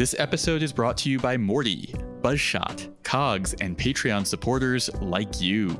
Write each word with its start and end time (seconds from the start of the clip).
This 0.00 0.14
episode 0.18 0.62
is 0.62 0.72
brought 0.72 0.96
to 0.96 1.10
you 1.10 1.18
by 1.18 1.36
Morty, 1.36 1.94
Buzzshot, 2.22 2.90
Cogs, 3.02 3.52
and 3.60 3.76
Patreon 3.76 4.26
supporters 4.26 4.88
like 5.02 5.42
you. 5.42 5.78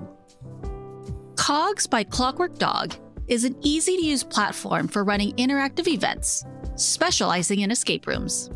Cogs 1.37 1.87
by 1.87 2.05
Clockwork 2.05 2.59
Dog 2.59 2.95
is 3.29 3.45
an 3.45 3.57
easy 3.63 3.97
to 3.97 4.05
use 4.05 4.23
platform 4.23 4.89
for 4.89 5.05
running 5.05 5.33
interactive 5.37 5.89
events, 5.89 6.45
specializing 6.77 7.61
in 7.61 7.71
escape 7.71 8.07
rooms. 8.07 8.51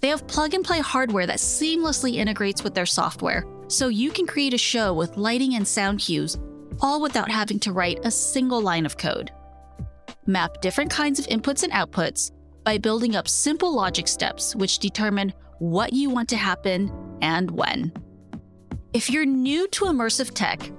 They 0.00 0.08
have 0.08 0.26
plug 0.26 0.54
and 0.54 0.64
play 0.64 0.80
hardware 0.80 1.28
that 1.28 1.38
seamlessly 1.38 2.16
integrates 2.16 2.64
with 2.64 2.74
their 2.74 2.84
software, 2.84 3.44
so 3.68 3.86
you 3.86 4.10
can 4.10 4.26
create 4.26 4.54
a 4.54 4.58
show 4.58 4.92
with 4.92 5.16
lighting 5.16 5.54
and 5.54 5.68
sound 5.68 6.00
cues, 6.00 6.36
all 6.80 7.00
without 7.00 7.30
having 7.30 7.60
to 7.60 7.70
write 7.70 8.00
a 8.02 8.10
single 8.10 8.60
line 8.60 8.86
of 8.86 8.98
code. 8.98 9.30
Map 10.26 10.60
different 10.60 10.90
kinds 10.90 11.20
of 11.20 11.28
inputs 11.28 11.62
and 11.62 11.72
outputs 11.72 12.32
by 12.64 12.78
building 12.78 13.16
up 13.16 13.28
simple 13.28 13.74
logic 13.74 14.08
steps 14.08 14.54
which 14.54 14.78
determine 14.78 15.32
what 15.58 15.92
you 15.92 16.10
want 16.10 16.28
to 16.30 16.36
happen 16.36 16.90
and 17.22 17.50
when. 17.50 17.92
If 18.92 19.10
you're 19.10 19.26
new 19.26 19.68
to 19.68 19.84
immersive 19.84 20.32
tech, 20.34 20.70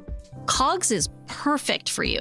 COGS 0.46 0.92
is 0.92 1.10
perfect 1.28 1.90
for 1.90 2.04
you. 2.04 2.20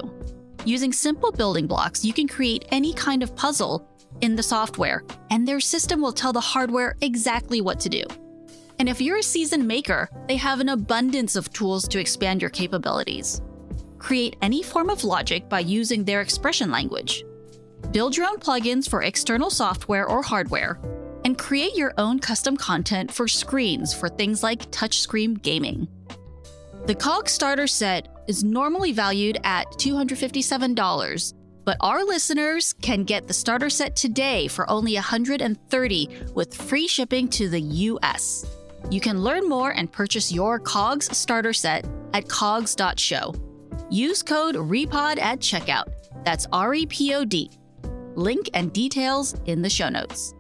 Using 0.65 0.93
simple 0.93 1.33
building 1.33 1.67
blocks, 1.67 2.05
you 2.05 2.13
can 2.13 2.29
create 2.29 2.67
any 2.71 2.93
kind 2.93 3.23
of 3.23 3.35
puzzle 3.35 3.89
in 4.21 4.37
the 4.37 4.43
software, 4.43 5.03
and 5.31 5.49
their 5.49 5.61
system 5.61 6.01
will 6.01 6.13
tell 6.13 6.33
the 6.33 6.41
hardware 6.41 6.97
exactly 7.01 7.61
what 7.61 7.81
to 7.81 7.89
do. 7.89 8.05
And 8.79 8.89
if 8.89 9.01
you're 9.01 9.19
a 9.19 9.23
seasoned 9.23 9.67
maker, 9.67 10.09
they 10.27 10.37
have 10.37 10.61
an 10.61 10.69
abundance 10.69 11.37
of 11.37 11.53
tools 11.53 11.89
to 11.89 11.99
expand 11.99 12.41
your 12.41 12.51
capabilities. 12.51 13.41
Create 13.99 14.37
any 14.43 14.63
form 14.63 14.91
of 14.91 15.05
logic 15.05 15.49
by 15.49 15.61
using 15.61 16.05
their 16.05 16.21
expression 16.21 16.71
language. 16.71 17.25
Build 17.93 18.17
your 18.17 18.29
own 18.29 18.39
plugins 18.39 18.89
for 18.89 19.03
external 19.03 19.51
software 19.51 20.07
or 20.07 20.23
hardware, 20.23 20.79
and 21.25 21.37
create 21.37 21.75
your 21.75 21.93
own 21.99 22.21
custom 22.21 22.57
content 22.57 23.13
for 23.13 23.27
screens 23.27 23.93
for 23.93 24.09
things 24.09 24.45
like 24.45 24.71
touchscreen 24.71 25.43
gaming. 25.43 25.89
The 26.87 26.95
COG 26.95 27.29
starter 27.29 27.67
set 27.67 28.09
is 28.29 28.45
normally 28.45 28.93
valued 28.93 29.39
at 29.43 29.73
$257, 29.73 31.35
but 31.65 31.77
our 31.81 32.05
listeners 32.05 32.73
can 32.75 33.03
get 33.03 33.27
the 33.27 33.35
starter 33.35 33.69
set 33.69 33.97
today 33.97 34.47
for 34.47 34.71
only 34.71 34.95
$130 34.95 36.33
with 36.33 36.55
free 36.55 36.87
shipping 36.87 37.27
to 37.31 37.49
the 37.49 37.61
US. 37.61 38.47
You 38.89 39.01
can 39.01 39.25
learn 39.25 39.49
more 39.49 39.73
and 39.73 39.91
purchase 39.91 40.31
your 40.31 40.61
COGS 40.61 41.17
starter 41.17 41.53
set 41.53 41.87
at 42.15 42.29
cogs.show. 42.29 43.35
Use 43.91 44.23
code 44.23 44.55
REPOD 44.55 45.19
at 45.19 45.41
checkout. 45.41 45.93
That's 46.25 46.47
R 46.53 46.75
E 46.75 46.87
P 46.87 47.15
O 47.15 47.25
D. 47.25 47.51
Link 48.17 48.51
and 48.55 48.73
details 48.73 49.37
in 49.47 49.63
the 49.63 49.71
show 49.71 49.89
notes. 49.89 50.35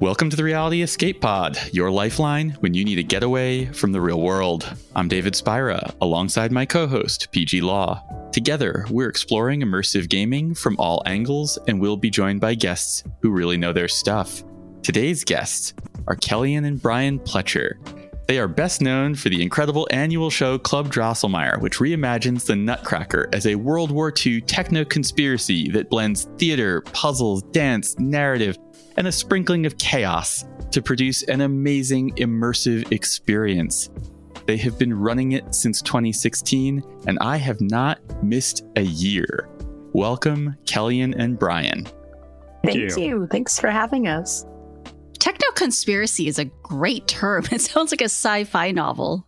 Welcome 0.00 0.28
to 0.28 0.36
the 0.36 0.44
Reality 0.44 0.82
Escape 0.82 1.22
Pod, 1.22 1.58
your 1.72 1.90
lifeline 1.90 2.50
when 2.60 2.74
you 2.74 2.84
need 2.84 2.98
a 2.98 3.02
getaway 3.02 3.64
from 3.64 3.92
the 3.92 4.00
real 4.02 4.20
world. 4.20 4.70
I'm 4.94 5.08
David 5.08 5.34
Spira, 5.34 5.94
alongside 6.02 6.52
my 6.52 6.66
co 6.66 6.86
host, 6.86 7.28
Peih-Gee 7.32 7.62
Law. 7.62 8.02
Together, 8.32 8.84
we're 8.90 9.08
exploring 9.08 9.62
immersive 9.62 10.10
gaming 10.10 10.54
from 10.54 10.76
all 10.78 11.02
angles, 11.06 11.58
and 11.68 11.80
we'll 11.80 11.96
be 11.96 12.10
joined 12.10 12.42
by 12.42 12.54
guests 12.54 13.02
who 13.22 13.30
really 13.30 13.56
know 13.56 13.72
their 13.72 13.88
stuff. 13.88 14.44
Today's 14.82 15.24
guests 15.24 15.72
are 16.06 16.16
Kellian 16.16 16.66
and 16.66 16.80
Brian 16.82 17.18
Pletcher. 17.18 17.78
They 18.26 18.40
are 18.40 18.48
best 18.48 18.82
known 18.82 19.14
for 19.14 19.28
the 19.28 19.40
incredible 19.40 19.86
annual 19.92 20.30
show 20.30 20.58
Club 20.58 20.92
Drosselmeyer, 20.92 21.60
which 21.60 21.78
reimagines 21.78 22.44
the 22.44 22.56
Nutcracker 22.56 23.28
as 23.32 23.46
a 23.46 23.54
World 23.54 23.92
War 23.92 24.12
II 24.24 24.40
techno 24.40 24.84
conspiracy 24.84 25.70
that 25.70 25.90
blends 25.90 26.24
theater, 26.36 26.80
puzzles, 26.80 27.42
dance, 27.44 27.96
narrative, 28.00 28.58
and 28.96 29.06
a 29.06 29.12
sprinkling 29.12 29.64
of 29.64 29.78
chaos 29.78 30.44
to 30.72 30.82
produce 30.82 31.22
an 31.24 31.42
amazing 31.42 32.10
immersive 32.16 32.90
experience. 32.90 33.90
They 34.46 34.56
have 34.56 34.76
been 34.76 34.92
running 34.92 35.32
it 35.32 35.54
since 35.54 35.80
2016, 35.82 36.82
and 37.06 37.18
I 37.20 37.36
have 37.36 37.60
not 37.60 38.00
missed 38.24 38.64
a 38.74 38.82
year. 38.82 39.48
Welcome, 39.92 40.56
Kellian 40.64 41.14
and 41.16 41.38
Brian. 41.38 41.86
Thank 42.64 42.76
you. 42.76 42.96
you. 42.96 43.28
Thanks 43.30 43.60
for 43.60 43.70
having 43.70 44.08
us. 44.08 44.44
Techno 45.56 45.66
conspiracy 45.66 46.28
is 46.28 46.38
a 46.38 46.44
great 46.62 47.06
term. 47.08 47.44
It 47.52 47.60
sounds 47.60 47.90
like 47.90 48.00
a 48.00 48.04
sci 48.04 48.44
fi 48.44 48.70
novel. 48.70 49.26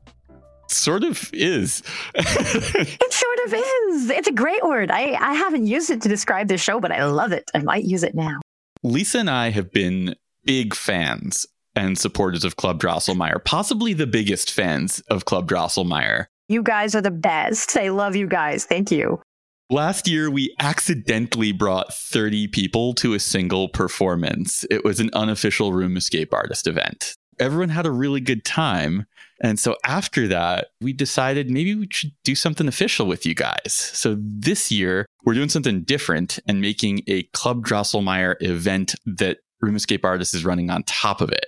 Sort 0.69 1.03
of 1.03 1.31
is. 1.33 1.83
it 2.15 3.13
sort 3.13 3.39
of 3.47 3.55
is. 3.55 4.11
It's 4.11 4.29
a 4.29 4.33
great 4.33 4.63
word. 4.63 4.91
I, 4.91 5.13
I 5.15 5.33
haven't 5.33 5.67
used 5.67 5.91
it 5.91 6.03
to 6.03 6.09
describe 6.09 6.49
this 6.49 6.61
show, 6.61 6.79
but 6.79 6.93
I 6.93 7.05
love 7.07 7.33
it. 7.33 7.51
I 7.55 7.61
might 7.61 7.85
use 7.85 8.03
it 8.03 8.15
now. 8.15 8.41
Lisa 8.83 9.21
and 9.21 9.31
I 9.31 9.49
have 9.51 9.73
been 9.73 10.15
big 10.45 10.75
fans 10.75 11.47
and 11.75 11.99
supporters 11.99 12.45
of 12.45 12.57
Club 12.57 12.81
Drosselmeyer, 12.81 13.43
possibly 13.45 13.95
the 13.95 14.07
biggest 14.07 14.51
fans 14.51 15.01
of 15.09 15.25
Club 15.25 15.49
Drosselmeyer. 15.49 16.27
You 16.49 16.63
guys 16.63 16.95
are 16.95 17.01
the 17.01 17.11
best. 17.11 17.77
I 17.77 17.89
love 17.89 18.15
you 18.15 18.27
guys. 18.27 18.67
Thank 18.67 18.91
you. 18.91 19.23
Last 19.71 20.09
year, 20.09 20.31
we 20.31 20.55
accidentally 20.61 21.53
brought 21.53 21.93
30 21.93 22.49
people 22.49 22.95
to 22.95 23.13
a 23.13 23.21
single 23.21 23.69
performance. 23.69 24.65
It 24.71 24.83
was 24.83 24.99
an 24.99 25.11
unofficial 25.13 25.75
Room 25.75 25.95
Escape 25.99 26.33
Artist 26.33 26.67
event. 26.67 27.17
Everyone 27.39 27.69
had 27.69 27.85
a 27.85 27.91
really 27.91 28.23
good 28.23 28.47
time. 28.47 29.07
And 29.43 29.59
so 29.61 29.77
after 29.85 30.27
that, 30.29 30.69
we 30.81 30.95
decided 30.95 31.51
maybe 31.51 31.75
we 31.75 31.87
should 31.91 32.13
do 32.25 32.35
something 32.35 32.67
official 32.67 33.07
with 33.07 33.27
you 33.27 33.35
guys. 33.35 33.75
So 33.93 34.17
this 34.19 34.73
year, 34.73 35.05
we're 35.25 35.35
doing 35.35 35.51
something 35.51 35.83
different 35.83 36.39
and 36.49 36.63
making 36.63 37.03
a 37.07 37.25
Club 37.35 37.63
Drosselmeyer 37.67 38.37
event 38.41 38.95
that 39.05 39.41
Room 39.61 39.77
Escape 39.77 40.03
Artist 40.03 40.33
is 40.33 40.47
running 40.47 40.71
on 40.71 40.83
top 40.85 41.21
of 41.21 41.31
it. 41.31 41.47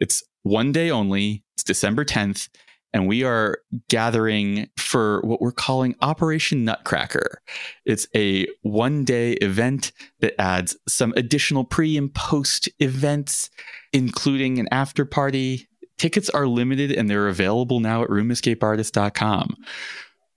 It's 0.00 0.24
one 0.42 0.72
day 0.72 0.90
only, 0.90 1.44
it's 1.54 1.62
December 1.62 2.04
10th 2.04 2.48
and 2.94 3.08
we 3.08 3.24
are 3.24 3.58
gathering 3.90 4.70
for 4.78 5.20
what 5.22 5.42
we're 5.42 5.52
calling 5.52 5.96
Operation 6.00 6.64
Nutcracker. 6.64 7.42
It's 7.84 8.06
a 8.14 8.46
one 8.62 9.04
day 9.04 9.32
event 9.32 9.90
that 10.20 10.40
adds 10.40 10.76
some 10.88 11.12
additional 11.16 11.64
pre 11.64 11.98
and 11.98 12.14
post 12.14 12.68
events, 12.78 13.50
including 13.92 14.60
an 14.60 14.68
after 14.70 15.04
party. 15.04 15.68
Tickets 15.98 16.30
are 16.30 16.46
limited 16.46 16.92
and 16.92 17.10
they're 17.10 17.28
available 17.28 17.80
now 17.80 18.04
at 18.04 18.10
roomescapeartist.com. 18.10 19.56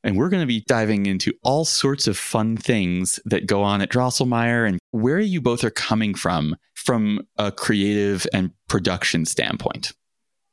And 0.04 0.18
we're 0.18 0.30
going 0.30 0.44
to 0.44 0.48
be 0.48 0.64
diving 0.68 1.06
into 1.06 1.34
all 1.44 1.64
sorts 1.66 2.08
of 2.08 2.18
fun 2.18 2.58
things 2.58 3.20
that 3.26 3.46
go 3.46 3.62
on 3.62 3.82
at 3.82 3.90
Drosselmeyer 3.90 4.68
and 4.68 4.80
where 4.92 5.20
you 5.20 5.42
both 5.42 5.64
are 5.64 5.70
coming 5.70 6.16
from, 6.16 6.56
from 6.74 7.22
a 7.38 7.52
creative 7.52 8.26
and 8.34 8.52
production 8.68 9.26
standpoint. 9.26 9.94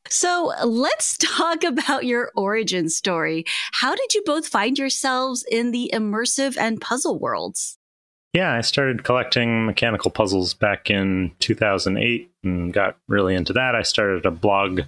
So 0.08 0.52
let's 0.64 1.16
talk 1.20 1.64
about 1.64 2.04
your 2.04 2.30
origin 2.36 2.88
story. 2.88 3.44
How 3.72 3.94
did 3.94 4.14
you 4.14 4.22
both 4.24 4.46
find 4.46 4.78
yourselves 4.78 5.44
in 5.50 5.70
the 5.70 5.90
immersive 5.92 6.56
and 6.56 6.80
puzzle 6.80 7.18
worlds? 7.18 7.78
Yeah, 8.32 8.52
I 8.52 8.62
started 8.62 9.04
collecting 9.04 9.64
mechanical 9.64 10.10
puzzles 10.10 10.54
back 10.54 10.90
in 10.90 11.30
2008 11.38 12.30
and 12.42 12.72
got 12.72 12.96
really 13.06 13.36
into 13.36 13.52
that. 13.52 13.76
I 13.76 13.82
started 13.82 14.26
a 14.26 14.32
blog, 14.32 14.80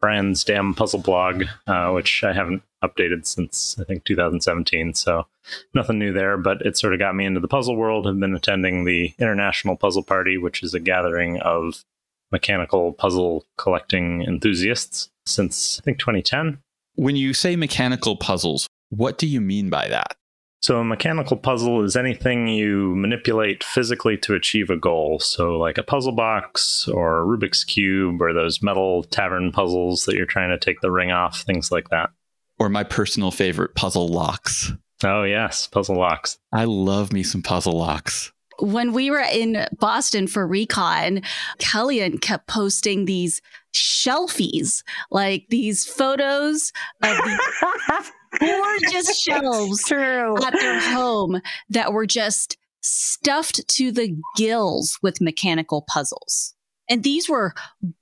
Brian's 0.00 0.42
Damn 0.44 0.72
Puzzle 0.72 1.00
Blog, 1.00 1.44
uh, 1.66 1.90
which 1.90 2.24
I 2.24 2.32
haven't 2.32 2.62
updated 2.82 3.26
since 3.26 3.76
I 3.78 3.84
think 3.84 4.04
2017. 4.04 4.94
So 4.94 5.26
nothing 5.74 5.98
new 5.98 6.14
there, 6.14 6.38
but 6.38 6.62
it 6.62 6.78
sort 6.78 6.94
of 6.94 6.98
got 6.98 7.14
me 7.14 7.26
into 7.26 7.40
the 7.40 7.48
puzzle 7.48 7.76
world. 7.76 8.06
I've 8.06 8.18
been 8.18 8.34
attending 8.34 8.84
the 8.84 9.12
International 9.18 9.76
Puzzle 9.76 10.02
Party, 10.02 10.38
which 10.38 10.62
is 10.62 10.72
a 10.72 10.80
gathering 10.80 11.38
of 11.40 11.84
mechanical 12.32 12.92
puzzle 12.92 13.44
collecting 13.56 14.22
enthusiasts 14.22 15.10
since 15.24 15.78
I 15.80 15.82
think 15.82 15.98
2010. 15.98 16.58
When 16.94 17.16
you 17.16 17.34
say 17.34 17.56
mechanical 17.56 18.16
puzzles, 18.16 18.66
what 18.90 19.18
do 19.18 19.26
you 19.26 19.40
mean 19.40 19.70
by 19.70 19.88
that? 19.88 20.16
So, 20.62 20.78
a 20.78 20.84
mechanical 20.84 21.36
puzzle 21.36 21.84
is 21.84 21.96
anything 21.96 22.48
you 22.48 22.94
manipulate 22.96 23.62
physically 23.62 24.16
to 24.18 24.34
achieve 24.34 24.70
a 24.70 24.76
goal. 24.76 25.18
So, 25.20 25.58
like 25.58 25.78
a 25.78 25.82
puzzle 25.82 26.12
box 26.12 26.88
or 26.88 27.20
a 27.20 27.24
Rubik's 27.24 27.62
Cube 27.62 28.20
or 28.22 28.32
those 28.32 28.62
metal 28.62 29.04
tavern 29.04 29.52
puzzles 29.52 30.06
that 30.06 30.16
you're 30.16 30.26
trying 30.26 30.50
to 30.50 30.58
take 30.58 30.80
the 30.80 30.90
ring 30.90 31.12
off, 31.12 31.42
things 31.42 31.70
like 31.70 31.90
that. 31.90 32.10
Or 32.58 32.68
my 32.70 32.84
personal 32.84 33.30
favorite, 33.30 33.74
puzzle 33.74 34.08
locks. 34.08 34.72
Oh, 35.04 35.24
yes, 35.24 35.66
puzzle 35.66 35.98
locks. 35.98 36.38
I 36.52 36.64
love 36.64 37.12
me 37.12 37.22
some 37.22 37.42
puzzle 37.42 37.74
locks 37.74 38.32
when 38.60 38.92
we 38.92 39.10
were 39.10 39.24
in 39.32 39.66
Boston 39.78 40.26
for 40.26 40.46
Recon, 40.46 41.22
Kellian 41.58 42.20
kept 42.20 42.46
posting 42.46 43.04
these 43.04 43.40
shelfies, 43.74 44.82
like 45.10 45.46
these 45.50 45.84
photos 45.84 46.72
of 47.02 47.16
these 47.24 48.12
gorgeous 48.40 49.20
shelves 49.20 49.82
True. 49.84 50.36
at 50.44 50.52
their 50.52 50.80
home 50.80 51.40
that 51.70 51.92
were 51.92 52.06
just 52.06 52.56
stuffed 52.80 53.66
to 53.68 53.92
the 53.92 54.16
gills 54.36 54.98
with 55.02 55.20
mechanical 55.20 55.82
puzzles. 55.82 56.54
And 56.88 57.02
these 57.02 57.28
were 57.28 57.52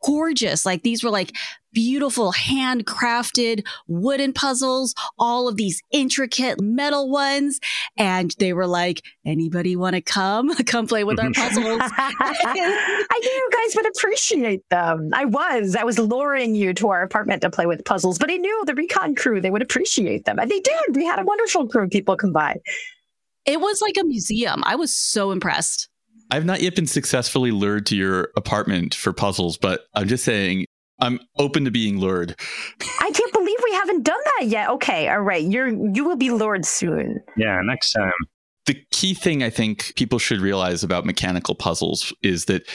gorgeous. 0.05 0.67
Like 0.67 0.83
these 0.83 1.03
were 1.03 1.11
like 1.11 1.35
beautiful 1.75 2.33
handcrafted 2.33 3.67
wooden 3.87 4.33
puzzles, 4.33 4.95
all 5.19 5.49
of 5.49 5.57
these 5.57 5.83
intricate 5.91 6.61
metal 6.61 7.11
ones. 7.11 7.61
And 7.99 8.35
they 8.39 8.55
were 8.55 8.67
like, 8.67 9.03
anybody 9.27 9.77
want 9.77 9.97
to 9.97 10.01
come? 10.01 10.55
come 10.65 10.87
play 10.87 11.05
with 11.05 11.21
our 11.21 11.31
puzzles. 11.35 11.81
I 11.83 13.21
knew 13.23 13.31
you 13.31 13.51
guys 13.53 13.77
would 13.77 13.87
appreciate 13.87 14.63
them. 14.71 15.11
I 15.13 15.27
was. 15.27 15.77
I 15.77 15.85
was 15.85 15.99
luring 15.99 16.55
you 16.55 16.73
to 16.75 16.89
our 16.89 17.03
apartment 17.03 17.43
to 17.43 17.51
play 17.51 17.67
with 17.67 17.85
puzzles, 17.85 18.19
but 18.19 18.31
I 18.31 18.37
knew 18.37 18.65
the 18.65 18.75
recon 18.75 19.15
crew, 19.15 19.41
they 19.41 19.51
would 19.51 19.63
appreciate 19.63 20.25
them. 20.25 20.39
And 20.39 20.51
they 20.51 20.61
did. 20.61 20.97
We 20.97 21.05
had 21.05 21.19
a 21.19 21.25
wonderful 21.25 21.69
crew 21.69 21.85
of 21.85 21.91
people 21.91 22.17
come 22.17 22.33
by. 22.33 22.61
It 23.45 23.61
was 23.61 23.83
like 23.83 23.97
a 24.01 24.05
museum. 24.05 24.63
I 24.65 24.77
was 24.77 24.97
so 24.97 25.31
impressed. 25.31 25.89
I've 26.31 26.47
not 26.47 26.63
yet 26.63 26.75
been 26.75 26.87
successfully 26.87 27.51
lured 27.51 27.87
to 27.87 27.97
your 27.97 28.31
apartment 28.37 28.95
for 28.95 29.13
puzzles, 29.13 29.59
but 29.59 29.87
I'm 29.95 30.09
just 30.09 30.25
saying 30.25 30.65
I'm 31.01 31.21
open 31.39 31.65
to 31.65 31.71
being 31.71 31.99
lured. 31.99 32.37
I 33.01 33.11
can't 33.13 33.33
believe 33.33 33.59
we 33.65 33.73
haven't 33.73 34.05
done 34.05 34.21
that 34.39 34.47
yet. 34.47 34.71
Okay, 34.71 35.09
all 35.09 35.21
right. 35.21 35.45
You're 35.45 35.69
you 35.69 36.05
will 36.05 36.17
be 36.17 36.31
lured 36.31 36.65
soon. 36.65 37.21
Yeah, 37.37 37.61
next 37.65 37.93
time. 37.93 38.13
The 38.67 38.83
key 38.93 39.15
thing 39.15 39.43
I 39.43 39.51
think 39.51 39.93
people 39.97 40.19
should 40.19 40.41
realize 40.41 40.83
about 40.83 41.05
mechanical 41.05 41.55
puzzles 41.55 42.13
is 42.23 42.47
that 42.47 42.67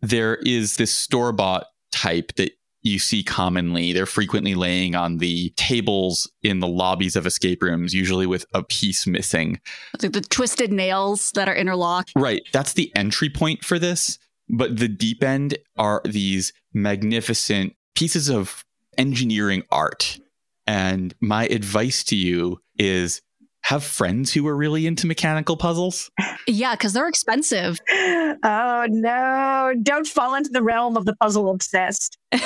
there 0.00 0.36
is 0.36 0.76
this 0.76 0.92
store 0.92 1.32
bought 1.32 1.66
type 1.92 2.32
that 2.36 2.52
you 2.84 2.98
see 2.98 3.22
commonly. 3.22 3.92
They're 3.92 4.06
frequently 4.06 4.54
laying 4.54 4.94
on 4.94 5.18
the 5.18 5.50
tables 5.56 6.30
in 6.42 6.60
the 6.60 6.68
lobbies 6.68 7.16
of 7.16 7.26
escape 7.26 7.62
rooms, 7.62 7.94
usually 7.94 8.26
with 8.26 8.46
a 8.52 8.62
piece 8.62 9.06
missing. 9.06 9.60
Like 10.00 10.12
the 10.12 10.20
twisted 10.20 10.70
nails 10.70 11.30
that 11.32 11.48
are 11.48 11.54
interlocked. 11.56 12.12
Right. 12.14 12.42
That's 12.52 12.74
the 12.74 12.92
entry 12.94 13.30
point 13.30 13.64
for 13.64 13.78
this. 13.78 14.18
But 14.48 14.78
the 14.78 14.88
deep 14.88 15.22
end 15.22 15.58
are 15.76 16.02
these 16.04 16.52
magnificent 16.72 17.74
pieces 17.94 18.28
of 18.28 18.64
engineering 18.98 19.62
art. 19.70 20.18
And 20.66 21.14
my 21.20 21.46
advice 21.46 22.04
to 22.04 22.16
you 22.16 22.60
is 22.78 23.22
have 23.64 23.82
friends 23.82 24.32
who 24.32 24.46
are 24.46 24.56
really 24.56 24.86
into 24.86 25.06
mechanical 25.06 25.56
puzzles. 25.56 26.10
Yeah, 26.46 26.74
because 26.74 26.92
they're 26.92 27.08
expensive. 27.08 27.80
Oh 28.42 28.86
no, 28.90 29.72
don't 29.82 30.06
fall 30.06 30.34
into 30.34 30.50
the 30.50 30.62
realm 30.62 30.96
of 30.96 31.06
the 31.06 31.14
puzzle 31.16 31.50
obsessed. 31.50 32.18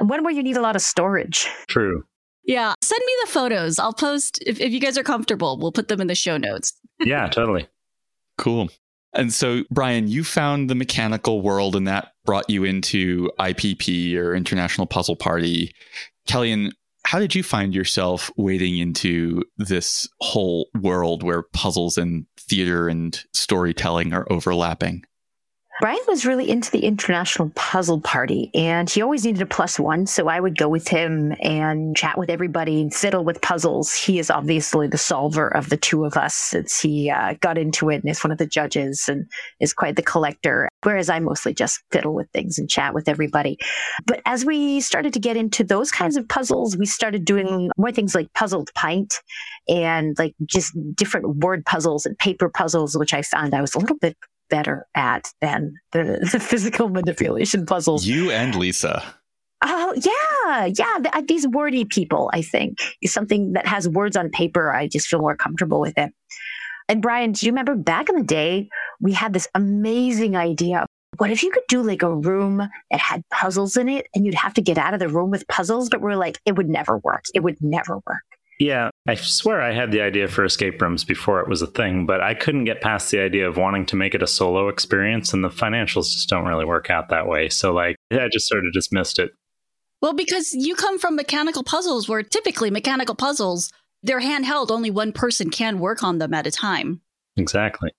when 0.00 0.24
will 0.24 0.32
you 0.32 0.42
need 0.42 0.56
a 0.56 0.60
lot 0.60 0.76
of 0.76 0.82
storage. 0.82 1.46
True. 1.68 2.04
Yeah, 2.44 2.74
send 2.82 3.00
me 3.06 3.12
the 3.24 3.30
photos. 3.30 3.78
I'll 3.78 3.94
post 3.94 4.42
if, 4.44 4.60
if 4.60 4.72
you 4.72 4.80
guys 4.80 4.98
are 4.98 5.02
comfortable. 5.02 5.56
We'll 5.58 5.72
put 5.72 5.88
them 5.88 6.00
in 6.00 6.08
the 6.08 6.14
show 6.14 6.36
notes. 6.36 6.72
Yeah, 7.00 7.28
totally. 7.28 7.68
Cool. 8.38 8.68
And 9.16 9.32
so, 9.32 9.64
Brian, 9.70 10.08
you 10.08 10.24
found 10.24 10.68
the 10.68 10.74
mechanical 10.74 11.40
world, 11.40 11.74
and 11.74 11.88
that 11.88 12.12
brought 12.24 12.50
you 12.50 12.64
into 12.64 13.30
IPP 13.40 14.14
or 14.14 14.34
International 14.34 14.86
Puzzle 14.86 15.16
Party. 15.16 15.74
Kellian, 16.28 16.70
how 17.04 17.18
did 17.18 17.34
you 17.34 17.42
find 17.42 17.74
yourself 17.74 18.30
wading 18.36 18.78
into 18.78 19.42
this 19.56 20.08
whole 20.20 20.68
world 20.80 21.22
where 21.22 21.42
puzzles 21.42 21.96
and 21.96 22.26
theater 22.36 22.88
and 22.88 23.24
storytelling 23.32 24.12
are 24.12 24.26
overlapping? 24.30 25.04
Brian 25.78 26.00
was 26.08 26.24
really 26.24 26.48
into 26.48 26.70
the 26.70 26.86
international 26.86 27.50
puzzle 27.54 28.00
party 28.00 28.50
and 28.54 28.88
he 28.88 29.02
always 29.02 29.26
needed 29.26 29.42
a 29.42 29.46
plus 29.46 29.78
one. 29.78 30.06
So 30.06 30.26
I 30.26 30.40
would 30.40 30.56
go 30.56 30.70
with 30.70 30.88
him 30.88 31.34
and 31.42 31.94
chat 31.94 32.16
with 32.16 32.30
everybody 32.30 32.80
and 32.80 32.94
fiddle 32.94 33.24
with 33.24 33.42
puzzles. 33.42 33.92
He 33.92 34.18
is 34.18 34.30
obviously 34.30 34.88
the 34.88 34.96
solver 34.96 35.48
of 35.48 35.68
the 35.68 35.76
two 35.76 36.06
of 36.06 36.16
us 36.16 36.34
since 36.34 36.80
he 36.80 37.10
uh, 37.10 37.34
got 37.40 37.58
into 37.58 37.90
it 37.90 37.96
and 37.96 38.08
is 38.08 38.24
one 38.24 38.30
of 38.30 38.38
the 38.38 38.46
judges 38.46 39.06
and 39.06 39.26
is 39.60 39.74
quite 39.74 39.96
the 39.96 40.02
collector. 40.02 40.66
Whereas 40.82 41.10
I 41.10 41.20
mostly 41.20 41.52
just 41.52 41.82
fiddle 41.92 42.14
with 42.14 42.30
things 42.30 42.58
and 42.58 42.70
chat 42.70 42.94
with 42.94 43.06
everybody. 43.06 43.58
But 44.06 44.22
as 44.24 44.46
we 44.46 44.80
started 44.80 45.12
to 45.12 45.20
get 45.20 45.36
into 45.36 45.62
those 45.62 45.90
kinds 45.90 46.16
of 46.16 46.26
puzzles, 46.26 46.74
we 46.78 46.86
started 46.86 47.26
doing 47.26 47.70
more 47.76 47.92
things 47.92 48.14
like 48.14 48.32
puzzled 48.32 48.70
pint 48.74 49.20
and 49.68 50.18
like 50.18 50.34
just 50.46 50.74
different 50.94 51.36
word 51.36 51.66
puzzles 51.66 52.06
and 52.06 52.18
paper 52.18 52.48
puzzles, 52.48 52.96
which 52.96 53.12
I 53.12 53.20
found 53.20 53.52
I 53.52 53.60
was 53.60 53.74
a 53.74 53.78
little 53.78 53.98
bit 53.98 54.16
better 54.48 54.86
at 54.94 55.32
than 55.40 55.74
the, 55.92 56.28
the 56.32 56.40
physical 56.40 56.88
manipulation 56.88 57.66
puzzles. 57.66 58.06
You 58.06 58.30
and 58.30 58.54
Lisa. 58.54 59.02
Oh, 59.62 59.94
yeah. 59.96 60.66
Yeah. 60.66 60.98
The, 61.00 61.10
uh, 61.16 61.22
these 61.26 61.46
wordy 61.48 61.84
people, 61.84 62.30
I 62.32 62.42
think, 62.42 62.78
is 63.00 63.12
something 63.12 63.54
that 63.54 63.66
has 63.66 63.88
words 63.88 64.16
on 64.16 64.30
paper. 64.30 64.70
I 64.72 64.86
just 64.86 65.08
feel 65.08 65.20
more 65.20 65.36
comfortable 65.36 65.80
with 65.80 65.96
it. 65.96 66.12
And 66.88 67.02
Brian, 67.02 67.32
do 67.32 67.46
you 67.46 67.52
remember 67.52 67.74
back 67.74 68.08
in 68.08 68.16
the 68.16 68.22
day, 68.22 68.68
we 69.00 69.12
had 69.12 69.32
this 69.32 69.48
amazing 69.54 70.36
idea. 70.36 70.86
What 71.16 71.30
if 71.30 71.42
you 71.42 71.50
could 71.50 71.64
do 71.68 71.82
like 71.82 72.02
a 72.02 72.14
room 72.14 72.58
that 72.90 73.00
had 73.00 73.22
puzzles 73.30 73.76
in 73.76 73.88
it 73.88 74.06
and 74.14 74.24
you'd 74.24 74.34
have 74.34 74.54
to 74.54 74.62
get 74.62 74.78
out 74.78 74.94
of 74.94 75.00
the 75.00 75.08
room 75.08 75.30
with 75.30 75.48
puzzles? 75.48 75.88
But 75.88 76.00
we're 76.00 76.16
like, 76.16 76.38
it 76.44 76.56
would 76.56 76.68
never 76.68 76.98
work. 76.98 77.24
It 77.34 77.40
would 77.40 77.56
never 77.60 77.96
work. 78.06 78.22
Yeah, 78.58 78.88
I 79.06 79.16
swear 79.16 79.60
I 79.60 79.72
had 79.72 79.92
the 79.92 80.00
idea 80.00 80.28
for 80.28 80.44
escape 80.44 80.80
rooms 80.80 81.04
before 81.04 81.40
it 81.40 81.48
was 81.48 81.60
a 81.60 81.66
thing, 81.66 82.06
but 82.06 82.22
I 82.22 82.32
couldn't 82.32 82.64
get 82.64 82.80
past 82.80 83.10
the 83.10 83.20
idea 83.20 83.46
of 83.48 83.58
wanting 83.58 83.84
to 83.86 83.96
make 83.96 84.14
it 84.14 84.22
a 84.22 84.26
solo 84.26 84.68
experience, 84.68 85.34
and 85.34 85.44
the 85.44 85.50
financials 85.50 86.12
just 86.12 86.28
don't 86.28 86.46
really 86.46 86.64
work 86.64 86.88
out 86.88 87.10
that 87.10 87.26
way. 87.26 87.50
So, 87.50 87.74
like, 87.74 87.96
I 88.10 88.28
just 88.32 88.48
sort 88.48 88.64
of 88.66 88.72
dismissed 88.72 89.18
it. 89.18 89.32
Well, 90.00 90.14
because 90.14 90.54
you 90.54 90.74
come 90.74 90.98
from 90.98 91.16
mechanical 91.16 91.64
puzzles 91.64 92.08
where 92.08 92.22
typically 92.22 92.70
mechanical 92.70 93.14
puzzles, 93.14 93.70
they're 94.02 94.20
handheld, 94.20 94.70
only 94.70 94.90
one 94.90 95.12
person 95.12 95.50
can 95.50 95.78
work 95.78 96.02
on 96.02 96.18
them 96.18 96.32
at 96.32 96.46
a 96.46 96.50
time. 96.50 97.02
Exactly. 97.36 97.90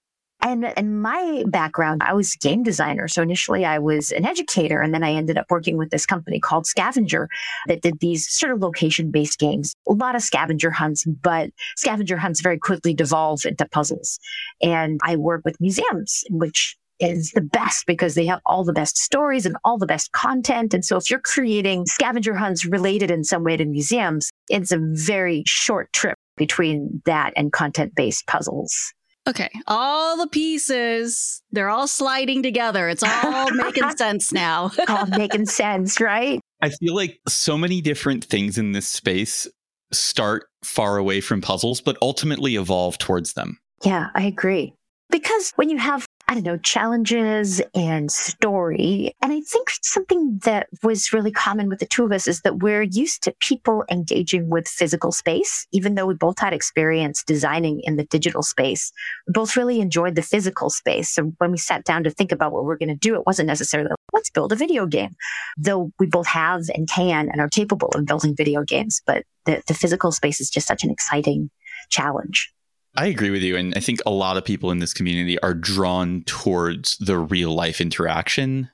And 0.47 0.63
in 0.77 1.01
my 1.01 1.43
background, 1.47 2.01
I 2.01 2.13
was 2.13 2.33
game 2.35 2.63
designer. 2.63 3.09
So 3.09 3.21
initially 3.21 3.65
I 3.65 3.79
was 3.79 4.13
an 4.13 4.25
educator 4.25 4.79
and 4.79 4.93
then 4.93 5.03
I 5.03 5.11
ended 5.11 5.37
up 5.37 5.47
working 5.49 5.75
with 5.75 5.89
this 5.89 6.05
company 6.05 6.39
called 6.39 6.65
Scavenger 6.65 7.27
that 7.67 7.81
did 7.81 7.99
these 7.99 8.29
sort 8.33 8.53
of 8.53 8.61
location 8.61 9.11
based 9.11 9.39
games. 9.39 9.75
A 9.89 9.91
lot 9.91 10.15
of 10.15 10.21
scavenger 10.21 10.71
hunts, 10.71 11.03
but 11.03 11.49
scavenger 11.75 12.15
hunts 12.15 12.39
very 12.39 12.57
quickly 12.57 12.93
devolve 12.93 13.45
into 13.45 13.67
puzzles. 13.67 14.19
And 14.61 15.01
I 15.03 15.17
work 15.17 15.41
with 15.43 15.59
museums, 15.59 16.23
which 16.29 16.77
is 17.01 17.31
the 17.31 17.41
best 17.41 17.85
because 17.85 18.15
they 18.15 18.25
have 18.25 18.39
all 18.45 18.63
the 18.63 18.71
best 18.71 18.97
stories 18.97 19.45
and 19.45 19.57
all 19.65 19.77
the 19.77 19.85
best 19.85 20.13
content. 20.13 20.73
And 20.73 20.85
so 20.85 20.95
if 20.95 21.11
you're 21.11 21.19
creating 21.19 21.87
scavenger 21.87 22.35
hunts 22.35 22.63
related 22.63 23.11
in 23.11 23.25
some 23.25 23.43
way 23.43 23.57
to 23.57 23.65
museums, 23.65 24.31
it's 24.47 24.71
a 24.71 24.79
very 24.79 25.43
short 25.45 25.91
trip 25.91 26.15
between 26.37 27.01
that 27.03 27.33
and 27.35 27.51
content 27.51 27.95
based 27.95 28.25
puzzles. 28.27 28.93
Okay, 29.27 29.49
all 29.67 30.15
the 30.15 30.27
pieces, 30.27 31.41
they're 31.51 31.69
all 31.69 31.87
sliding 31.87 32.41
together. 32.41 32.87
It's 32.87 33.03
all 33.03 33.51
making 33.53 33.89
sense 33.97 34.31
now. 34.31 34.71
all 34.87 35.05
making 35.05 35.47
sense, 35.47 35.99
right? 35.99 36.39
I 36.61 36.69
feel 36.69 36.95
like 36.95 37.19
so 37.27 37.57
many 37.57 37.81
different 37.81 38.23
things 38.23 38.57
in 38.57 38.71
this 38.71 38.87
space 38.87 39.45
start 39.91 40.45
far 40.63 40.97
away 40.97 41.19
from 41.21 41.41
puzzles, 41.41 41.81
but 41.81 41.97
ultimately 42.01 42.55
evolve 42.55 42.97
towards 42.97 43.33
them. 43.33 43.59
Yeah, 43.83 44.07
I 44.15 44.23
agree. 44.23 44.73
Because 45.09 45.51
when 45.55 45.69
you 45.69 45.77
have 45.77 46.05
I 46.29 46.33
don't 46.33 46.43
know, 46.43 46.57
challenges 46.57 47.61
and 47.73 48.11
story. 48.11 49.15
And 49.21 49.31
I 49.31 49.39
think 49.39 49.69
something 49.81 50.39
that 50.43 50.67
was 50.83 51.13
really 51.13 51.31
common 51.31 51.69
with 51.69 51.79
the 51.79 51.85
two 51.85 52.03
of 52.03 52.11
us 52.11 52.27
is 52.27 52.41
that 52.41 52.59
we're 52.59 52.81
used 52.81 53.23
to 53.23 53.35
people 53.39 53.85
engaging 53.89 54.49
with 54.49 54.67
physical 54.67 55.13
space, 55.13 55.65
even 55.71 55.95
though 55.95 56.05
we 56.05 56.15
both 56.15 56.37
had 56.39 56.51
experience 56.51 57.23
designing 57.23 57.79
in 57.85 57.95
the 57.95 58.03
digital 58.03 58.43
space. 58.43 58.91
We 59.25 59.31
both 59.31 59.55
really 59.55 59.79
enjoyed 59.79 60.15
the 60.15 60.21
physical 60.21 60.69
space. 60.69 61.09
So 61.09 61.31
when 61.37 61.51
we 61.51 61.57
sat 61.57 61.85
down 61.85 62.03
to 62.03 62.11
think 62.11 62.33
about 62.33 62.51
what 62.51 62.65
we're 62.65 62.77
going 62.77 62.89
to 62.89 62.95
do, 62.95 63.15
it 63.15 63.25
wasn't 63.25 63.47
necessarily 63.47 63.89
let's 64.11 64.29
build 64.29 64.51
a 64.51 64.57
video 64.57 64.85
game, 64.85 65.15
though 65.57 65.93
we 65.97 66.07
both 66.07 66.27
have 66.27 66.63
and 66.75 66.89
can 66.89 67.29
and 67.29 67.39
are 67.39 67.47
capable 67.49 67.87
of 67.95 68.05
building 68.05 68.35
video 68.35 68.63
games. 68.63 69.01
But 69.07 69.23
the, 69.45 69.63
the 69.67 69.73
physical 69.73 70.11
space 70.11 70.41
is 70.41 70.49
just 70.49 70.67
such 70.67 70.83
an 70.83 70.91
exciting 70.91 71.49
challenge. 71.89 72.51
I 72.97 73.05
agree 73.05 73.29
with 73.29 73.43
you. 73.43 73.55
And 73.55 73.73
I 73.75 73.79
think 73.79 73.99
a 74.05 74.11
lot 74.11 74.37
of 74.37 74.43
people 74.43 74.71
in 74.71 74.79
this 74.79 74.93
community 74.93 75.39
are 75.39 75.53
drawn 75.53 76.23
towards 76.23 76.97
the 76.97 77.17
real 77.19 77.53
life 77.53 77.79
interaction. 77.79 78.71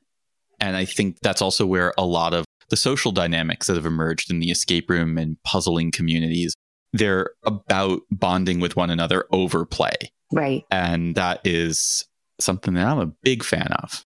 And 0.62 0.78
I 0.78 0.86
think 0.86 1.20
that's 1.22 1.42
also 1.42 1.66
where 1.66 1.94
a 1.98 2.06
lot 2.06 2.34
of 2.34 2.46
the 2.70 2.78
social 2.78 3.12
dynamics 3.12 3.68
that 3.68 3.76
have 3.76 3.86
emerged 3.86 4.32
in 4.32 4.40
the 4.40 4.50
escape 4.50 4.90
room 4.90 5.18
and 5.18 5.36
puzzling 5.44 5.92
communities, 5.92 6.56
they're 6.94 7.32
about 7.44 8.02
bonding 8.12 8.62
with 8.62 8.78
one 8.78 8.90
another 8.90 9.26
over 9.34 9.66
play. 9.66 9.94
Right. 10.32 10.64
And 10.72 11.16
that 11.16 11.42
is 11.44 12.06
something 12.40 12.76
that 12.76 12.88
I'm 12.88 13.00
a 13.00 13.08
big 13.08 13.44
fan 13.44 13.74
of. 13.84 14.06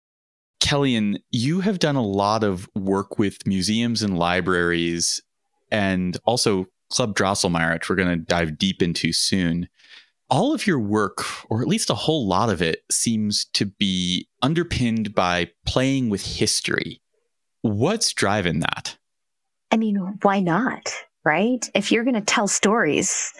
Kellian, 0.62 1.18
you 1.32 1.60
have 1.60 1.80
done 1.80 1.96
a 1.96 2.02
lot 2.02 2.44
of 2.44 2.68
work 2.76 3.18
with 3.18 3.46
museums 3.46 4.00
and 4.00 4.16
libraries 4.16 5.20
and 5.72 6.16
also 6.24 6.66
Club 6.90 7.16
Drosselmeyer, 7.16 7.74
which 7.74 7.90
we're 7.90 7.96
going 7.96 8.16
to 8.16 8.24
dive 8.24 8.56
deep 8.56 8.80
into 8.80 9.12
soon 9.12 9.68
all 10.30 10.54
of 10.54 10.66
your 10.66 10.80
work, 10.80 11.24
or 11.50 11.62
at 11.62 11.68
least 11.68 11.90
a 11.90 11.94
whole 11.94 12.26
lot 12.26 12.50
of 12.50 12.62
it, 12.62 12.82
seems 12.90 13.44
to 13.52 13.66
be 13.66 14.28
underpinned 14.42 15.14
by 15.14 15.50
playing 15.66 16.08
with 16.08 16.24
history. 16.24 17.00
What's 17.62 18.12
driving 18.12 18.60
that? 18.60 18.96
I 19.70 19.76
mean, 19.76 19.96
why 20.22 20.40
not? 20.40 20.92
Right? 21.24 21.68
If 21.74 21.90
you're 21.90 22.04
going 22.04 22.14
to 22.14 22.20
tell 22.20 22.48
stories, 22.48 23.32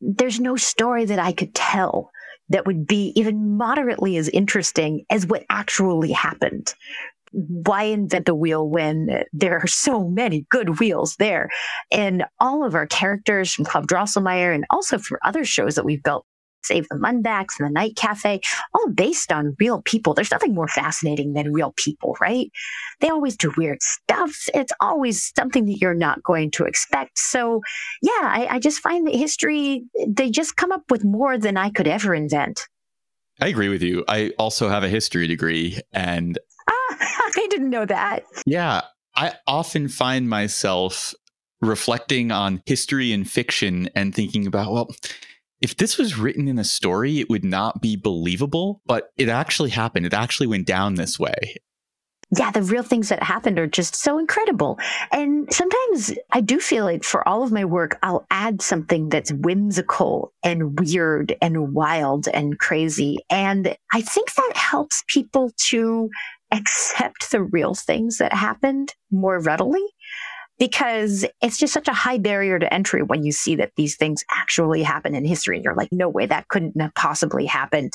there's 0.00 0.40
no 0.40 0.56
story 0.56 1.04
that 1.04 1.18
I 1.18 1.32
could 1.32 1.54
tell 1.54 2.10
that 2.48 2.66
would 2.66 2.86
be 2.86 3.12
even 3.16 3.56
moderately 3.56 4.16
as 4.16 4.28
interesting 4.28 5.04
as 5.10 5.26
what 5.26 5.44
actually 5.48 6.12
happened. 6.12 6.74
why 7.32 7.84
invent 7.84 8.28
a 8.28 8.34
wheel 8.34 8.68
when 8.68 9.24
there 9.32 9.58
are 9.58 9.66
so 9.66 10.08
many 10.08 10.46
good 10.50 10.78
wheels 10.78 11.16
there? 11.16 11.50
And 11.90 12.24
all 12.40 12.64
of 12.64 12.74
our 12.74 12.86
characters 12.86 13.52
from 13.52 13.64
Club 13.64 13.86
Drosselmeyer 13.86 14.54
and 14.54 14.64
also 14.70 14.98
from 14.98 15.18
other 15.24 15.44
shows 15.44 15.74
that 15.74 15.84
we've 15.84 16.02
built, 16.02 16.26
Save 16.64 16.88
the 16.88 16.96
Mundax 16.96 17.58
and 17.58 17.68
the 17.68 17.72
Night 17.72 17.96
Cafe, 17.96 18.40
all 18.74 18.88
based 18.90 19.32
on 19.32 19.56
real 19.58 19.82
people. 19.82 20.14
There's 20.14 20.30
nothing 20.30 20.54
more 20.54 20.68
fascinating 20.68 21.32
than 21.32 21.52
real 21.52 21.72
people, 21.76 22.16
right? 22.20 22.50
They 23.00 23.08
always 23.08 23.36
do 23.36 23.52
weird 23.56 23.82
stuff. 23.82 24.36
It's 24.54 24.72
always 24.80 25.32
something 25.36 25.66
that 25.66 25.78
you're 25.80 25.94
not 25.94 26.22
going 26.22 26.50
to 26.52 26.64
expect. 26.64 27.18
So, 27.18 27.60
yeah, 28.02 28.10
I, 28.22 28.46
I 28.50 28.58
just 28.58 28.80
find 28.80 29.06
that 29.06 29.14
history, 29.14 29.84
they 30.06 30.30
just 30.30 30.56
come 30.56 30.72
up 30.72 30.90
with 30.90 31.04
more 31.04 31.38
than 31.38 31.56
I 31.56 31.70
could 31.70 31.88
ever 31.88 32.14
invent. 32.14 32.68
I 33.40 33.48
agree 33.48 33.68
with 33.68 33.82
you. 33.82 34.04
I 34.08 34.32
also 34.38 34.68
have 34.68 34.84
a 34.84 34.88
history 34.88 35.26
degree 35.26 35.80
and 35.92 36.38
Ah, 36.68 36.96
I 37.00 37.46
didn't 37.50 37.70
know 37.70 37.86
that. 37.86 38.24
Yeah, 38.46 38.82
I 39.16 39.34
often 39.46 39.88
find 39.88 40.28
myself 40.28 41.14
reflecting 41.60 42.32
on 42.32 42.62
history 42.66 43.12
and 43.12 43.28
fiction 43.28 43.88
and 43.94 44.14
thinking 44.14 44.46
about, 44.46 44.72
well, 44.72 44.88
if 45.62 45.76
this 45.76 45.96
was 45.96 46.18
written 46.18 46.48
in 46.48 46.58
a 46.58 46.64
story, 46.64 47.20
it 47.20 47.30
would 47.30 47.44
not 47.44 47.80
be 47.80 47.96
believable, 47.96 48.82
but 48.84 49.12
it 49.16 49.28
actually 49.28 49.70
happened. 49.70 50.04
It 50.04 50.12
actually 50.12 50.48
went 50.48 50.66
down 50.66 50.96
this 50.96 51.18
way. 51.18 51.56
Yeah, 52.36 52.50
the 52.50 52.62
real 52.62 52.82
things 52.82 53.10
that 53.10 53.22
happened 53.22 53.58
are 53.58 53.66
just 53.66 53.94
so 53.94 54.18
incredible. 54.18 54.78
And 55.12 55.52
sometimes 55.52 56.14
I 56.30 56.40
do 56.40 56.60
feel 56.60 56.84
like 56.84 57.04
for 57.04 57.26
all 57.28 57.42
of 57.42 57.52
my 57.52 57.66
work, 57.66 57.98
I'll 58.02 58.26
add 58.30 58.62
something 58.62 59.10
that's 59.10 59.32
whimsical 59.32 60.32
and 60.42 60.80
weird 60.80 61.36
and 61.42 61.74
wild 61.74 62.28
and 62.28 62.58
crazy. 62.58 63.18
And 63.28 63.76
I 63.92 64.00
think 64.00 64.32
that 64.34 64.52
helps 64.54 65.04
people 65.08 65.52
to 65.68 66.08
accept 66.50 67.30
the 67.30 67.42
real 67.42 67.74
things 67.74 68.16
that 68.16 68.32
happened 68.32 68.94
more 69.10 69.38
readily 69.38 69.84
because 70.58 71.24
it's 71.40 71.58
just 71.58 71.72
such 71.72 71.88
a 71.88 71.92
high 71.92 72.18
barrier 72.18 72.58
to 72.58 72.72
entry 72.72 73.02
when 73.02 73.24
you 73.24 73.32
see 73.32 73.56
that 73.56 73.72
these 73.76 73.96
things 73.96 74.24
actually 74.30 74.82
happen 74.82 75.14
in 75.14 75.24
history 75.24 75.56
and 75.56 75.64
you're 75.64 75.74
like 75.74 75.90
no 75.92 76.08
way 76.08 76.26
that 76.26 76.48
couldn't 76.48 76.80
have 76.80 76.94
possibly 76.94 77.46
happened. 77.46 77.92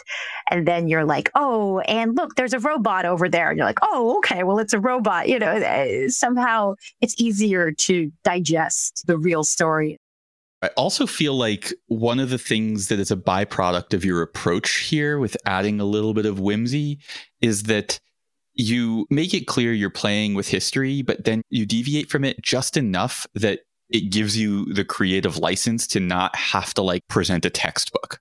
And 0.50 0.68
then 0.68 0.88
you're 0.88 1.06
like 1.06 1.32
oh 1.36 1.80
and 1.82 2.16
look 2.16 2.36
there's 2.36 2.54
a 2.54 2.60
robot 2.60 3.06
over 3.06 3.30
there. 3.30 3.50
And 3.50 3.58
you're 3.58 3.68
like 3.68 3.80
oh 3.82 4.18
okay 4.18 4.44
well 4.44 4.60
it's 4.60 4.74
a 4.74 4.80
robot 4.80 5.30
you 5.30 5.40
know 5.40 5.52
eh, 5.52 6.08
somehow 6.10 6.76
it's 7.02 7.20
easier 7.20 7.72
to 7.72 8.12
digest 8.24 9.04
the 9.08 9.18
real 9.18 9.44
story. 9.44 9.98
I 10.62 10.70
also 10.70 11.06
feel 11.06 11.36
like 11.36 11.72
one 11.86 12.20
of 12.20 12.32
the 12.32 12.40
things 12.40 12.88
that 12.88 13.00
is 13.00 13.12
a 13.12 13.16
byproduct 13.16 13.94
of 13.94 14.04
your 14.04 14.24
approach 14.24 14.80
here 14.80 15.20
with 15.20 15.38
adding 15.46 15.80
a 15.80 15.86
little 15.86 16.16
bit 16.16 16.26
of 16.26 16.40
whimsy 16.40 16.98
is 17.42 17.64
that 17.64 18.00
you 18.58 19.06
make 19.10 19.34
it 19.34 19.48
clear 19.48 19.72
you're 19.72 19.90
playing 19.90 20.34
with 20.34 20.48
history, 20.48 21.02
but 21.02 21.24
then 21.26 21.44
you 21.50 21.66
deviate 21.66 22.10
from 22.10 22.24
it 22.24 22.42
just 22.42 22.76
enough 22.76 23.28
that 23.36 23.60
it 23.90 24.10
gives 24.12 24.38
you 24.38 24.66
the 24.74 24.84
creative 24.84 25.38
license 25.38 25.88
to 25.88 26.00
not 26.00 26.36
have 26.36 26.74
to 26.74 26.82
like 26.82 27.08
present 27.08 27.46
a 27.46 27.50
textbook. 27.50 28.20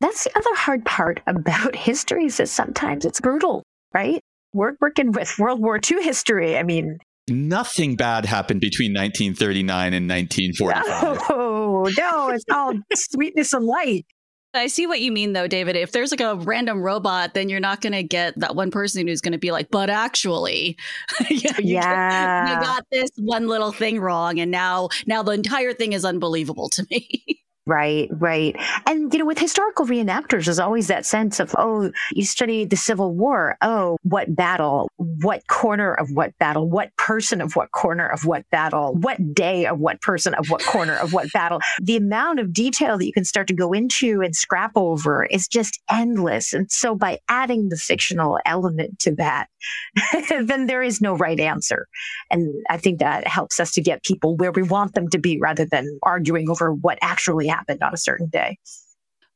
That's 0.00 0.24
the 0.24 0.36
other 0.36 0.54
hard 0.54 0.84
part 0.84 1.20
about 1.26 1.74
history 1.88 2.26
is 2.26 2.36
that 2.36 2.48
sometimes 2.48 3.04
it's 3.04 3.20
brutal, 3.20 3.62
right? 3.92 4.20
We're 4.52 4.74
working 4.80 5.12
with 5.12 5.38
World 5.38 5.60
War 5.60 5.78
II 5.78 6.02
history. 6.02 6.56
I 6.58 6.62
mean, 6.62 6.98
nothing 7.28 7.96
bad 7.96 8.26
happened 8.26 8.60
between 8.60 8.92
1939 8.92 9.94
and 9.94 10.08
1945. 10.08 11.20
No, 11.30 11.88
no, 11.96 12.28
it's 12.28 12.44
all 12.52 12.74
sweetness 12.92 13.54
and 13.54 13.64
light. 13.64 14.04
I 14.52 14.66
see 14.66 14.86
what 14.86 15.00
you 15.00 15.12
mean, 15.12 15.32
though, 15.32 15.46
David. 15.46 15.76
If 15.76 15.92
there's 15.92 16.10
like 16.10 16.20
a 16.20 16.34
random 16.34 16.82
robot, 16.82 17.34
then 17.34 17.48
you're 17.48 17.60
not 17.60 17.80
going 17.80 17.92
to 17.92 18.02
get 18.02 18.38
that 18.40 18.56
one 18.56 18.70
person 18.70 19.06
who's 19.06 19.20
going 19.20 19.32
to 19.32 19.38
be 19.38 19.52
like, 19.52 19.70
but 19.70 19.88
actually, 19.90 20.76
you, 21.30 21.50
know, 21.50 21.58
yeah. 21.60 22.54
you 22.54 22.60
got 22.60 22.84
this 22.90 23.10
one 23.16 23.46
little 23.46 23.70
thing 23.70 24.00
wrong. 24.00 24.40
And 24.40 24.50
now, 24.50 24.88
now 25.06 25.22
the 25.22 25.32
entire 25.32 25.72
thing 25.72 25.92
is 25.92 26.04
unbelievable 26.04 26.68
to 26.70 26.86
me. 26.90 27.40
Right, 27.66 28.08
right. 28.12 28.56
And, 28.86 29.12
you 29.12 29.18
know, 29.20 29.26
with 29.26 29.38
historical 29.38 29.86
reenactors, 29.86 30.46
there's 30.46 30.58
always 30.58 30.88
that 30.88 31.06
sense 31.06 31.38
of, 31.38 31.54
oh, 31.56 31.92
you 32.12 32.24
study 32.24 32.64
the 32.64 32.76
Civil 32.76 33.14
War. 33.14 33.56
Oh, 33.62 33.96
what 34.02 34.34
battle? 34.34 34.90
What 34.96 35.46
corner 35.46 35.92
of 35.94 36.08
what 36.10 36.36
battle? 36.38 36.68
What 36.68 36.90
person 36.96 37.40
of 37.40 37.54
what 37.54 37.70
corner 37.70 38.08
of 38.08 38.24
what 38.24 38.44
battle? 38.50 38.94
What 38.94 39.34
day 39.34 39.66
of 39.66 39.78
what 39.78 40.00
person 40.00 40.34
of 40.34 40.48
what 40.48 40.64
corner 40.64 40.96
of 40.96 41.12
what 41.12 41.30
battle? 41.32 41.60
The 41.80 41.96
amount 41.96 42.40
of 42.40 42.52
detail 42.52 42.98
that 42.98 43.06
you 43.06 43.12
can 43.12 43.24
start 43.24 43.46
to 43.48 43.54
go 43.54 43.72
into 43.72 44.20
and 44.20 44.34
scrap 44.34 44.72
over 44.74 45.26
is 45.26 45.46
just 45.46 45.80
endless. 45.88 46.52
And 46.52 46.72
so 46.72 46.96
by 46.96 47.18
adding 47.28 47.68
the 47.68 47.76
fictional 47.76 48.40
element 48.46 48.98
to 49.00 49.14
that, 49.16 49.48
then 50.28 50.66
there 50.66 50.82
is 50.82 51.00
no 51.00 51.14
right 51.14 51.38
answer. 51.38 51.86
And 52.30 52.52
I 52.68 52.78
think 52.78 52.98
that 52.98 53.28
helps 53.28 53.60
us 53.60 53.70
to 53.72 53.80
get 53.80 54.02
people 54.02 54.36
where 54.36 54.50
we 54.50 54.62
want 54.62 54.94
them 54.94 55.08
to 55.10 55.18
be 55.18 55.38
rather 55.38 55.66
than 55.66 56.00
arguing 56.02 56.50
over 56.50 56.72
what 56.72 56.98
actually 57.00 57.46
happened 57.46 57.59
on 57.68 57.94
a 57.94 57.98
certain 57.98 58.28
day. 58.28 58.58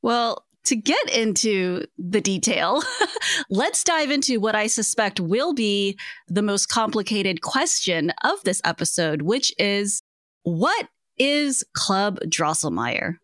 Well, 0.02 0.44
to 0.64 0.76
get 0.76 1.14
into 1.14 1.84
the 1.98 2.20
detail, 2.20 2.82
let's 3.50 3.84
dive 3.84 4.10
into 4.10 4.40
what 4.40 4.54
I 4.54 4.66
suspect 4.66 5.20
will 5.20 5.52
be 5.52 5.98
the 6.28 6.42
most 6.42 6.66
complicated 6.66 7.42
question 7.42 8.12
of 8.22 8.42
this 8.44 8.60
episode, 8.64 9.22
which 9.22 9.52
is 9.58 10.02
what 10.42 10.88
is 11.18 11.64
Club 11.74 12.18
Drosselmeyer? 12.20 13.16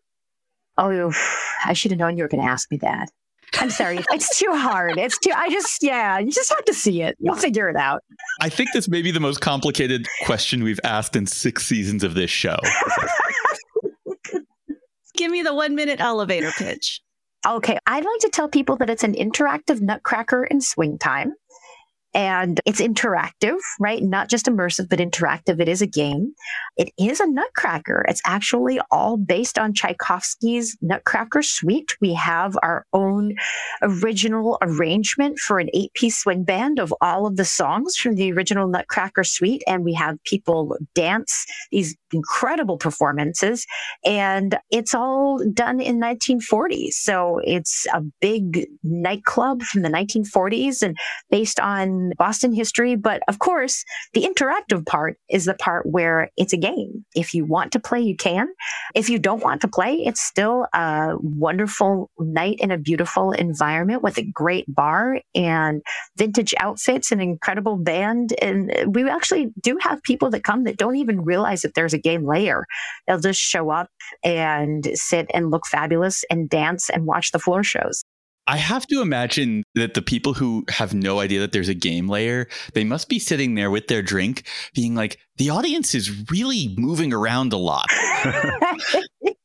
Oh, 0.77 1.13
I 1.65 1.73
should 1.73 1.91
have 1.91 1.99
known 1.99 2.17
you 2.17 2.23
were 2.23 2.29
going 2.29 2.43
to 2.43 2.49
ask 2.49 2.71
me 2.71 2.77
that. 2.77 3.09
I'm 3.59 3.69
sorry. 3.69 3.99
it's 4.11 4.37
too 4.37 4.51
hard. 4.51 4.97
It's 4.97 5.17
too, 5.17 5.31
I 5.35 5.49
just, 5.49 5.83
yeah, 5.83 6.19
you 6.19 6.31
just 6.31 6.49
have 6.49 6.65
to 6.65 6.73
see 6.73 7.01
it. 7.01 7.17
You'll 7.19 7.35
figure 7.35 7.69
it 7.69 7.75
out. 7.75 8.01
I 8.39 8.49
think 8.49 8.69
this 8.73 8.87
may 8.87 9.01
be 9.01 9.11
the 9.11 9.19
most 9.19 9.41
complicated 9.41 10.07
question 10.25 10.63
we've 10.63 10.79
asked 10.83 11.15
in 11.15 11.27
six 11.27 11.65
seasons 11.65 12.03
of 12.03 12.13
this 12.13 12.31
show. 12.31 12.57
Give 15.15 15.31
me 15.31 15.41
the 15.41 15.53
one 15.53 15.75
minute 15.75 15.99
elevator 15.99 16.51
pitch. 16.57 17.01
Okay. 17.47 17.77
I'd 17.87 18.05
like 18.05 18.19
to 18.19 18.29
tell 18.29 18.47
people 18.47 18.75
that 18.77 18.89
it's 18.89 19.03
an 19.03 19.13
interactive 19.13 19.81
nutcracker 19.81 20.43
in 20.43 20.61
swing 20.61 20.97
time 20.97 21.33
and 22.13 22.59
it's 22.65 22.81
interactive, 22.81 23.57
right? 23.79 24.03
Not 24.03 24.29
just 24.29 24.45
immersive, 24.45 24.89
but 24.89 24.99
interactive. 24.99 25.61
It 25.61 25.69
is 25.69 25.81
a 25.81 25.87
game. 25.87 26.33
It 26.77 26.91
is 26.97 27.19
a 27.19 27.27
Nutcracker. 27.27 28.05
It's 28.07 28.21
actually 28.25 28.79
all 28.91 29.17
based 29.17 29.57
on 29.57 29.73
Tchaikovsky's 29.73 30.77
Nutcracker 30.81 31.41
Suite. 31.41 31.95
We 32.01 32.13
have 32.13 32.57
our 32.61 32.85
own 32.91 33.35
original 33.81 34.57
arrangement 34.61 35.39
for 35.39 35.59
an 35.59 35.69
eight 35.73 35.93
piece 35.93 36.17
swing 36.17 36.43
band 36.43 36.79
of 36.79 36.93
all 37.01 37.25
of 37.25 37.37
the 37.37 37.45
songs 37.45 37.95
from 37.95 38.15
the 38.15 38.31
original 38.33 38.67
Nutcracker 38.67 39.23
Suite. 39.23 39.63
And 39.65 39.85
we 39.85 39.93
have 39.93 40.21
people 40.25 40.77
dance 40.95 41.45
these 41.71 41.95
incredible 42.11 42.77
performances. 42.77 43.65
And 44.05 44.57
it's 44.69 44.93
all 44.93 45.39
done 45.53 45.79
in 45.79 45.99
1940s. 45.99 46.93
So 46.93 47.39
it's 47.43 47.85
a 47.93 48.01
big 48.19 48.67
nightclub 48.83 49.61
from 49.63 49.81
the 49.81 49.89
1940s 49.89 50.83
and 50.83 50.97
based 51.29 51.59
on 51.59 52.00
Boston 52.17 52.53
history. 52.53 52.95
But 52.95 53.21
of 53.27 53.39
course, 53.39 53.83
the 54.13 54.23
interactive 54.23 54.85
part 54.85 55.17
is 55.29 55.45
the 55.45 55.53
part 55.53 55.85
where 55.85 56.29
it's 56.37 56.53
a 56.53 56.57
game. 56.57 57.05
If 57.15 57.33
you 57.33 57.45
want 57.45 57.71
to 57.73 57.79
play, 57.79 58.01
you 58.01 58.15
can. 58.15 58.47
If 58.95 59.09
you 59.09 59.19
don't 59.19 59.43
want 59.43 59.61
to 59.61 59.67
play, 59.67 59.95
it's 60.05 60.21
still 60.21 60.67
a 60.73 61.13
wonderful 61.19 62.09
night 62.19 62.59
in 62.59 62.71
a 62.71 62.77
beautiful 62.77 63.31
environment 63.31 64.03
with 64.03 64.17
a 64.17 64.23
great 64.23 64.65
bar 64.73 65.21
and 65.35 65.81
vintage 66.17 66.53
outfits 66.59 67.11
and 67.11 67.21
incredible 67.21 67.77
band. 67.77 68.33
And 68.41 68.95
we 68.95 69.09
actually 69.09 69.51
do 69.61 69.77
have 69.81 70.03
people 70.03 70.29
that 70.31 70.43
come 70.43 70.63
that 70.65 70.77
don't 70.77 70.95
even 70.95 71.21
realize 71.21 71.61
that 71.61 71.73
there's 71.73 71.93
a 71.93 71.97
game 71.99 72.25
layer. 72.25 72.65
They'll 73.07 73.19
just 73.19 73.39
show 73.39 73.69
up 73.69 73.89
and 74.23 74.87
sit 74.93 75.27
and 75.33 75.51
look 75.51 75.65
fabulous 75.65 76.23
and 76.29 76.49
dance 76.49 76.89
and 76.89 77.05
watch 77.05 77.31
the 77.31 77.39
floor 77.39 77.63
shows. 77.63 78.03
I 78.47 78.57
have 78.57 78.87
to 78.87 79.01
imagine 79.01 79.63
that 79.75 79.93
the 79.93 80.01
people 80.01 80.33
who 80.33 80.65
have 80.69 80.93
no 80.93 81.19
idea 81.19 81.39
that 81.41 81.51
there's 81.51 81.69
a 81.69 81.73
game 81.73 82.09
layer, 82.09 82.47
they 82.73 82.83
must 82.83 83.07
be 83.07 83.19
sitting 83.19 83.55
there 83.55 83.69
with 83.69 83.87
their 83.87 84.01
drink 84.01 84.43
being 84.73 84.95
like, 84.95 85.19
the 85.41 85.49
audience 85.49 85.95
is 85.95 86.29
really 86.29 86.75
moving 86.77 87.11
around 87.11 87.51
a 87.51 87.57
lot. 87.57 87.87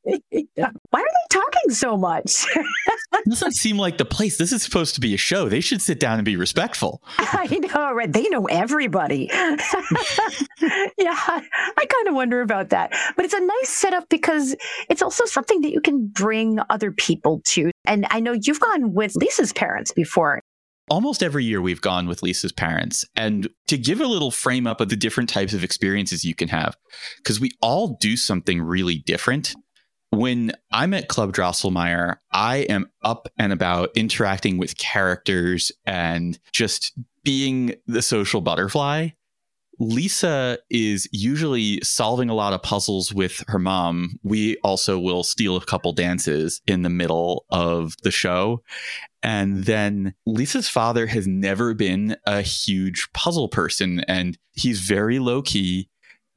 Why 0.05 0.21
are 0.53 1.01
they 1.01 1.27
talking 1.31 1.71
so 1.71 1.97
much? 1.97 2.45
doesn't 3.27 3.53
seem 3.53 3.79
like 3.79 3.97
the 3.97 4.05
place. 4.05 4.37
This 4.37 4.53
is 4.53 4.63
supposed 4.63 4.95
to 4.97 5.01
be 5.01 5.15
a 5.15 5.17
show. 5.17 5.49
They 5.49 5.63
should 5.63 5.81
sit 5.81 5.99
down 5.99 6.19
and 6.19 6.25
be 6.25 6.37
respectful. 6.37 7.03
I 7.19 7.47
know, 7.47 7.95
right? 7.95 8.13
They 8.13 8.29
know 8.29 8.45
everybody. 8.45 9.31
yeah, 9.33 9.49
I 10.61 11.87
kind 11.89 12.09
of 12.09 12.15
wonder 12.15 12.43
about 12.43 12.69
that. 12.69 12.93
But 13.17 13.25
it's 13.25 13.35
a 13.35 13.41
nice 13.41 13.71
setup 13.71 14.09
because 14.11 14.55
it's 14.91 15.01
also 15.01 15.25
something 15.25 15.63
that 15.63 15.73
you 15.73 15.81
can 15.81 16.09
bring 16.09 16.59
other 16.69 16.93
people 16.93 17.41
to. 17.47 17.71
And 17.87 18.07
I 18.11 18.21
know 18.21 18.35
you've 18.39 18.61
gone 18.61 18.93
with 18.93 19.15
Lisa's 19.17 19.55
parents 19.55 19.93
before. 19.93 20.43
Almost 20.89 21.23
every 21.23 21.45
year 21.45 21.61
we've 21.61 21.81
gone 21.81 22.07
with 22.07 22.23
Lisa's 22.23 22.53
parents. 22.53 23.05
And 23.17 23.49
to 23.67 23.77
give 23.77 24.01
a 24.01 24.07
little 24.07 24.31
frame 24.31 24.67
up 24.67 24.81
of 24.81 24.89
the 24.89 24.97
different 24.97 25.29
types 25.29 25.53
of 25.53 25.65
experiences 25.65 26.25
you 26.25 26.35
can 26.35 26.49
have, 26.49 26.77
because 27.19 27.41
we 27.41 27.51
all 27.61 27.97
do 28.01 28.17
something 28.17 28.63
really 28.63 28.99
different 28.99 29.55
when 30.11 30.53
I'm 30.71 30.95
at 30.95 31.09
Club 31.09 31.33
Drosselmeyer, 31.33 32.17
I 32.33 32.59
am 32.59 32.91
up 33.03 33.29
and 33.39 33.53
about 33.53 33.91
interacting 33.95 34.57
with 34.57 34.79
characters 34.79 35.73
and 35.85 36.39
just 36.53 36.93
being 37.25 37.75
the 37.87 38.03
social 38.03 38.41
butterfly. 38.41 39.09
Lisa 39.79 40.59
is 40.71 41.09
usually 41.13 41.81
solving 41.83 42.31
a 42.31 42.35
lot 42.35 42.53
of 42.53 42.63
puzzles 42.63 43.13
with 43.13 43.45
her 43.49 43.59
mom. 43.59 44.19
We 44.23 44.57
also 44.59 44.99
will 44.99 45.23
steal 45.23 45.57
a 45.57 45.65
couple 45.65 45.93
dances 45.93 46.63
in 46.67 46.83
the 46.83 46.91
middle 46.91 47.45
of 47.51 47.95
the 48.03 48.11
show. 48.11 48.63
And 49.23 49.65
then 49.65 50.15
Lisa's 50.25 50.69
father 50.69 51.07
has 51.09 51.27
never 51.27 51.75
been 51.75 52.17
a 52.25 52.43
huge 52.43 53.09
puzzle 53.13 53.49
person, 53.49 54.01
and 54.09 54.39
he's 54.53 54.81
very 54.81 55.19
low 55.19 55.43
key. 55.43 55.89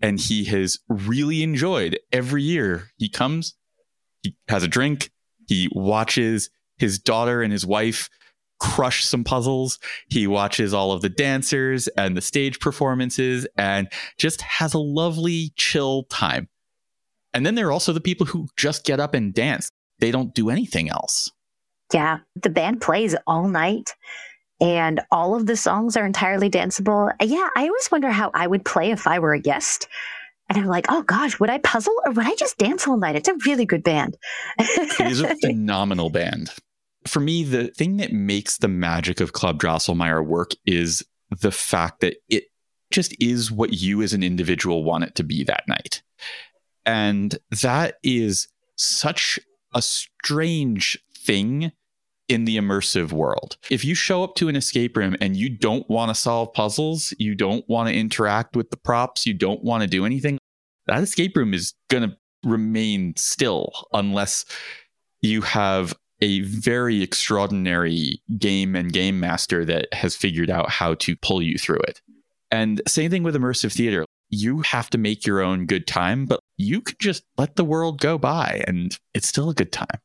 And 0.02 0.20
he 0.20 0.46
has 0.46 0.80
really 0.88 1.44
enjoyed 1.44 2.00
every 2.12 2.42
year. 2.42 2.92
He 2.98 3.10
comes, 3.10 3.56
he 4.24 4.36
has 4.48 4.64
a 4.64 4.68
drink, 4.68 5.12
he 5.48 5.68
watches 5.74 6.50
his 6.78 7.00
daughter 7.00 7.42
and 7.42 7.52
his 7.52 7.66
wife 7.66 8.10
crush 8.60 9.04
some 9.04 9.24
puzzles. 9.24 9.80
He 10.10 10.28
watches 10.28 10.74
all 10.74 10.92
of 10.92 11.02
the 11.02 11.10
dancers 11.10 11.88
and 11.90 12.16
the 12.16 12.22
stage 12.22 12.60
performances 12.60 13.48
and 13.58 13.88
just 14.18 14.42
has 14.42 14.74
a 14.74 14.80
lovely, 14.80 15.52
chill 15.56 16.04
time. 16.04 16.48
And 17.34 17.46
then 17.46 17.56
there 17.56 17.68
are 17.68 17.72
also 17.72 17.94
the 17.94 18.02
people 18.02 18.26
who 18.26 18.48
just 18.58 18.84
get 18.84 19.00
up 19.00 19.14
and 19.14 19.34
dance. 19.34 19.70
They 20.00 20.12
don't 20.12 20.34
do 20.34 20.50
anything 20.50 20.90
else. 20.90 21.32
Yeah, 21.94 22.20
the 22.36 22.50
band 22.50 22.82
plays 22.82 23.16
all 23.26 23.48
night 23.48 23.96
and 24.62 25.02
all 25.12 25.36
of 25.36 25.46
the 25.46 25.56
songs 25.56 25.96
are 25.98 26.06
entirely 26.06 26.50
danceable. 26.50 27.12
Yeah, 27.22 27.48
I 27.56 27.64
always 27.64 27.90
wonder 27.92 28.12
how 28.12 28.32
I 28.34 28.48
would 28.48 28.66
play 28.66 28.92
if 28.92 29.08
I 29.08 29.20
were 29.20 29.34
a 29.34 29.40
guest. 29.40 29.88
And 30.50 30.58
I'm 30.58 30.66
like, 30.66 30.88
oh 30.90 31.04
gosh, 31.04 31.40
would 31.40 31.50
I 31.50 31.60
puzzle 31.60 31.94
or 32.06 32.12
would 32.12 32.26
I 32.26 32.36
just 32.36 32.58
dance 32.58 32.88
all 32.88 32.98
night? 32.98 33.16
It's 33.16 33.30
a 33.30 33.38
really 33.46 33.66
good 33.66 33.84
band. 33.84 34.18
it 34.58 35.00
is 35.00 35.22
a 35.22 35.36
phenomenal 35.42 36.10
band 36.10 36.52
for 37.10 37.20
me, 37.20 37.44
the 37.44 37.68
thing 37.70 37.98
that 37.98 38.14
makes 38.14 38.58
the 38.58 38.68
magic 38.68 39.20
of 39.20 39.34
Club 39.34 39.60
Drosselmeyer 39.60 40.26
work 40.26 40.52
is 40.66 41.04
the 41.30 41.52
fact 41.52 42.02
that 42.02 42.18
it 42.30 42.46
just 42.92 43.16
is 43.22 43.52
what 43.52 43.74
you 43.74 44.02
as 44.02 44.14
an 44.14 44.24
individual 44.24 44.84
want 44.84 45.04
it 45.04 45.16
to 45.16 45.24
be 45.24 45.44
that 45.44 45.68
night. 45.68 46.02
And 46.86 47.38
that 47.62 47.98
is 48.04 48.48
such 48.76 49.40
a 49.74 49.82
strange 49.82 50.98
thing 51.16 51.72
in 52.28 52.46
the 52.46 52.58
immersive 52.58 53.12
world. 53.12 53.58
If 53.70 53.84
you 53.84 53.96
show 53.96 54.24
up 54.24 54.36
to 54.36 54.48
an 54.48 54.56
escape 54.56 54.96
room 54.96 55.16
and 55.20 55.36
you 55.36 55.50
don't 55.50 55.88
want 55.90 56.10
to 56.10 56.16
solve 56.16 56.54
puzzles, 56.54 57.14
you 57.18 57.36
don't 57.36 57.68
want 57.68 57.90
to 57.90 57.96
interact 57.96 58.56
with 58.56 58.70
the 58.70 58.78
props, 58.78 59.26
you 59.26 59.34
don't 59.34 59.64
want 59.64 59.82
to 59.82 59.88
do 59.88 60.06
anything, 60.06 60.38
that 60.88 61.02
escape 61.02 61.36
room 61.36 61.54
is 61.54 61.74
going 61.90 62.10
to 62.10 62.16
remain 62.44 63.16
still 63.18 63.72
unless 63.94 64.46
you 65.22 65.42
have 65.42 65.96
a 66.22 66.42
very 66.42 67.02
extraordinary 67.02 68.22
game 68.38 68.76
and 68.76 68.92
game 68.92 69.20
master 69.20 69.66
that 69.66 69.94
has 69.94 70.16
figured 70.16 70.50
out 70.50 70.70
how 70.70 70.96
to 70.96 71.16
pull 71.18 71.42
you 71.42 71.58
through 71.58 71.80
it. 71.88 72.02
And 72.52 72.82
same 72.88 73.12
thing 73.12 73.24
with 73.24 73.36
immersive 73.36 73.74
theater. 73.74 74.06
You 74.30 74.62
have 74.62 74.90
to 74.92 74.98
make 74.98 75.26
your 75.26 75.42
own 75.42 75.66
good 75.66 75.88
time, 75.88 76.26
but 76.26 76.40
you 76.58 76.82
could 76.82 77.00
just 77.00 77.24
let 77.38 77.56
the 77.56 77.66
world 77.66 78.00
go 78.00 78.18
by 78.18 78.64
and 78.68 78.98
it's 79.14 79.28
still 79.28 79.50
a 79.50 79.54
good 79.54 79.72
time. 79.72 80.00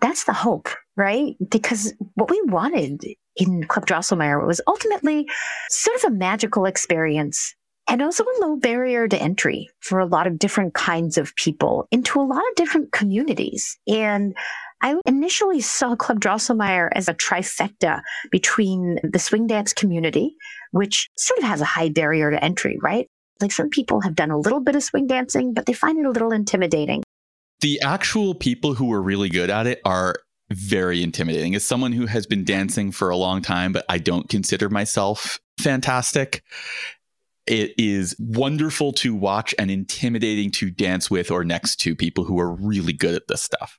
That's 0.00 0.24
the 0.24 0.32
hope, 0.32 0.68
right? 0.96 1.36
Because 1.48 1.92
what 2.14 2.30
we 2.30 2.40
wanted 2.46 3.04
in 3.36 3.64
Club 3.64 3.86
Drosselmeyer 3.86 4.44
was 4.46 4.60
ultimately 4.66 5.28
sort 5.70 5.96
of 5.98 6.12
a 6.12 6.14
magical 6.14 6.66
experience 6.66 7.54
and 7.88 8.02
also 8.02 8.22
a 8.22 8.40
low 8.40 8.56
barrier 8.56 9.08
to 9.08 9.20
entry 9.20 9.68
for 9.80 9.98
a 9.98 10.06
lot 10.06 10.26
of 10.26 10.38
different 10.38 10.74
kinds 10.74 11.16
of 11.16 11.34
people 11.36 11.88
into 11.90 12.20
a 12.20 12.22
lot 12.22 12.38
of 12.38 12.54
different 12.54 12.92
communities. 12.92 13.78
And 13.86 14.36
I 14.80 14.96
initially 15.06 15.60
saw 15.60 15.96
Club 15.96 16.20
Drosselmeyer 16.20 16.88
as 16.92 17.08
a 17.08 17.14
trifecta 17.14 18.02
between 18.30 18.98
the 19.02 19.18
swing 19.18 19.46
dance 19.46 19.72
community, 19.72 20.36
which 20.70 21.08
sort 21.16 21.38
of 21.38 21.44
has 21.44 21.60
a 21.60 21.66
high 21.66 21.88
barrier 21.88 22.30
to 22.30 22.42
entry, 22.42 22.78
right? 22.82 23.08
Like 23.40 23.52
some 23.52 23.70
people 23.70 24.00
have 24.02 24.14
done 24.14 24.30
a 24.30 24.38
little 24.38 24.60
bit 24.60 24.76
of 24.76 24.82
swing 24.82 25.06
dancing, 25.06 25.54
but 25.54 25.66
they 25.66 25.72
find 25.72 25.98
it 25.98 26.06
a 26.06 26.10
little 26.10 26.32
intimidating. 26.32 27.02
The 27.60 27.80
actual 27.82 28.34
people 28.34 28.74
who 28.74 28.92
are 28.92 29.02
really 29.02 29.28
good 29.28 29.50
at 29.50 29.66
it 29.66 29.80
are 29.84 30.14
very 30.50 31.02
intimidating. 31.02 31.54
As 31.54 31.64
someone 31.64 31.92
who 31.92 32.06
has 32.06 32.26
been 32.26 32.44
dancing 32.44 32.92
for 32.92 33.10
a 33.10 33.16
long 33.16 33.42
time, 33.42 33.72
but 33.72 33.84
I 33.88 33.98
don't 33.98 34.28
consider 34.28 34.68
myself 34.68 35.40
fantastic, 35.60 36.42
it 37.46 37.74
is 37.78 38.14
wonderful 38.18 38.92
to 38.92 39.14
watch 39.14 39.54
and 39.58 39.70
intimidating 39.70 40.50
to 40.52 40.70
dance 40.70 41.10
with 41.10 41.30
or 41.30 41.44
next 41.44 41.76
to 41.80 41.96
people 41.96 42.24
who 42.24 42.38
are 42.38 42.52
really 42.52 42.92
good 42.92 43.14
at 43.14 43.26
this 43.26 43.42
stuff. 43.42 43.78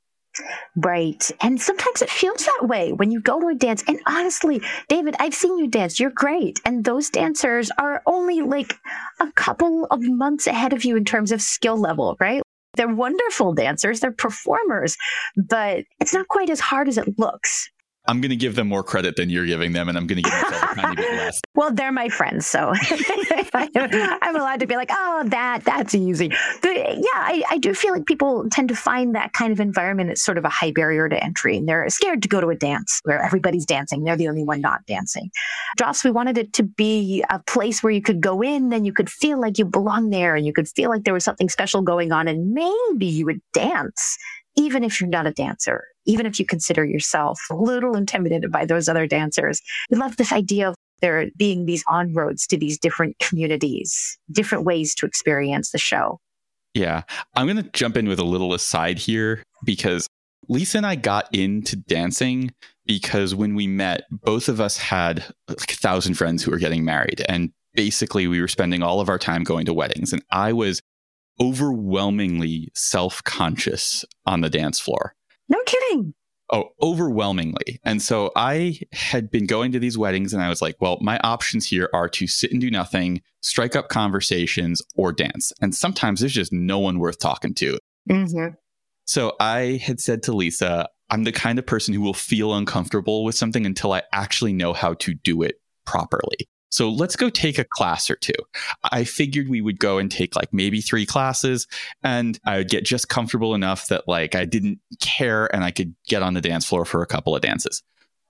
Right. 0.75 1.29
And 1.41 1.61
sometimes 1.61 2.01
it 2.01 2.09
feels 2.09 2.45
that 2.45 2.67
way 2.67 2.91
when 2.93 3.11
you 3.11 3.21
go 3.21 3.39
to 3.39 3.47
a 3.47 3.55
dance. 3.55 3.83
And 3.87 3.99
honestly, 4.07 4.61
David, 4.87 5.15
I've 5.19 5.33
seen 5.33 5.57
you 5.57 5.67
dance. 5.67 5.99
You're 5.99 6.11
great. 6.11 6.59
And 6.65 6.83
those 6.85 7.09
dancers 7.09 7.71
are 7.79 8.01
only 8.05 8.41
like 8.41 8.75
a 9.19 9.31
couple 9.33 9.85
of 9.85 10.01
months 10.01 10.47
ahead 10.47 10.73
of 10.73 10.85
you 10.85 10.95
in 10.95 11.05
terms 11.05 11.31
of 11.31 11.41
skill 11.41 11.77
level, 11.77 12.15
right? 12.19 12.41
They're 12.75 12.93
wonderful 12.93 13.53
dancers, 13.53 13.99
they're 13.99 14.11
performers, 14.11 14.95
but 15.35 15.83
it's 15.99 16.13
not 16.13 16.27
quite 16.27 16.49
as 16.49 16.59
hard 16.59 16.87
as 16.87 16.97
it 16.97 17.17
looks. 17.17 17.69
I'm 18.09 18.21
going 18.21 18.31
to 18.31 18.35
give 18.35 18.55
them 18.55 18.67
more 18.67 18.81
credit 18.81 19.17
than 19.17 19.29
you're 19.29 19.45
giving 19.45 19.71
them, 19.73 19.87
and 19.87 19.95
I'm 19.95 20.07
going 20.07 20.23
to 20.23 20.27
give 20.27 20.33
myself 20.33 20.71
a 20.71 20.75
tiny 20.81 20.95
bit 20.95 21.11
less. 21.11 21.41
Well, 21.55 21.73
they're 21.73 21.91
my 21.91 22.07
friends, 22.07 22.47
so 22.47 22.71
I'm 23.53 24.35
allowed 24.35 24.61
to 24.61 24.67
be 24.67 24.77
like, 24.77 24.89
oh, 24.93 25.23
that 25.25 25.65
that's 25.65 25.93
easy. 25.93 26.31
But 26.61 26.73
yeah, 26.73 27.03
I, 27.15 27.43
I 27.49 27.57
do 27.57 27.73
feel 27.73 27.91
like 27.91 28.05
people 28.05 28.47
tend 28.49 28.69
to 28.69 28.77
find 28.77 29.13
that 29.13 29.33
kind 29.33 29.51
of 29.51 29.59
environment 29.59 30.09
as 30.09 30.23
sort 30.23 30.37
of 30.37 30.45
a 30.45 30.49
high 30.49 30.71
barrier 30.71 31.09
to 31.09 31.21
entry, 31.21 31.57
and 31.57 31.67
they're 31.67 31.87
scared 31.89 32.21
to 32.21 32.29
go 32.29 32.39
to 32.39 32.47
a 32.47 32.55
dance 32.55 33.01
where 33.03 33.21
everybody's 33.21 33.65
dancing. 33.65 34.05
They're 34.05 34.15
the 34.15 34.29
only 34.29 34.45
one 34.45 34.61
not 34.61 34.85
dancing. 34.85 35.31
Dross, 35.77 36.05
we 36.05 36.11
wanted 36.11 36.37
it 36.37 36.53
to 36.53 36.63
be 36.63 37.25
a 37.29 37.39
place 37.39 37.83
where 37.83 37.91
you 37.91 38.01
could 38.01 38.21
go 38.21 38.41
in 38.41 38.71
and 38.71 38.85
you 38.85 38.93
could 38.93 39.09
feel 39.09 39.39
like 39.39 39.57
you 39.57 39.65
belong 39.65 40.11
there, 40.11 40.35
and 40.35 40.45
you 40.45 40.53
could 40.53 40.69
feel 40.69 40.89
like 40.89 41.03
there 41.03 41.13
was 41.13 41.25
something 41.25 41.49
special 41.49 41.81
going 41.81 42.13
on, 42.13 42.29
and 42.29 42.53
maybe 42.53 43.05
you 43.05 43.25
would 43.25 43.41
dance 43.51 44.17
even 44.59 44.83
if 44.83 44.99
you're 44.99 45.09
not 45.09 45.25
a 45.25 45.31
dancer, 45.31 45.85
even 46.05 46.25
if 46.25 46.37
you 46.37 46.45
consider 46.45 46.83
yourself 46.83 47.39
a 47.49 47.55
little 47.55 47.95
intimidated 47.95 48.51
by 48.51 48.65
those 48.65 48.89
other 48.89 49.07
dancers. 49.07 49.61
We 49.89 49.97
love 49.97 50.17
this 50.17 50.33
idea 50.33 50.69
of 50.69 50.75
there 51.01 51.27
being 51.37 51.65
these 51.65 51.83
on 51.87 52.13
roads 52.13 52.45
to 52.47 52.57
these 52.57 52.77
different 52.77 53.17
communities, 53.19 54.17
different 54.29 54.65
ways 54.65 54.93
to 54.95 55.05
experience 55.05 55.71
the 55.71 55.77
show. 55.77 56.19
Yeah. 56.73 57.03
I'm 57.35 57.47
going 57.47 57.63
to 57.63 57.69
jump 57.71 57.95
in 57.95 58.09
with 58.09 58.19
a 58.19 58.25
little 58.25 58.53
aside 58.53 58.99
here 58.99 59.43
because 59.63 60.07
Lisa 60.49 60.79
and 60.79 60.85
I 60.85 60.95
got 60.95 61.33
into 61.33 61.77
dancing 61.77 62.51
because 62.85 63.33
when 63.33 63.55
we 63.55 63.65
met, 63.65 64.03
both 64.11 64.49
of 64.49 64.59
us 64.59 64.77
had 64.77 65.23
like 65.47 65.71
a 65.71 65.75
thousand 65.75 66.15
friends 66.15 66.43
who 66.43 66.51
were 66.51 66.57
getting 66.57 66.83
married. 66.83 67.23
And 67.29 67.51
basically, 67.75 68.27
we 68.27 68.41
were 68.41 68.47
spending 68.49 68.83
all 68.83 68.99
of 68.99 69.07
our 69.07 69.19
time 69.19 69.43
going 69.43 69.65
to 69.67 69.73
weddings. 69.73 70.11
And 70.11 70.23
I 70.31 70.51
was 70.51 70.81
overwhelmingly 71.39 72.69
self 72.73 73.23
conscious 73.23 74.05
on 74.25 74.41
the 74.41 74.49
dance 74.49 74.79
floor. 74.79 75.15
No 75.47 75.57
kidding. 75.65 76.13
Oh, 76.51 76.69
overwhelmingly. 76.81 77.79
And 77.83 78.01
so 78.01 78.31
I 78.35 78.79
had 78.91 79.29
been 79.29 79.45
going 79.45 79.71
to 79.71 79.79
these 79.79 79.99
weddings 79.99 80.33
and 80.33 80.41
I 80.41 80.49
was 80.49 80.63
like, 80.63 80.75
well, 80.79 80.97
my 80.99 81.19
options 81.19 81.67
here 81.67 81.89
are 81.93 82.09
to 82.09 82.25
sit 82.25 82.51
and 82.51 82.59
do 82.59 82.71
nothing, 82.71 83.21
strike 83.43 83.75
up 83.75 83.89
conversations, 83.89 84.81
or 84.95 85.11
dance. 85.11 85.53
And 85.61 85.75
sometimes 85.75 86.21
there's 86.21 86.33
just 86.33 86.51
no 86.51 86.79
one 86.79 86.97
worth 86.97 87.19
talking 87.19 87.53
to. 87.55 87.77
Mm-hmm. 88.09 88.55
So 89.05 89.35
I 89.39 89.79
had 89.83 89.99
said 89.99 90.23
to 90.23 90.33
Lisa, 90.33 90.89
I'm 91.11 91.23
the 91.23 91.31
kind 91.31 91.59
of 91.59 91.67
person 91.67 91.93
who 91.93 92.01
will 92.01 92.15
feel 92.15 92.55
uncomfortable 92.55 93.23
with 93.23 93.35
something 93.35 93.65
until 93.65 93.93
I 93.93 94.03
actually 94.11 94.53
know 94.53 94.73
how 94.73 94.95
to 94.95 95.13
do 95.13 95.43
it 95.43 95.61
properly. 95.85 96.49
So 96.69 96.89
let's 96.89 97.15
go 97.15 97.29
take 97.29 97.57
a 97.57 97.65
class 97.65 98.09
or 98.09 98.15
two. 98.15 98.33
I 98.83 99.03
figured 99.03 99.49
we 99.49 99.61
would 99.61 99.79
go 99.79 99.97
and 99.97 100.11
take 100.11 100.35
like 100.35 100.53
maybe 100.53 100.81
three 100.81 101.05
classes 101.05 101.67
and 102.03 102.39
I 102.45 102.57
would 102.57 102.69
get 102.69 102.85
just 102.85 103.09
comfortable 103.09 103.55
enough 103.55 103.87
that 103.87 104.07
like 104.07 104.35
I 104.35 104.45
didn't 104.45 104.79
care 105.01 105.53
and 105.53 105.63
I 105.63 105.71
could 105.71 105.95
get 106.07 106.21
on 106.21 106.35
the 106.35 106.41
dance 106.41 106.65
floor 106.65 106.85
for 106.85 107.01
a 107.01 107.07
couple 107.07 107.35
of 107.35 107.41
dances. 107.41 107.83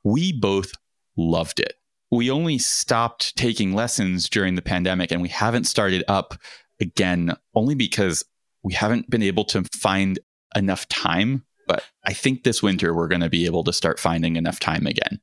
We 0.04 0.32
both 0.32 0.72
loved 1.18 1.60
it. 1.60 1.74
We 2.12 2.32
only 2.32 2.58
stopped 2.58 3.36
taking 3.36 3.74
lessons 3.74 4.30
during 4.30 4.56
the 4.56 4.62
pandemic 4.62 5.12
and 5.12 5.22
we 5.22 5.30
haven't 5.30 5.66
started 5.66 6.04
up 6.08 6.36
again 6.80 7.36
only 7.54 7.76
because 7.76 8.24
we 8.64 8.74
haven't 8.74 9.10
been 9.10 9.24
able 9.24 9.46
to 9.46 9.64
find 9.76 10.20
enough 10.56 10.88
time. 10.88 11.46
But 11.68 11.84
I 12.06 12.14
think 12.14 12.44
this 12.44 12.64
winter 12.64 12.94
we're 12.94 13.08
going 13.08 13.22
to 13.22 13.30
be 13.30 13.46
able 13.46 13.64
to 13.66 13.74
start 13.74 14.00
finding 14.00 14.38
enough 14.38 14.60
time 14.60 14.88
again. 14.88 15.20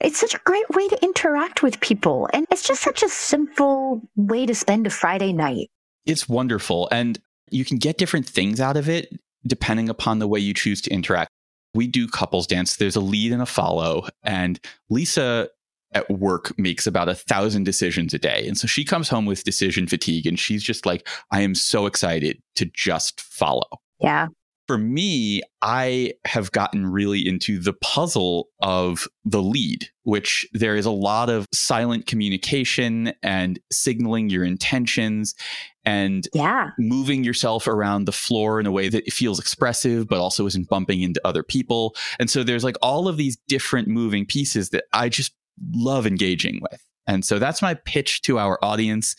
It's 0.00 0.18
such 0.18 0.34
a 0.34 0.40
great 0.44 0.68
way 0.70 0.88
to 0.88 1.02
interact 1.02 1.62
with 1.62 1.80
people. 1.80 2.28
And 2.32 2.46
it's 2.50 2.66
just 2.66 2.82
such 2.82 3.02
a 3.02 3.08
simple 3.08 4.02
way 4.16 4.46
to 4.46 4.54
spend 4.54 4.86
a 4.86 4.90
Friday 4.90 5.32
night. 5.32 5.70
It's 6.06 6.28
wonderful. 6.28 6.88
And 6.92 7.18
you 7.50 7.64
can 7.64 7.78
get 7.78 7.98
different 7.98 8.26
things 8.26 8.60
out 8.60 8.76
of 8.76 8.88
it 8.88 9.12
depending 9.46 9.88
upon 9.88 10.18
the 10.18 10.28
way 10.28 10.40
you 10.40 10.54
choose 10.54 10.80
to 10.82 10.90
interact. 10.90 11.30
We 11.74 11.86
do 11.86 12.08
couples 12.08 12.46
dance. 12.46 12.76
There's 12.76 12.96
a 12.96 13.00
lead 13.00 13.32
and 13.32 13.42
a 13.42 13.46
follow. 13.46 14.08
And 14.22 14.58
Lisa 14.90 15.48
at 15.92 16.10
work 16.10 16.56
makes 16.58 16.86
about 16.86 17.08
a 17.08 17.14
thousand 17.14 17.64
decisions 17.64 18.12
a 18.12 18.18
day. 18.18 18.46
And 18.46 18.58
so 18.58 18.66
she 18.66 18.84
comes 18.84 19.08
home 19.08 19.26
with 19.26 19.44
decision 19.44 19.86
fatigue 19.86 20.26
and 20.26 20.38
she's 20.38 20.62
just 20.62 20.86
like, 20.86 21.08
I 21.30 21.40
am 21.42 21.54
so 21.54 21.86
excited 21.86 22.40
to 22.56 22.66
just 22.66 23.20
follow. 23.20 23.68
Yeah. 24.00 24.28
For 24.68 24.78
me, 24.78 25.40
I 25.62 26.12
have 26.26 26.52
gotten 26.52 26.86
really 26.86 27.26
into 27.26 27.58
the 27.58 27.72
puzzle 27.72 28.50
of 28.60 29.08
the 29.24 29.42
lead, 29.42 29.88
which 30.02 30.46
there 30.52 30.76
is 30.76 30.84
a 30.84 30.90
lot 30.90 31.30
of 31.30 31.46
silent 31.52 32.06
communication 32.06 33.12
and 33.22 33.58
signaling 33.72 34.28
your 34.28 34.44
intentions 34.44 35.34
and 35.86 36.28
Yeah. 36.34 36.70
moving 36.78 37.24
yourself 37.24 37.66
around 37.66 38.04
the 38.04 38.12
floor 38.12 38.60
in 38.60 38.66
a 38.66 38.70
way 38.70 38.90
that 38.90 39.06
it 39.06 39.12
feels 39.14 39.40
expressive, 39.40 40.06
but 40.06 40.20
also 40.20 40.46
isn't 40.46 40.68
bumping 40.68 41.00
into 41.00 41.20
other 41.26 41.42
people. 41.42 41.96
And 42.20 42.28
so 42.28 42.44
there's 42.44 42.62
like 42.62 42.76
all 42.82 43.08
of 43.08 43.16
these 43.16 43.38
different 43.48 43.88
moving 43.88 44.26
pieces 44.26 44.68
that 44.70 44.84
I 44.92 45.08
just 45.08 45.32
love 45.72 46.06
engaging 46.06 46.60
with. 46.70 46.82
And 47.06 47.24
so 47.24 47.38
that's 47.38 47.62
my 47.62 47.72
pitch 47.72 48.20
to 48.22 48.38
our 48.38 48.62
audience. 48.62 49.16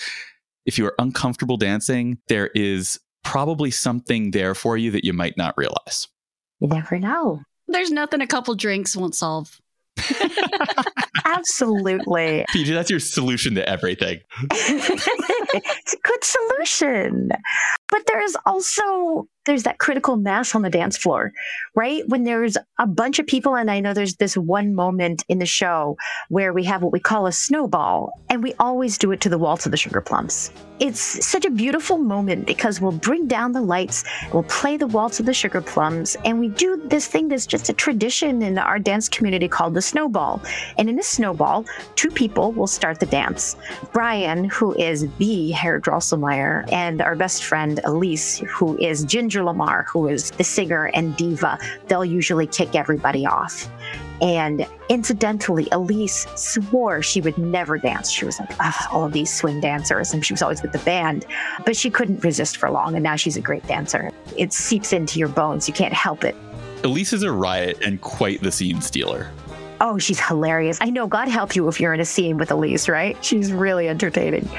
If 0.67 0.77
you 0.77 0.85
are 0.85 0.93
uncomfortable 0.99 1.57
dancing, 1.57 2.19
there 2.27 2.51
is 2.53 2.99
probably 3.23 3.71
something 3.71 4.32
there 4.32 4.55
for 4.55 4.77
you 4.77 4.91
that 4.91 5.03
you 5.05 5.13
might 5.13 5.38
not 5.38 5.53
realize. 5.58 6.08
You 6.60 6.67
never 6.67 6.99
know. 6.99 7.41
There's 7.67 7.91
nothing 7.91 8.21
a 8.21 8.27
couple 8.27 8.55
drinks 8.55 8.95
won't 8.95 9.15
solve. 9.15 9.60
Absolutely. 11.25 12.45
Peih-Gee, 12.53 12.73
that's 12.73 12.89
your 12.89 12.99
solution 12.99 13.55
to 13.55 13.69
everything. 13.69 14.19
it's 14.51 15.93
a 15.93 15.97
good 16.03 16.23
solution. 16.23 17.29
But 17.89 18.08
there's 18.08 18.36
also 18.45 19.27
there's 19.49 19.63
that 19.63 19.79
critical 19.79 20.15
mass 20.15 20.53
on 20.53 20.62
the 20.62 20.69
dance 20.69 20.95
floor, 20.95 21.33
right? 21.73 22.07
When 22.07 22.23
there's 22.23 22.55
a 22.77 22.85
bunch 22.85 23.19
of 23.19 23.25
people 23.25 23.55
and 23.55 23.71
I 23.71 23.79
know 23.79 23.93
there's 23.93 24.17
this 24.17 24.38
one 24.38 24.75
moment 24.75 25.23
in 25.27 25.39
the 25.39 25.45
show 25.45 25.97
where 26.29 26.53
we 26.53 26.63
have 26.65 26.83
what 26.83 26.93
we 26.93 26.99
call 26.99 27.25
a 27.25 27.31
snowball 27.31 28.13
and 28.29 28.43
we 28.43 28.53
always 28.59 28.97
do 28.97 29.12
it 29.12 29.21
to 29.21 29.29
the 29.29 29.39
waltz 29.39 29.65
of 29.65 29.71
the 29.71 29.77
sugar 29.77 30.01
plums. 30.01 30.51
It's 30.79 31.25
such 31.25 31.43
a 31.43 31.49
beautiful 31.49 31.97
moment 31.97 32.47
because 32.47 32.79
we'll 32.79 32.93
bring 32.93 33.27
down 33.27 33.51
the 33.51 33.62
lights, 33.62 34.05
we'll 34.31 34.43
play 34.43 34.77
the 34.77 34.88
waltz 34.88 35.19
of 35.19 35.25
the 35.25 35.33
sugar 35.33 35.59
plums 35.59 36.15
and 36.23 36.39
we 36.39 36.47
do 36.47 36.81
this 36.85 37.05
thing 37.05 37.27
that's 37.27 37.45
just 37.45 37.67
a 37.67 37.73
tradition 37.73 38.41
in 38.41 38.57
our 38.57 38.79
dance 38.79 39.09
community 39.09 39.47
called 39.47 39.73
the 39.73 39.81
snowball. 39.81 40.41
And 40.77 40.89
in 40.89 40.95
the 40.95 41.03
snowball, 41.03 41.65
two 41.95 42.09
people 42.09 42.53
will 42.53 42.67
start 42.67 42.99
the 42.99 43.07
dance. 43.07 43.57
Brian, 43.91 44.45
who 44.45 44.73
is 44.75 45.07
the 45.17 45.51
Herr 45.51 45.81
Drosselmeyer, 45.81 46.71
and 46.71 47.01
our 47.01 47.15
best 47.15 47.43
friend 47.43 47.81
Elise, 47.83 48.39
who 48.47 48.77
is 48.77 49.03
Ginger 49.03 49.38
Lamar, 49.43 49.86
who 49.89 50.08
is 50.08 50.32
the 50.32 50.43
singer 50.43 50.91
and 50.93 51.15
diva. 51.17 51.58
They'll 51.88 52.06
usually 52.06 52.47
kick 52.47 52.75
everybody 52.75 53.25
off. 53.25 53.69
And 54.21 54.67
incidentally, 54.89 55.67
Elise 55.71 56.28
swore 56.36 57.02
she 57.02 57.21
would 57.21 57.38
never 57.38 57.78
dance. 57.78 58.10
She 58.12 58.25
was 58.25 58.39
like, 58.39 58.52
"Ugh, 58.60 58.88
all 58.91 59.06
of 59.06 59.13
these 59.13 59.34
swing 59.34 59.62
dancers, 59.62 60.13
and 60.13 60.25
she 60.25 60.34
was 60.34 60.41
always 60.41 60.62
with 60.62 60.73
the 60.73 60.80
band. 60.80 61.25
But 61.65 61.78
she 61.78 61.89
couldn't 61.89 62.23
resist 62.23 62.58
for 62.58 62.69
long, 62.69 62.95
and 62.95 63.04
now 63.04 63.15
she's 63.15 63.38
a 63.38 63.41
great 63.41 63.65
dancer. 63.67 64.12
It 64.36 64.52
seeps 64.52 64.91
into 64.91 65.19
your 65.19 65.30
bones. 65.30 65.67
You 65.67 65.73
can't 65.73 65.93
help 65.93 66.23
it. 66.23 66.36
Elise 66.84 67.13
is 67.13 67.23
a 67.23 67.32
riot 67.32 67.80
and 67.84 68.02
quite 68.02 68.41
the 68.41 68.52
scene 68.52 68.82
stealer. 68.82 69.32
Oh, 69.81 69.97
she's 69.97 70.19
hilarious. 70.19 70.77
I 70.81 70.89
know. 70.89 71.07
God 71.07 71.29
help 71.29 71.55
you 71.55 71.67
if 71.69 71.79
you're 71.79 71.93
in 71.93 71.99
a 71.99 72.05
scene 72.05 72.37
with 72.37 72.51
Elise, 72.51 72.89
right? 72.89 73.17
She's 73.23 73.53
really 73.53 73.87
entertaining. 73.87 74.49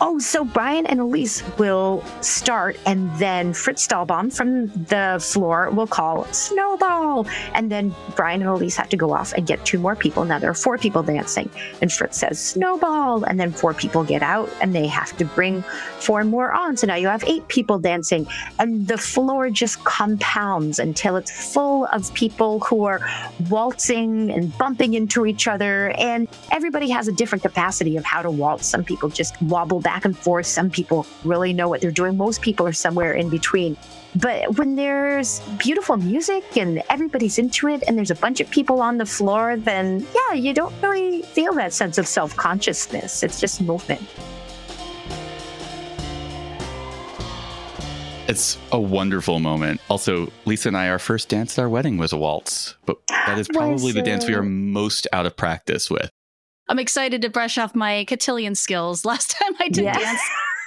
Oh, 0.00 0.18
so 0.18 0.44
Brian 0.44 0.86
and 0.86 0.98
Elise 0.98 1.44
will 1.56 2.04
start, 2.20 2.76
and 2.84 3.08
then 3.18 3.52
Fritz 3.52 3.86
Stahlbaum 3.86 4.34
from 4.34 4.66
the 4.86 5.24
floor 5.24 5.70
will 5.70 5.86
call 5.86 6.24
Snowball. 6.32 7.26
And 7.54 7.70
then 7.70 7.94
Brian 8.16 8.40
and 8.40 8.50
Elise 8.50 8.76
have 8.76 8.88
to 8.88 8.96
go 8.96 9.12
off 9.12 9.32
and 9.34 9.46
get 9.46 9.64
two 9.64 9.78
more 9.78 9.94
people. 9.94 10.24
Now 10.24 10.40
there 10.40 10.50
are 10.50 10.54
four 10.54 10.78
people 10.78 11.04
dancing, 11.04 11.48
and 11.80 11.92
Fritz 11.92 12.18
says 12.18 12.40
Snowball, 12.40 13.22
and 13.24 13.38
then 13.38 13.52
four 13.52 13.72
people 13.72 14.02
get 14.02 14.22
out, 14.22 14.50
and 14.60 14.74
they 14.74 14.88
have 14.88 15.16
to 15.18 15.24
bring 15.24 15.62
four 16.00 16.24
more 16.24 16.52
on. 16.52 16.76
So 16.76 16.88
now 16.88 16.96
you 16.96 17.06
have 17.06 17.22
eight 17.24 17.46
people 17.46 17.78
dancing, 17.78 18.26
and 18.58 18.88
the 18.88 18.98
floor 18.98 19.48
just 19.48 19.84
compounds 19.84 20.80
until 20.80 21.14
it's 21.14 21.30
full 21.52 21.86
of 21.86 22.12
people 22.14 22.58
who 22.60 22.84
are 22.84 23.00
waltzing 23.48 24.30
and 24.32 24.52
bumping 24.64 24.94
into 24.94 25.26
each 25.26 25.46
other. 25.46 25.90
And 25.98 26.26
everybody 26.50 26.88
has 26.88 27.06
a 27.06 27.12
different 27.12 27.42
capacity 27.42 27.98
of 27.98 28.04
how 28.06 28.22
to 28.22 28.30
waltz. 28.30 28.66
Some 28.66 28.82
people 28.82 29.10
just 29.10 29.40
wobble 29.42 29.78
back 29.78 30.06
and 30.06 30.16
forth, 30.16 30.46
some 30.46 30.70
people 30.70 31.06
really 31.22 31.52
know 31.52 31.68
what 31.68 31.82
they're 31.82 31.90
doing. 31.90 32.16
Most 32.16 32.40
people 32.40 32.66
are 32.66 32.72
somewhere 32.72 33.12
in 33.12 33.28
between. 33.28 33.76
But 34.16 34.56
when 34.56 34.74
there's 34.74 35.40
beautiful 35.58 35.98
music 35.98 36.56
and 36.56 36.82
everybody's 36.88 37.38
into 37.38 37.68
it 37.68 37.82
and 37.86 37.98
there's 37.98 38.10
a 38.10 38.14
bunch 38.14 38.40
of 38.40 38.48
people 38.48 38.80
on 38.80 38.96
the 38.96 39.04
floor, 39.04 39.58
then 39.58 40.06
yeah, 40.14 40.34
you 40.34 40.54
don't 40.54 40.74
really 40.82 41.20
feel 41.20 41.52
that 41.54 41.74
sense 41.74 41.98
of 41.98 42.08
self 42.08 42.34
consciousness. 42.34 43.22
It's 43.22 43.38
just 43.38 43.60
movement. 43.60 44.00
It's 48.26 48.56
a 48.72 48.80
wonderful 48.80 49.38
moment. 49.38 49.80
Also, 49.90 50.32
Lisa 50.46 50.68
and 50.68 50.76
I, 50.76 50.88
our 50.88 50.98
first 50.98 51.28
dance 51.28 51.58
at 51.58 51.62
our 51.62 51.68
wedding 51.68 51.98
was 51.98 52.12
a 52.12 52.16
waltz, 52.16 52.74
but 52.86 52.96
that 53.08 53.38
is 53.38 53.48
probably 53.48 53.92
the 53.92 54.00
dance 54.02 54.26
we 54.26 54.34
are 54.34 54.40
uh, 54.40 54.44
most 54.44 55.06
out 55.12 55.26
of 55.26 55.36
practice 55.36 55.90
with. 55.90 56.10
I'm 56.68 56.78
excited 56.78 57.20
to 57.22 57.28
brush 57.28 57.58
off 57.58 57.74
my 57.74 58.04
cotillion 58.06 58.54
skills. 58.54 59.04
Last 59.04 59.30
time 59.32 59.52
I 59.60 59.68
did 59.68 59.84
Yeah. 59.84 59.98
dance, 59.98 60.20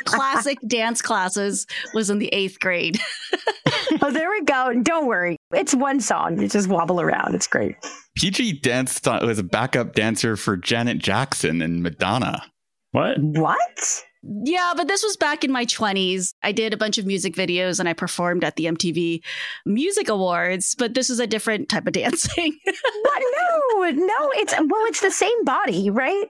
classic 0.05 0.59
dance 0.67 1.01
classes 1.01 1.65
was 1.95 2.11
in 2.11 2.19
the 2.19 2.27
eighth 2.27 2.59
grade. 2.59 2.99
oh, 4.03 4.11
there 4.11 4.29
we 4.29 4.43
go. 4.43 4.73
Don't 4.83 5.07
worry. 5.07 5.35
It's 5.51 5.73
one 5.73 5.99
song. 5.99 6.39
You 6.39 6.47
just 6.47 6.67
wobble 6.67 7.01
around. 7.01 7.33
It's 7.33 7.47
great. 7.47 7.75
Peih-Gee 8.19 8.59
danced 8.59 9.07
on, 9.07 9.25
was 9.25 9.39
a 9.39 9.43
backup 9.43 9.93
dancer 9.93 10.35
for 10.37 10.57
Janet 10.57 10.99
Jackson 10.99 11.63
and 11.63 11.81
Madonna. 11.81 12.43
What? 12.91 13.17
What? 13.19 14.03
Yeah, 14.43 14.73
but 14.75 14.87
this 14.87 15.03
was 15.03 15.15
back 15.15 15.43
in 15.43 15.51
my 15.51 15.65
20s. 15.65 16.33
I 16.43 16.51
did 16.51 16.73
a 16.73 16.77
bunch 16.77 16.97
of 16.97 17.05
music 17.05 17.33
videos 17.35 17.79
and 17.79 17.87
I 17.87 17.93
performed 17.93 18.43
at 18.43 18.55
the 18.57 18.65
MTV 18.65 19.21
Music 19.65 20.09
Awards, 20.09 20.75
but 20.77 20.93
this 20.95 21.09
is 21.09 21.19
a 21.19 21.27
different 21.27 21.69
type 21.69 21.87
of 21.87 21.93
dancing. 21.93 22.57
What? 22.65 23.23
No, 23.37 23.89
no. 23.91 24.31
It's 24.35 24.53
well, 24.53 24.85
it's 24.87 25.01
the 25.01 25.11
same 25.11 25.43
body, 25.45 25.89
right? 25.89 26.25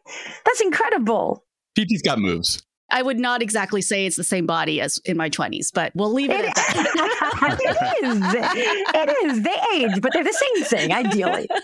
That's 0.45 0.61
incredible. 0.61 1.43
Peih-Gee's 1.77 2.01
got 2.03 2.19
moves. 2.19 2.61
I 2.89 3.01
would 3.01 3.19
not 3.19 3.41
exactly 3.41 3.81
say 3.81 4.05
it's 4.05 4.15
the 4.15 4.23
same 4.23 4.45
body 4.45 4.79
as 4.79 4.97
in 5.03 5.17
my 5.17 5.29
20s, 5.29 5.67
but 5.73 5.91
we'll 5.95 6.13
leave 6.13 6.29
it 6.29 6.39
It, 6.39 6.49
at 6.49 6.55
that. 6.55 7.57
it 7.59 8.05
is. 8.05 8.23
It 8.95 9.25
is. 9.31 9.41
They 9.43 9.59
age, 9.75 10.01
but 10.01 10.13
they're 10.13 10.23
the 10.23 10.31
same 10.33 10.63
thing, 10.65 10.93
ideally. 10.93 11.49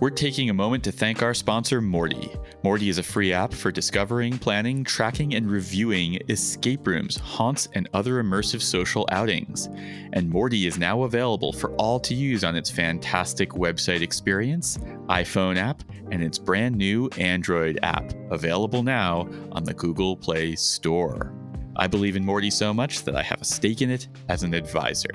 We're 0.00 0.08
taking 0.08 0.48
a 0.48 0.54
moment 0.54 0.82
to 0.84 0.92
thank 0.92 1.22
our 1.22 1.34
sponsor, 1.34 1.82
Morty. 1.82 2.34
Morty 2.62 2.88
is 2.88 2.96
a 2.96 3.02
free 3.02 3.34
app 3.34 3.52
for 3.52 3.70
discovering, 3.70 4.38
planning, 4.38 4.82
tracking, 4.82 5.34
and 5.34 5.50
reviewing 5.50 6.18
escape 6.30 6.86
rooms, 6.86 7.18
haunts, 7.18 7.68
and 7.74 7.86
other 7.92 8.22
immersive 8.22 8.62
social 8.62 9.06
outings. 9.12 9.68
And 10.14 10.30
Morty 10.30 10.66
is 10.66 10.78
now 10.78 11.02
available 11.02 11.52
for 11.52 11.74
all 11.74 12.00
to 12.00 12.14
use 12.14 12.44
on 12.44 12.56
its 12.56 12.70
fantastic 12.70 13.50
website 13.50 14.00
experience, 14.00 14.78
iPhone 15.10 15.58
app, 15.58 15.82
and 16.10 16.24
its 16.24 16.38
brand 16.38 16.76
new 16.76 17.10
Android 17.18 17.78
app, 17.82 18.10
available 18.30 18.82
now 18.82 19.28
on 19.52 19.64
the 19.64 19.74
Google 19.74 20.16
Play 20.16 20.56
Store. 20.56 21.34
I 21.76 21.86
believe 21.86 22.16
in 22.16 22.24
Morty 22.24 22.48
so 22.48 22.72
much 22.72 23.04
that 23.04 23.16
I 23.16 23.22
have 23.22 23.42
a 23.42 23.44
stake 23.44 23.82
in 23.82 23.90
it 23.90 24.08
as 24.30 24.44
an 24.44 24.54
advisor. 24.54 25.10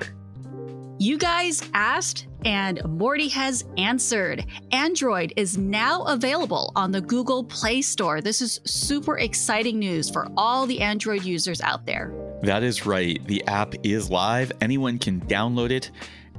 You 0.98 1.18
guys 1.18 1.62
asked, 1.74 2.26
and 2.46 2.82
Morty 2.86 3.28
has 3.28 3.66
answered. 3.76 4.46
Android 4.72 5.34
is 5.36 5.58
now 5.58 6.04
available 6.04 6.72
on 6.74 6.90
the 6.90 7.02
Google 7.02 7.44
Play 7.44 7.82
Store. 7.82 8.22
This 8.22 8.40
is 8.40 8.62
super 8.64 9.18
exciting 9.18 9.78
news 9.78 10.08
for 10.08 10.26
all 10.38 10.64
the 10.64 10.80
Android 10.80 11.22
users 11.22 11.60
out 11.60 11.84
there. 11.84 12.14
That 12.42 12.62
is 12.62 12.86
right. 12.86 13.22
The 13.26 13.46
app 13.46 13.74
is 13.82 14.10
live. 14.10 14.52
Anyone 14.62 14.98
can 14.98 15.20
download 15.20 15.70
it. 15.70 15.90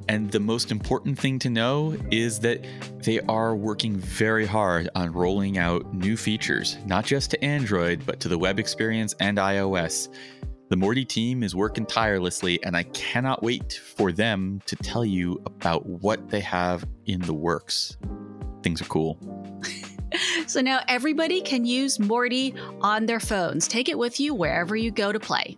And 0.10 0.32
the 0.32 0.40
most 0.40 0.72
important 0.72 1.20
thing 1.20 1.38
to 1.40 1.52
know 1.52 1.96
is 2.10 2.40
that 2.40 2.66
they 3.04 3.20
are 3.22 3.56
working 3.56 3.98
very 3.98 4.48
hard 4.48 4.90
on 4.96 5.14
rolling 5.14 5.60
out 5.60 5.94
new 5.94 6.18
features, 6.18 6.78
not 6.88 7.06
just 7.06 7.30
to 7.32 7.46
Android, 7.46 8.04
but 8.08 8.20
to 8.22 8.28
the 8.28 8.38
web 8.40 8.58
experience 8.58 9.14
and 9.20 9.38
iOS. 9.38 10.10
The 10.70 10.76
Morty 10.76 11.06
team 11.06 11.44
is 11.44 11.56
working 11.56 11.86
tirelessly, 11.86 12.62
and 12.64 12.76
I 12.76 12.84
cannot 12.84 13.42
wait 13.42 13.80
for 13.96 14.12
them 14.12 14.62
to 14.66 14.76
tell 14.76 15.06
you 15.06 15.42
about 15.46 15.86
what 15.86 16.30
they 16.30 16.42
have 16.42 16.86
in 17.06 17.22
the 17.22 17.34
works. 17.34 17.96
Things 18.64 18.82
are 18.82 18.86
cool. 18.86 19.18
So 20.48 20.62
now 20.62 20.80
everybody 20.88 21.42
can 21.42 21.66
use 21.66 22.00
Morty 22.00 22.56
on 22.80 23.06
their 23.06 23.20
phones. 23.20 23.68
Take 23.68 23.90
it 23.90 23.98
with 23.98 24.22
you 24.22 24.34
wherever 24.34 24.74
you 24.74 24.90
go 24.90 25.12
to 25.12 25.20
play. 25.20 25.58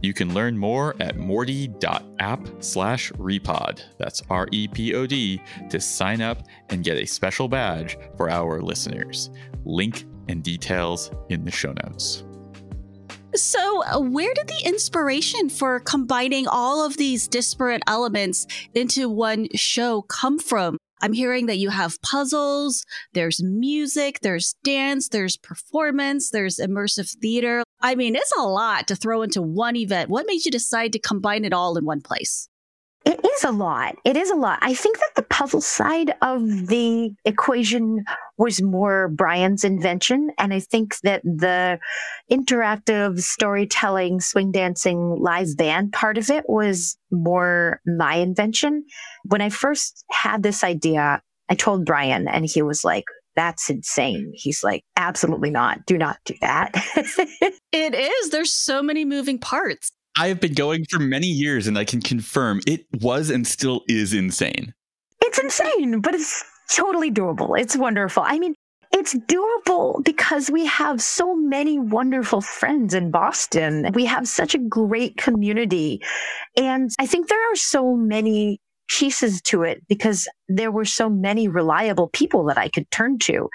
You 0.00 0.14
can 0.14 0.32
learn 0.32 0.56
more 0.56 0.94
at 1.00 1.16
morty.app 1.16 2.48
slash 2.60 3.10
repod. 3.12 3.82
That's 3.98 4.22
R 4.30 4.46
E 4.52 4.68
P 4.68 4.94
O 4.94 5.06
D 5.06 5.42
to 5.70 5.80
sign 5.80 6.20
up 6.20 6.44
and 6.68 6.84
get 6.84 6.96
a 6.96 7.04
special 7.04 7.48
badge 7.48 7.98
for 8.16 8.30
our 8.30 8.62
listeners. 8.62 9.30
Link 9.64 10.04
and 10.28 10.42
details 10.42 11.10
in 11.28 11.44
the 11.44 11.50
show 11.50 11.74
notes. 11.84 12.22
So, 13.42 13.84
uh, 13.84 14.00
where 14.00 14.34
did 14.34 14.48
the 14.48 14.62
inspiration 14.64 15.48
for 15.48 15.78
combining 15.80 16.48
all 16.48 16.84
of 16.84 16.96
these 16.96 17.28
disparate 17.28 17.82
elements 17.86 18.46
into 18.74 19.08
one 19.08 19.48
show 19.54 20.02
come 20.02 20.38
from? 20.38 20.76
I'm 21.00 21.12
hearing 21.12 21.46
that 21.46 21.58
you 21.58 21.70
have 21.70 22.02
puzzles, 22.02 22.84
there's 23.12 23.40
music, 23.42 24.18
there's 24.22 24.56
dance, 24.64 25.08
there's 25.08 25.36
performance, 25.36 26.30
there's 26.30 26.56
immersive 26.56 27.16
theater. 27.22 27.62
I 27.80 27.94
mean, 27.94 28.16
it's 28.16 28.32
a 28.36 28.42
lot 28.42 28.88
to 28.88 28.96
throw 28.96 29.22
into 29.22 29.40
one 29.40 29.76
event. 29.76 30.10
What 30.10 30.26
made 30.26 30.44
you 30.44 30.50
decide 30.50 30.92
to 30.94 30.98
combine 30.98 31.44
it 31.44 31.52
all 31.52 31.78
in 31.78 31.84
one 31.84 32.00
place? 32.00 32.48
It 33.08 33.24
is 33.24 33.42
a 33.42 33.50
lot. 33.50 33.96
It 34.04 34.18
is 34.18 34.30
a 34.30 34.34
lot. 34.34 34.58
I 34.60 34.74
think 34.74 34.98
that 34.98 35.14
the 35.16 35.22
puzzle 35.22 35.62
side 35.62 36.12
of 36.20 36.42
the 36.66 37.10
equation 37.24 38.04
was 38.36 38.60
more 38.60 39.08
Brian's 39.08 39.64
invention. 39.64 40.30
And 40.36 40.52
I 40.52 40.60
think 40.60 40.98
that 41.00 41.22
the 41.24 41.78
interactive 42.30 43.20
storytelling, 43.20 44.20
swing 44.20 44.52
dancing, 44.52 45.16
live 45.18 45.56
band 45.56 45.94
part 45.94 46.18
of 46.18 46.28
it 46.28 46.44
was 46.48 46.98
more 47.10 47.80
my 47.86 48.16
invention. 48.16 48.84
When 49.24 49.40
I 49.40 49.48
first 49.48 50.04
had 50.10 50.42
this 50.42 50.62
idea, 50.62 51.22
I 51.48 51.54
told 51.54 51.86
Brian, 51.86 52.28
and 52.28 52.44
he 52.44 52.60
was 52.60 52.84
like, 52.84 53.06
that's 53.34 53.70
insane. 53.70 54.32
He's 54.34 54.62
like, 54.62 54.84
absolutely 54.96 55.50
not. 55.50 55.86
Do 55.86 55.96
not 55.96 56.18
do 56.26 56.34
that. 56.42 56.72
it 57.72 57.94
is. 57.94 58.30
There's 58.30 58.52
so 58.52 58.82
many 58.82 59.06
moving 59.06 59.38
parts. 59.38 59.92
I 60.16 60.28
have 60.28 60.40
been 60.40 60.54
going 60.54 60.84
for 60.90 60.98
many 60.98 61.26
years 61.26 61.66
and 61.66 61.78
I 61.78 61.84
can 61.84 62.00
confirm 62.00 62.60
it 62.66 62.86
was 63.00 63.30
and 63.30 63.46
still 63.46 63.82
is 63.88 64.12
insane. 64.12 64.74
It's 65.22 65.38
insane, 65.38 66.00
but 66.00 66.14
it's 66.14 66.44
totally 66.70 67.10
doable. 67.10 67.58
It's 67.58 67.76
wonderful. 67.76 68.22
I 68.26 68.38
mean, 68.38 68.54
it's 68.92 69.14
doable 69.14 70.02
because 70.04 70.50
we 70.50 70.64
have 70.66 71.02
so 71.02 71.36
many 71.36 71.78
wonderful 71.78 72.40
friends 72.40 72.94
in 72.94 73.10
Boston. 73.10 73.90
We 73.94 74.06
have 74.06 74.26
such 74.26 74.54
a 74.54 74.58
great 74.58 75.16
community. 75.18 76.02
And 76.56 76.90
I 76.98 77.06
think 77.06 77.28
there 77.28 77.52
are 77.52 77.56
so 77.56 77.94
many 77.94 78.60
pieces 78.88 79.42
to 79.42 79.62
it 79.62 79.86
because 79.88 80.26
there 80.48 80.72
were 80.72 80.86
so 80.86 81.10
many 81.10 81.46
reliable 81.48 82.08
people 82.08 82.44
that 82.46 82.58
I 82.58 82.68
could 82.68 82.90
turn 82.90 83.18
to. 83.20 83.48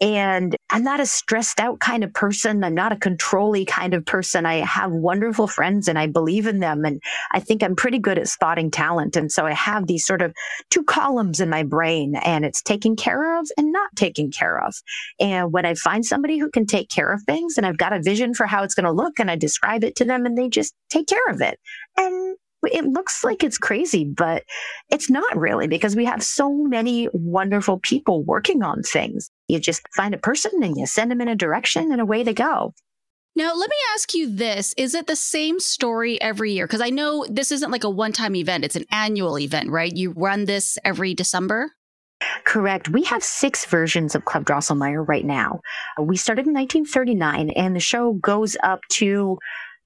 And 0.00 0.56
I'm 0.70 0.84
not 0.84 1.00
a 1.00 1.06
stressed 1.06 1.58
out 1.58 1.80
kind 1.80 2.04
of 2.04 2.12
person. 2.12 2.62
I'm 2.62 2.74
not 2.74 2.92
a 2.92 2.96
controlly 2.96 3.64
kind 3.64 3.94
of 3.94 4.04
person. 4.04 4.46
I 4.46 4.56
have 4.56 4.92
wonderful 4.92 5.48
friends 5.48 5.88
and 5.88 5.98
I 5.98 6.06
believe 6.06 6.46
in 6.46 6.60
them. 6.60 6.84
And 6.84 7.02
I 7.32 7.40
think 7.40 7.62
I'm 7.62 7.74
pretty 7.74 7.98
good 7.98 8.18
at 8.18 8.28
spotting 8.28 8.70
talent. 8.70 9.16
And 9.16 9.32
so 9.32 9.46
I 9.46 9.54
have 9.54 9.86
these 9.86 10.06
sort 10.06 10.22
of 10.22 10.32
two 10.70 10.84
columns 10.84 11.40
in 11.40 11.50
my 11.50 11.64
brain 11.64 12.14
and 12.16 12.44
it's 12.44 12.62
taken 12.62 12.94
care 12.96 13.38
of 13.40 13.48
and 13.56 13.72
not 13.72 13.94
taken 13.96 14.30
care 14.30 14.62
of. 14.62 14.74
And 15.18 15.52
when 15.52 15.66
I 15.66 15.74
find 15.74 16.04
somebody 16.04 16.38
who 16.38 16.50
can 16.50 16.66
take 16.66 16.90
care 16.90 17.12
of 17.12 17.22
things 17.22 17.56
and 17.56 17.66
I've 17.66 17.78
got 17.78 17.92
a 17.92 18.02
vision 18.02 18.34
for 18.34 18.46
how 18.46 18.62
it's 18.62 18.74
going 18.74 18.86
to 18.86 18.92
look 18.92 19.18
and 19.18 19.30
I 19.30 19.36
describe 19.36 19.82
it 19.82 19.96
to 19.96 20.04
them 20.04 20.26
and 20.26 20.38
they 20.38 20.48
just 20.48 20.74
take 20.90 21.08
care 21.08 21.28
of 21.28 21.40
it. 21.40 21.58
And 21.96 22.36
it 22.64 22.84
looks 22.84 23.24
like 23.24 23.44
it's 23.44 23.58
crazy, 23.58 24.04
but 24.04 24.44
it's 24.90 25.08
not 25.08 25.36
really 25.36 25.68
because 25.68 25.94
we 25.94 26.04
have 26.04 26.22
so 26.22 26.52
many 26.52 27.08
wonderful 27.12 27.78
people 27.78 28.24
working 28.24 28.62
on 28.62 28.82
things. 28.82 29.30
You 29.48 29.60
just 29.60 29.82
find 29.96 30.14
a 30.14 30.18
person 30.18 30.62
and 30.62 30.76
you 30.76 30.86
send 30.86 31.10
them 31.10 31.20
in 31.20 31.28
a 31.28 31.36
direction 31.36 31.92
and 31.92 32.00
away 32.00 32.22
they 32.22 32.34
go. 32.34 32.74
Now, 33.36 33.54
let 33.54 33.70
me 33.70 33.76
ask 33.94 34.14
you 34.14 34.34
this. 34.34 34.74
Is 34.76 34.94
it 34.94 35.06
the 35.06 35.14
same 35.14 35.60
story 35.60 36.20
every 36.20 36.52
year? 36.52 36.66
Because 36.66 36.80
I 36.80 36.90
know 36.90 37.24
this 37.30 37.52
isn't 37.52 37.70
like 37.70 37.84
a 37.84 37.90
one 37.90 38.12
time 38.12 38.34
event, 38.34 38.64
it's 38.64 38.76
an 38.76 38.86
annual 38.90 39.38
event, 39.38 39.70
right? 39.70 39.94
You 39.94 40.10
run 40.16 40.46
this 40.46 40.76
every 40.84 41.14
December? 41.14 41.70
Correct. 42.44 42.88
We 42.88 43.04
have 43.04 43.22
six 43.22 43.64
versions 43.64 44.16
of 44.16 44.24
Club 44.24 44.44
Drosselmeyer 44.44 45.06
right 45.06 45.24
now. 45.24 45.60
We 46.00 46.16
started 46.16 46.46
in 46.46 46.52
1939, 46.52 47.50
and 47.50 47.76
the 47.76 47.80
show 47.80 48.14
goes 48.14 48.56
up 48.64 48.80
to 48.92 49.38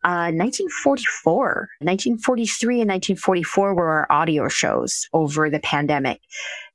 1944, 0.09 1.69
uh, 1.81 1.85
1943 1.85 2.81
and 2.81 2.91
1944 2.91 3.75
were 3.75 3.89
our 3.89 4.07
audio 4.11 4.49
shows 4.49 5.09
over 5.13 5.49
the 5.49 5.61
pandemic. 5.61 6.21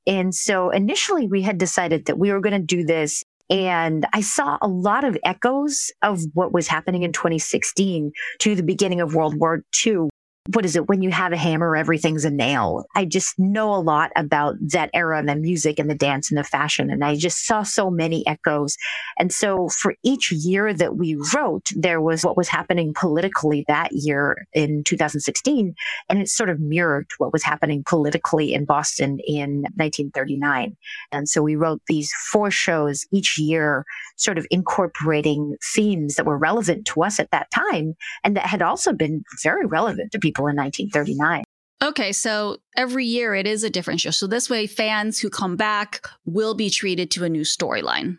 And 0.06 0.34
so 0.34 0.70
initially 0.70 1.28
we 1.28 1.42
had 1.42 1.58
decided 1.58 2.06
that 2.06 2.18
we 2.18 2.32
were 2.32 2.40
going 2.40 2.58
to 2.60 2.66
do 2.66 2.84
this. 2.84 3.24
And 3.50 4.06
I 4.12 4.20
saw 4.20 4.58
a 4.60 4.68
lot 4.68 5.04
of 5.04 5.16
echoes 5.24 5.90
of 6.02 6.20
what 6.34 6.52
was 6.52 6.68
happening 6.68 7.02
in 7.02 7.12
2016 7.12 8.12
to 8.40 8.54
the 8.54 8.62
beginning 8.62 9.00
of 9.00 9.14
World 9.14 9.38
War 9.38 9.64
II 9.86 10.08
what 10.54 10.64
is 10.64 10.76
it? 10.76 10.88
When 10.88 11.02
you 11.02 11.10
have 11.10 11.32
a 11.32 11.36
hammer, 11.36 11.76
everything's 11.76 12.24
a 12.24 12.30
nail. 12.30 12.86
I 12.96 13.04
just 13.04 13.38
know 13.38 13.74
a 13.74 13.76
lot 13.76 14.10
about 14.16 14.56
that 14.60 14.88
era 14.94 15.18
and 15.18 15.28
the 15.28 15.36
music 15.36 15.78
and 15.78 15.90
the 15.90 15.94
dance 15.94 16.30
and 16.30 16.38
the 16.38 16.44
fashion. 16.44 16.90
And 16.90 17.04
I 17.04 17.16
just 17.16 17.44
saw 17.44 17.62
so 17.62 17.90
many 17.90 18.26
echoes. 18.26 18.76
And 19.18 19.30
so 19.30 19.68
for 19.68 19.94
each 20.02 20.32
year 20.32 20.72
that 20.72 20.96
we 20.96 21.18
wrote, 21.34 21.68
there 21.76 22.00
was 22.00 22.24
what 22.24 22.38
was 22.38 22.48
happening 22.48 22.94
politically 22.94 23.66
that 23.68 23.92
year 23.92 24.46
in 24.54 24.84
2016. 24.84 25.74
And 26.08 26.18
it 26.18 26.30
sort 26.30 26.48
of 26.48 26.60
mirrored 26.60 27.08
what 27.18 27.32
was 27.32 27.42
happening 27.42 27.84
politically 27.84 28.54
in 28.54 28.64
Boston 28.64 29.18
in 29.26 29.62
1939. 29.76 30.76
And 31.12 31.28
so 31.28 31.42
we 31.42 31.56
wrote 31.56 31.82
these 31.88 32.10
four 32.32 32.50
shows 32.50 33.06
each 33.12 33.38
year, 33.38 33.84
sort 34.16 34.38
of 34.38 34.46
incorporating 34.50 35.56
themes 35.74 36.14
that 36.14 36.24
were 36.24 36.38
relevant 36.38 36.86
to 36.86 37.02
us 37.02 37.20
at 37.20 37.30
that 37.32 37.50
time 37.50 37.96
and 38.24 38.34
that 38.34 38.46
had 38.46 38.62
also 38.62 38.94
been 38.94 39.24
very 39.42 39.66
relevant 39.66 40.10
to 40.12 40.18
people 40.18 40.37
people 40.38 40.48
in 40.48 40.56
1939. 40.56 41.44
Okay, 41.80 42.12
so 42.12 42.56
every 42.76 43.04
year 43.04 43.34
it 43.34 43.46
is 43.46 43.62
a 43.62 43.70
different 43.70 44.00
show. 44.00 44.10
So 44.10 44.26
this 44.26 44.50
way, 44.50 44.66
fans 44.66 45.18
who 45.20 45.30
come 45.30 45.56
back 45.56 46.06
will 46.24 46.54
be 46.54 46.70
treated 46.70 47.10
to 47.12 47.24
a 47.24 47.28
new 47.28 47.42
storyline. 47.42 48.18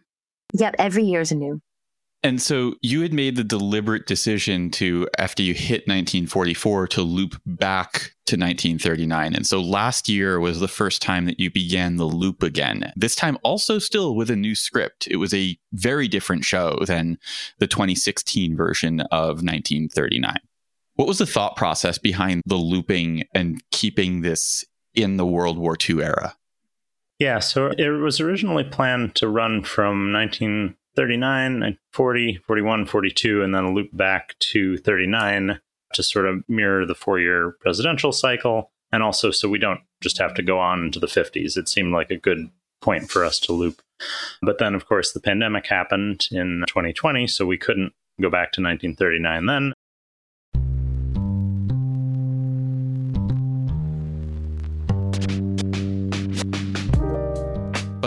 Yep, 0.53 0.75
every 0.79 1.03
year 1.03 1.21
is 1.21 1.31
a 1.31 1.35
new. 1.35 1.59
And 2.21 2.41
so 2.41 2.75
you 2.81 3.01
had 3.01 3.13
made 3.13 3.37
the 3.37 3.45
deliberate 3.45 4.05
decision 4.05 4.71
to, 4.71 5.07
after 5.17 5.41
you 5.41 5.53
hit 5.53 5.87
1944, 5.87 6.87
to 6.87 7.01
loop 7.01 7.41
back 7.45 8.13
to 8.25 8.35
1939. 8.35 9.35
And 9.35 9.47
so 9.47 9.61
last 9.61 10.09
year 10.09 10.37
was 10.39 10.59
the 10.59 10.67
first 10.67 11.01
time 11.01 11.25
that 11.25 11.39
you 11.39 11.49
began 11.49 11.95
the 11.95 12.05
loop 12.05 12.43
again. 12.43 12.91
This 12.97 13.15
time 13.15 13.37
also 13.41 13.79
still 13.79 14.15
with 14.15 14.29
a 14.29 14.35
new 14.35 14.53
script. 14.53 15.07
It 15.07 15.15
was 15.15 15.33
a 15.33 15.57
very 15.71 16.09
different 16.09 16.43
show 16.43 16.79
than 16.85 17.17
the 17.59 17.67
2016 17.67 18.55
version 18.55 18.99
of 19.11 19.41
1939. 19.41 20.39
What 20.99 21.07
was 21.07 21.19
the 21.19 21.25
thought 21.25 21.55
process 21.55 21.97
behind 21.97 22.41
the 22.45 22.57
looping 22.57 23.23
and 23.33 23.63
keeping 23.71 24.19
this 24.19 24.65
in 24.93 25.15
the 25.15 25.25
World 25.25 25.57
War 25.57 25.77
II 25.89 26.03
era? 26.03 26.35
Yeah, 27.19 27.39
so 27.39 27.67
it 27.67 27.87
was 27.87 28.19
originally 28.19 28.65
planned 28.65 29.15
to 29.15 29.29
run 29.29 29.63
from 29.63 30.11
1939, 30.11 31.77
40, 31.93 32.39
41, 32.45 32.85
42, 32.85 33.41
and 33.41 33.55
then 33.55 33.73
loop 33.73 33.87
back 33.93 34.37
to 34.39 34.77
39 34.79 35.61
to 35.93 36.03
sort 36.03 36.25
of 36.25 36.43
mirror 36.49 36.85
the 36.85 36.95
four 36.95 37.17
year 37.17 37.55
presidential 37.61 38.11
cycle. 38.11 38.69
And 38.91 39.01
also, 39.01 39.31
so 39.31 39.47
we 39.47 39.57
don't 39.57 39.79
just 40.01 40.17
have 40.17 40.33
to 40.33 40.43
go 40.43 40.59
on 40.59 40.83
into 40.83 40.99
the 40.99 41.07
50s. 41.07 41.55
It 41.55 41.69
seemed 41.69 41.93
like 41.93 42.11
a 42.11 42.17
good 42.17 42.49
point 42.81 43.09
for 43.09 43.23
us 43.23 43.39
to 43.39 43.53
loop. 43.53 43.81
But 44.41 44.57
then, 44.57 44.75
of 44.75 44.85
course, 44.85 45.13
the 45.13 45.21
pandemic 45.21 45.67
happened 45.67 46.27
in 46.29 46.65
2020, 46.67 47.25
so 47.27 47.45
we 47.45 47.57
couldn't 47.57 47.93
go 48.19 48.29
back 48.29 48.51
to 48.51 48.61
1939 48.61 49.45
then. 49.45 49.73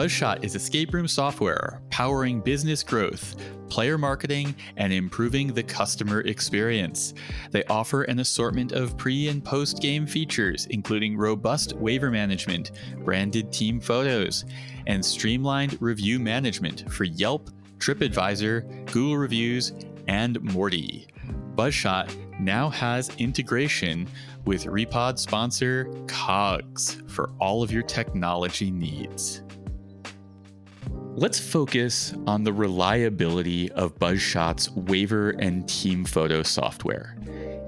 Buzzshot 0.03 0.43
is 0.43 0.57
escape 0.57 0.93
room 0.95 1.07
software 1.07 1.81
powering 1.91 2.41
business 2.41 2.83
growth, 2.83 3.37
player 3.69 3.97
marketing, 3.97 4.53
and 4.77 4.93
improving 4.93 5.53
the 5.53 5.63
customer 5.63 6.23
experience. 6.23 7.15
They 7.53 7.63
offer 7.67 8.03
an 8.03 8.19
assortment 8.19 8.73
of 8.73 8.97
pre 8.97 9.29
and 9.29 9.45
post 9.45 9.81
game 9.81 10.09
features, 10.09 10.67
including 10.71 11.17
robust 11.17 11.75
waiver 11.75 12.11
management, 12.11 12.73
branded 13.05 13.53
team 13.53 13.79
photos, 13.79 14.45
and 14.89 15.05
streamlined 15.05 15.81
review 15.81 16.19
management 16.19 16.93
for 16.93 17.05
Yelp, 17.05 17.51
TripAdvisor, 17.79 18.91
Google 18.91 19.19
Reviews, 19.19 19.71
and 20.09 20.43
Morty. 20.43 21.07
Buzzshot 21.55 22.13
now 22.41 22.69
has 22.71 23.09
integration 23.19 24.09
with 24.47 24.65
Repod 24.65 25.21
sponsor 25.21 25.85
Cogs 26.09 27.01
for 27.07 27.31
all 27.39 27.63
of 27.63 27.71
your 27.71 27.85
technology 27.85 28.73
needs. 28.73 29.45
Let's 31.15 31.39
focus 31.39 32.15
on 32.27 32.43
the 32.43 32.55
reliability 32.55 33.71
of 33.73 33.99
Buzzshot's 33.99 34.71
waiver 34.71 35.31
and 35.39 35.69
team 35.69 36.07
photo 36.07 36.43
software. 36.43 37.19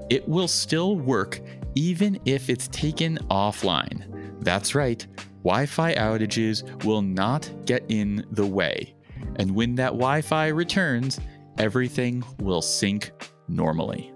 It 0.09 0.27
will 0.27 0.47
still 0.47 0.95
work 0.95 1.39
even 1.75 2.19
if 2.25 2.49
it's 2.49 2.67
taken 2.69 3.19
offline. 3.29 4.03
That's 4.41 4.73
right, 4.73 5.05
Wi 5.43 5.67
Fi 5.67 5.93
outages 5.93 6.83
will 6.85 7.03
not 7.03 7.47
get 7.65 7.85
in 7.87 8.25
the 8.31 8.45
way. 8.45 8.95
And 9.35 9.51
when 9.51 9.75
that 9.75 9.91
Wi 9.91 10.21
Fi 10.21 10.47
returns, 10.47 11.19
everything 11.59 12.23
will 12.39 12.63
sync 12.63 13.11
normally. 13.47 14.11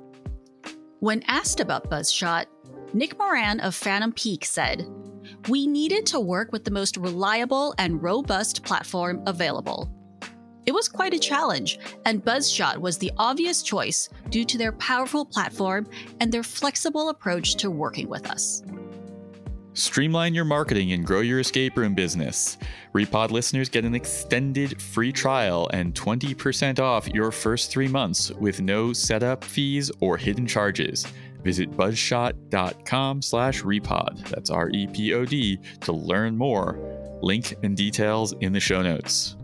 When 1.01 1.21
asked 1.27 1.59
about 1.59 1.89
Buzzshot, 1.91 2.45
Nick 2.93 3.17
Moran 3.19 3.59
of 3.59 3.75
Phantom 3.75 4.11
Peak 4.11 4.43
said, 4.43 4.87
we 5.47 5.65
needed 5.67 6.05
to 6.07 6.19
work 6.19 6.51
with 6.51 6.65
the 6.65 6.71
most 6.71 6.97
reliable 6.97 7.73
and 7.77 8.01
robust 8.03 8.63
platform 8.63 9.23
available. 9.25 9.89
It 10.65 10.73
was 10.73 10.89
quite 10.89 11.13
a 11.13 11.19
challenge, 11.19 11.79
and 12.05 12.23
Buzzshot 12.23 12.77
was 12.77 12.97
the 12.97 13.11
obvious 13.17 13.63
choice 13.63 14.09
due 14.29 14.45
to 14.45 14.57
their 14.57 14.73
powerful 14.73 15.25
platform 15.25 15.87
and 16.19 16.31
their 16.31 16.43
flexible 16.43 17.09
approach 17.09 17.55
to 17.55 17.71
working 17.71 18.07
with 18.07 18.29
us. 18.29 18.61
Streamline 19.73 20.33
your 20.33 20.45
marketing 20.45 20.91
and 20.91 21.05
grow 21.05 21.21
your 21.21 21.39
escape 21.39 21.77
room 21.77 21.95
business. 21.95 22.57
Repod 22.93 23.31
listeners 23.31 23.69
get 23.69 23.85
an 23.85 23.95
extended 23.95 24.81
free 24.81 25.11
trial 25.11 25.69
and 25.71 25.93
20% 25.93 26.79
off 26.79 27.07
your 27.07 27.31
first 27.31 27.71
three 27.71 27.87
months 27.87 28.29
with 28.31 28.61
no 28.61 28.91
setup 28.91 29.43
fees 29.43 29.89
or 30.01 30.17
hidden 30.17 30.45
charges. 30.45 31.07
Visit 31.43 31.71
buzzshot.com 31.71 33.21
slash 33.21 33.63
repod, 33.63 34.27
that's 34.29 34.49
R-E-P-O-D, 34.49 35.59
to 35.81 35.91
learn 35.91 36.37
more. 36.37 36.77
Link 37.21 37.55
and 37.63 37.75
details 37.75 38.33
in 38.41 38.53
the 38.53 38.59
show 38.59 38.81
notes. 38.81 39.35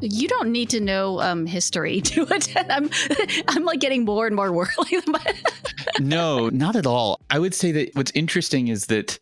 You 0.00 0.28
don't 0.28 0.52
need 0.52 0.70
to 0.70 0.80
know 0.80 1.20
um, 1.20 1.46
history 1.46 2.00
to 2.02 2.22
attend. 2.32 2.70
I'm, 2.70 2.90
I'm 3.48 3.64
like 3.64 3.80
getting 3.80 4.04
more 4.04 4.26
and 4.26 4.36
more 4.36 4.52
worldly. 4.52 4.98
no, 5.98 6.48
not 6.50 6.76
at 6.76 6.86
all. 6.86 7.20
I 7.30 7.38
would 7.38 7.54
say 7.54 7.72
that 7.72 7.90
what's 7.94 8.12
interesting 8.12 8.68
is 8.68 8.86
that 8.86 9.18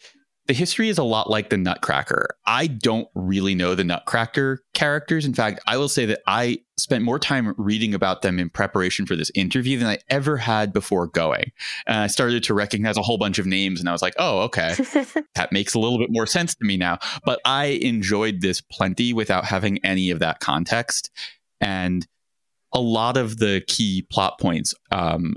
the 0.46 0.54
history 0.54 0.88
is 0.88 0.98
a 0.98 1.04
lot 1.04 1.28
like 1.28 1.50
the 1.50 1.56
Nutcracker. 1.56 2.36
I 2.46 2.68
don't 2.68 3.08
really 3.14 3.54
know 3.54 3.74
the 3.74 3.84
Nutcracker 3.84 4.62
characters. 4.74 5.24
In 5.24 5.34
fact, 5.34 5.60
I 5.66 5.76
will 5.76 5.88
say 5.88 6.06
that 6.06 6.20
I 6.26 6.58
spent 6.78 7.02
more 7.02 7.18
time 7.18 7.54
reading 7.56 7.94
about 7.94 8.22
them 8.22 8.38
in 8.38 8.50
preparation 8.50 9.06
for 9.06 9.16
this 9.16 9.30
interview 9.34 9.78
than 9.78 9.88
I 9.88 9.98
ever 10.08 10.36
had 10.36 10.72
before 10.72 11.08
going. 11.08 11.50
And 11.86 11.98
I 11.98 12.06
started 12.06 12.44
to 12.44 12.54
recognize 12.54 12.96
a 12.96 13.02
whole 13.02 13.18
bunch 13.18 13.38
of 13.38 13.46
names 13.46 13.80
and 13.80 13.88
I 13.88 13.92
was 13.92 14.02
like, 14.02 14.14
oh, 14.18 14.40
okay, 14.42 14.74
that 15.34 15.50
makes 15.50 15.74
a 15.74 15.78
little 15.80 15.98
bit 15.98 16.10
more 16.10 16.26
sense 16.26 16.54
to 16.54 16.64
me 16.64 16.76
now. 16.76 16.98
But 17.24 17.40
I 17.44 17.66
enjoyed 17.66 18.40
this 18.40 18.60
plenty 18.60 19.12
without 19.12 19.44
having 19.44 19.84
any 19.84 20.10
of 20.10 20.20
that 20.20 20.40
context. 20.40 21.10
And 21.60 22.06
a 22.72 22.80
lot 22.80 23.16
of 23.16 23.38
the 23.38 23.62
key 23.66 24.06
plot 24.10 24.38
points 24.38 24.74
um, 24.92 25.36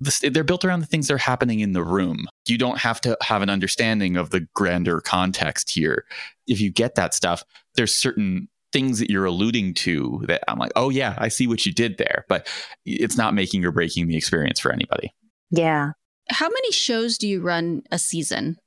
they're 0.00 0.44
built 0.44 0.64
around 0.64 0.80
the 0.80 0.86
things 0.86 1.08
that 1.08 1.14
are 1.14 1.18
happening 1.18 1.60
in 1.60 1.72
the 1.72 1.82
room. 1.82 2.26
You 2.46 2.58
don't 2.58 2.78
have 2.78 3.00
to 3.02 3.16
have 3.22 3.42
an 3.42 3.50
understanding 3.50 4.16
of 4.16 4.30
the 4.30 4.46
grander 4.54 5.00
context 5.00 5.70
here. 5.70 6.04
If 6.46 6.60
you 6.60 6.70
get 6.70 6.94
that 6.94 7.14
stuff, 7.14 7.44
there's 7.74 7.96
certain 7.96 8.48
things 8.72 8.98
that 8.98 9.10
you're 9.10 9.24
alluding 9.24 9.74
to 9.74 10.22
that 10.28 10.42
I'm 10.46 10.58
like, 10.58 10.72
oh, 10.76 10.90
yeah, 10.90 11.14
I 11.18 11.28
see 11.28 11.46
what 11.46 11.66
you 11.66 11.72
did 11.72 11.98
there. 11.98 12.24
But 12.28 12.48
it's 12.84 13.16
not 13.16 13.34
making 13.34 13.64
or 13.64 13.72
breaking 13.72 14.06
the 14.06 14.16
experience 14.16 14.60
for 14.60 14.72
anybody. 14.72 15.12
Yeah. 15.50 15.92
How 16.30 16.48
many 16.48 16.72
shows 16.72 17.18
do 17.18 17.26
you 17.26 17.40
run 17.40 17.82
a 17.90 17.98
season? 17.98 18.58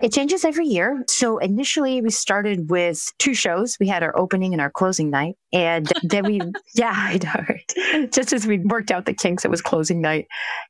It 0.00 0.12
changes 0.12 0.44
every 0.44 0.66
year. 0.66 1.02
So 1.08 1.38
initially 1.38 2.00
we 2.00 2.10
started 2.10 2.70
with 2.70 3.12
two 3.18 3.34
shows. 3.34 3.76
We 3.80 3.88
had 3.88 4.04
our 4.04 4.16
opening 4.16 4.52
and 4.52 4.60
our 4.60 4.70
closing 4.70 5.10
night. 5.10 5.34
And 5.52 5.90
then 6.04 6.24
we, 6.24 6.40
yeah, 6.74 6.92
I 6.94 7.18
know, 7.22 7.44
right? 7.48 8.12
Just 8.12 8.32
as 8.32 8.46
we 8.46 8.58
worked 8.58 8.92
out 8.92 9.06
the 9.06 9.14
kinks, 9.14 9.44
it 9.44 9.50
was 9.50 9.60
closing 9.60 10.00
night. 10.00 10.26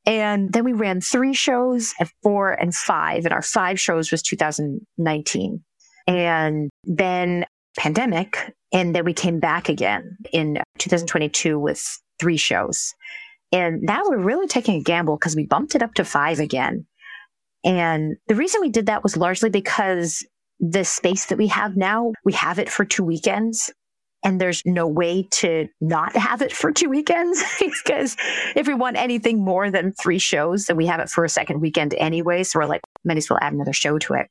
And 0.06 0.52
then 0.52 0.64
we 0.64 0.72
ran 0.72 1.02
three 1.02 1.34
shows 1.34 1.92
at 2.00 2.08
four 2.22 2.52
and 2.52 2.74
five. 2.74 3.24
And 3.24 3.34
our 3.34 3.42
five 3.42 3.78
shows 3.78 4.10
was 4.10 4.22
2019. 4.22 5.62
And 6.06 6.70
then 6.84 7.44
pandemic. 7.76 8.54
And 8.72 8.94
then 8.94 9.04
we 9.04 9.12
came 9.12 9.40
back 9.40 9.68
again 9.68 10.16
in 10.32 10.58
2022 10.78 11.58
with 11.58 12.00
three 12.18 12.38
shows. 12.38 12.94
And 13.52 13.82
now 13.82 14.02
we're 14.04 14.18
really 14.18 14.46
taking 14.46 14.76
a 14.76 14.82
gamble 14.82 15.16
because 15.16 15.36
we 15.36 15.46
bumped 15.46 15.74
it 15.74 15.82
up 15.82 15.94
to 15.94 16.04
five 16.04 16.38
again. 16.38 16.86
And 17.64 18.16
the 18.28 18.34
reason 18.34 18.60
we 18.60 18.70
did 18.70 18.86
that 18.86 19.02
was 19.02 19.16
largely 19.16 19.50
because 19.50 20.24
the 20.60 20.84
space 20.84 21.26
that 21.26 21.38
we 21.38 21.48
have 21.48 21.76
now, 21.76 22.12
we 22.24 22.32
have 22.32 22.58
it 22.58 22.68
for 22.68 22.84
two 22.84 23.04
weekends. 23.04 23.72
And 24.24 24.40
there's 24.40 24.62
no 24.66 24.88
way 24.88 25.28
to 25.30 25.68
not 25.80 26.16
have 26.16 26.42
it 26.42 26.52
for 26.52 26.72
two 26.72 26.88
weekends 26.88 27.42
because 27.60 28.16
if 28.56 28.66
we 28.66 28.74
want 28.74 28.96
anything 28.96 29.44
more 29.44 29.70
than 29.70 29.92
three 29.92 30.18
shows, 30.18 30.66
then 30.66 30.76
we 30.76 30.86
have 30.86 30.98
it 31.00 31.08
for 31.08 31.24
a 31.24 31.28
second 31.28 31.60
weekend 31.60 31.94
anyway. 31.94 32.42
So 32.42 32.58
we're 32.58 32.66
like, 32.66 32.80
might 33.04 33.16
as 33.16 33.30
well 33.30 33.38
add 33.40 33.52
another 33.52 33.72
show 33.72 33.98
to 33.98 34.14
it. 34.14 34.26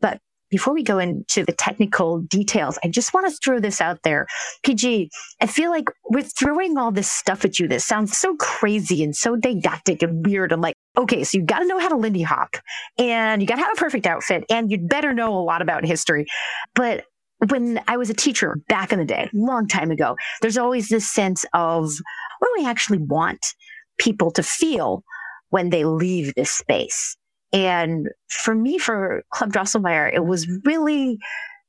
But 0.00 0.18
before 0.50 0.74
we 0.74 0.82
go 0.82 0.98
into 0.98 1.44
the 1.44 1.52
technical 1.52 2.20
details, 2.20 2.78
I 2.82 2.88
just 2.88 3.12
want 3.12 3.28
to 3.28 3.36
throw 3.42 3.60
this 3.60 3.80
out 3.80 4.02
there. 4.02 4.26
Peih-Gee, 4.64 5.10
I 5.40 5.46
feel 5.46 5.70
like 5.70 5.90
we're 6.10 6.22
throwing 6.22 6.78
all 6.78 6.90
this 6.90 7.10
stuff 7.10 7.44
at 7.44 7.58
you 7.58 7.68
that 7.68 7.82
sounds 7.82 8.16
so 8.16 8.34
crazy 8.36 9.02
and 9.02 9.14
so 9.14 9.36
didactic 9.36 10.02
and 10.02 10.24
weird. 10.24 10.52
I'm 10.52 10.60
like, 10.60 10.76
okay, 10.96 11.24
so 11.24 11.38
you 11.38 11.44
got 11.44 11.60
to 11.60 11.66
know 11.66 11.78
how 11.78 11.88
to 11.88 11.96
Lindy 11.96 12.22
Hop 12.22 12.56
and 12.98 13.42
you 13.42 13.48
got 13.48 13.56
to 13.56 13.62
have 13.62 13.72
a 13.72 13.80
perfect 13.80 14.06
outfit 14.06 14.44
and 14.50 14.70
you'd 14.70 14.88
better 14.88 15.12
know 15.12 15.36
a 15.36 15.42
lot 15.42 15.62
about 15.62 15.84
history. 15.84 16.26
But 16.74 17.04
when 17.48 17.80
I 17.86 17.96
was 17.96 18.10
a 18.10 18.14
teacher 18.14 18.58
back 18.68 18.92
in 18.92 18.98
the 18.98 19.04
day, 19.04 19.28
long 19.32 19.68
time 19.68 19.90
ago, 19.90 20.16
there's 20.40 20.58
always 20.58 20.88
this 20.88 21.08
sense 21.08 21.44
of 21.52 21.92
what 22.38 22.48
do 22.48 22.62
we 22.62 22.66
actually 22.66 22.98
want 22.98 23.54
people 23.98 24.30
to 24.32 24.42
feel 24.42 25.04
when 25.50 25.70
they 25.70 25.84
leave 25.84 26.34
this 26.34 26.50
space? 26.50 27.17
And 27.52 28.08
for 28.28 28.54
me, 28.54 28.78
for 28.78 29.22
Club 29.30 29.52
Drosselmeyer, 29.52 30.12
it 30.12 30.26
was 30.26 30.46
really 30.64 31.18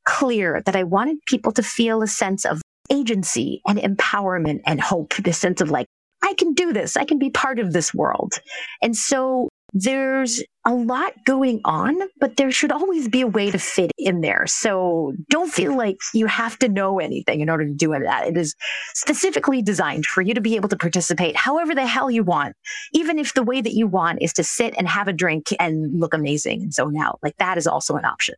clear 0.05 0.61
that 0.65 0.75
I 0.75 0.83
wanted 0.83 1.17
people 1.25 1.51
to 1.53 1.63
feel 1.63 2.01
a 2.01 2.07
sense 2.07 2.45
of 2.45 2.61
agency 2.91 3.61
and 3.67 3.77
empowerment 3.79 4.61
and 4.65 4.81
hope, 4.81 5.15
this 5.17 5.37
sense 5.37 5.61
of 5.61 5.69
like, 5.69 5.85
I 6.23 6.33
can 6.33 6.53
do 6.53 6.73
this. 6.73 6.97
I 6.97 7.05
can 7.05 7.19
be 7.19 7.29
part 7.29 7.59
of 7.59 7.71
this 7.71 7.93
world. 7.93 8.33
And 8.81 8.95
so 8.95 9.47
there's 9.73 10.43
a 10.65 10.73
lot 10.73 11.13
going 11.25 11.61
on, 11.65 11.95
but 12.19 12.37
there 12.37 12.51
should 12.51 12.71
always 12.71 13.07
be 13.07 13.21
a 13.21 13.27
way 13.27 13.49
to 13.49 13.57
fit 13.57 13.91
in 13.97 14.21
there. 14.21 14.45
So 14.47 15.13
don't 15.29 15.51
feel 15.51 15.75
like 15.75 15.97
you 16.13 16.27
have 16.27 16.59
to 16.59 16.69
know 16.69 16.99
anything 16.99 17.41
in 17.41 17.49
order 17.49 17.65
to 17.65 17.73
do 17.73 17.89
that. 17.91 18.23
Uh, 18.23 18.27
it 18.27 18.37
is 18.37 18.55
specifically 18.93 19.61
designed 19.61 20.05
for 20.05 20.21
you 20.21 20.33
to 20.33 20.41
be 20.41 20.55
able 20.55 20.69
to 20.69 20.77
participate 20.77 21.35
however 21.35 21.73
the 21.73 21.85
hell 21.85 22.11
you 22.11 22.23
want, 22.23 22.55
even 22.93 23.17
if 23.17 23.33
the 23.33 23.43
way 23.43 23.61
that 23.61 23.73
you 23.73 23.87
want 23.87 24.21
is 24.21 24.33
to 24.33 24.43
sit 24.43 24.73
and 24.77 24.87
have 24.87 25.07
a 25.07 25.13
drink 25.13 25.47
and 25.59 25.99
look 25.99 26.13
amazing 26.13 26.63
and 26.63 26.73
zone 26.73 26.97
out. 26.97 27.19
Like 27.23 27.37
that 27.37 27.57
is 27.57 27.67
also 27.67 27.95
an 27.95 28.05
option. 28.05 28.35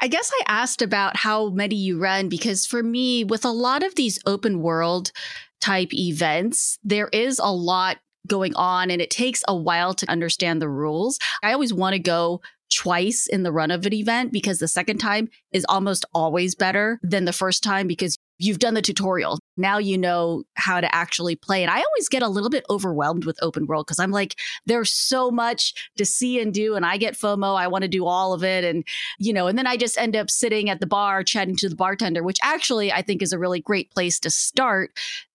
I 0.00 0.08
guess 0.08 0.32
I 0.40 0.42
asked 0.46 0.80
about 0.80 1.16
how 1.16 1.50
many 1.50 1.76
you 1.76 1.98
run 1.98 2.30
because 2.30 2.64
for 2.64 2.82
me, 2.82 3.22
with 3.24 3.44
a 3.44 3.50
lot 3.50 3.82
of 3.82 3.96
these 3.96 4.18
open 4.24 4.62
world 4.62 5.12
type 5.60 5.92
events, 5.92 6.78
there 6.82 7.08
is 7.08 7.38
a 7.38 7.52
lot 7.52 7.98
going 8.26 8.54
on 8.54 8.90
and 8.90 9.00
it 9.00 9.10
takes 9.10 9.42
a 9.48 9.56
while 9.56 9.94
to 9.94 10.10
understand 10.10 10.60
the 10.60 10.68
rules. 10.68 11.18
I 11.42 11.52
always 11.52 11.72
want 11.72 11.94
to 11.94 11.98
go 11.98 12.40
twice 12.72 13.26
in 13.26 13.42
the 13.42 13.52
run 13.52 13.70
of 13.70 13.84
an 13.84 13.92
event 13.92 14.32
because 14.32 14.58
the 14.58 14.68
second 14.68 14.98
time 14.98 15.28
is 15.52 15.66
almost 15.68 16.04
always 16.14 16.54
better 16.54 17.00
than 17.02 17.24
the 17.24 17.32
first 17.32 17.62
time 17.62 17.86
because 17.86 18.16
you've 18.38 18.60
done 18.60 18.74
the 18.74 18.82
tutorial. 18.82 19.38
Now 19.60 19.78
you 19.78 19.98
know 19.98 20.44
how 20.54 20.80
to 20.80 20.94
actually 20.94 21.36
play. 21.36 21.62
And 21.62 21.70
I 21.70 21.76
always 21.76 22.08
get 22.08 22.22
a 22.22 22.28
little 22.28 22.50
bit 22.50 22.64
overwhelmed 22.70 23.24
with 23.24 23.38
open 23.42 23.66
world 23.66 23.86
because 23.86 23.98
I'm 23.98 24.10
like, 24.10 24.36
there's 24.66 24.92
so 24.92 25.30
much 25.30 25.90
to 25.96 26.04
see 26.04 26.40
and 26.40 26.52
do. 26.52 26.74
And 26.74 26.86
I 26.86 26.96
get 26.96 27.14
FOMO. 27.14 27.56
I 27.56 27.68
want 27.68 27.82
to 27.82 27.88
do 27.88 28.06
all 28.06 28.32
of 28.32 28.42
it. 28.42 28.64
And, 28.64 28.84
you 29.18 29.32
know, 29.32 29.46
and 29.46 29.58
then 29.58 29.66
I 29.66 29.76
just 29.76 29.98
end 29.98 30.16
up 30.16 30.30
sitting 30.30 30.70
at 30.70 30.80
the 30.80 30.86
bar 30.86 31.22
chatting 31.22 31.56
to 31.56 31.68
the 31.68 31.76
bartender, 31.76 32.22
which 32.22 32.38
actually 32.42 32.92
I 32.92 33.02
think 33.02 33.22
is 33.22 33.32
a 33.32 33.38
really 33.38 33.60
great 33.60 33.90
place 33.90 34.18
to 34.20 34.30
start 34.30 34.92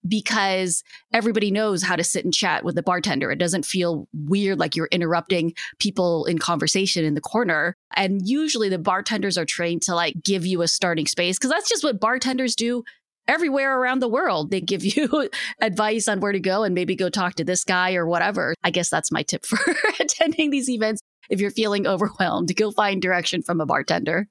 because 0.08 0.84
everybody 1.14 1.52
knows 1.52 1.84
how 1.84 1.96
to 1.96 2.04
sit 2.04 2.26
and 2.26 2.34
chat 2.34 2.64
with 2.64 2.76
the 2.76 2.84
bartender. 2.84 3.32
It 3.32 3.40
doesn't 3.40 3.66
feel 3.66 4.08
weird 4.14 4.60
like 4.60 4.76
you're 4.76 4.88
interrupting 4.92 5.54
people 5.80 6.26
in 6.26 6.38
conversation 6.38 7.06
in 7.06 7.16
the 7.16 7.22
corner. 7.22 7.76
And 7.96 8.28
usually 8.28 8.70
the 8.70 8.78
bartenders 8.78 9.38
are 9.38 9.46
trained 9.46 9.82
to 9.84 9.96
like 9.96 10.22
give 10.24 10.46
you 10.46 10.62
a 10.62 10.68
starting 10.68 11.08
space 11.08 11.38
because 11.38 11.50
that's 11.50 11.70
just 11.70 11.84
what 11.84 12.00
bartenders 12.00 12.56
do 12.56 12.84
everywhere 13.28 13.80
around 13.80 14.00
the 14.00 14.08
world. 14.08 14.52
They 14.52 14.62
give 14.62 14.84
you 14.96 15.30
advice 15.62 16.08
on 16.08 16.20
where 16.20 16.32
to 16.32 16.40
go 16.40 16.64
and 16.64 16.76
maybe 16.76 16.96
go 16.96 17.10
talk 17.10 17.36
to 17.36 17.44
this 17.44 17.64
guy 17.64 17.96
or 17.96 18.06
whatever. 18.06 18.54
I 18.64 18.72
guess 18.72 18.90
that's 18.90 19.12
my 19.12 19.24
tip 19.24 19.46
for 19.46 19.60
attending 20.00 20.52
these 20.52 20.70
events. 20.70 21.02
If 21.30 21.42
you're 21.42 21.52
feeling 21.52 21.88
overwhelmed, 21.88 22.56
go 22.56 22.72
find 22.72 23.02
direction 23.02 23.42
from 23.42 23.60
a 23.60 23.66
bartender. 23.66 24.28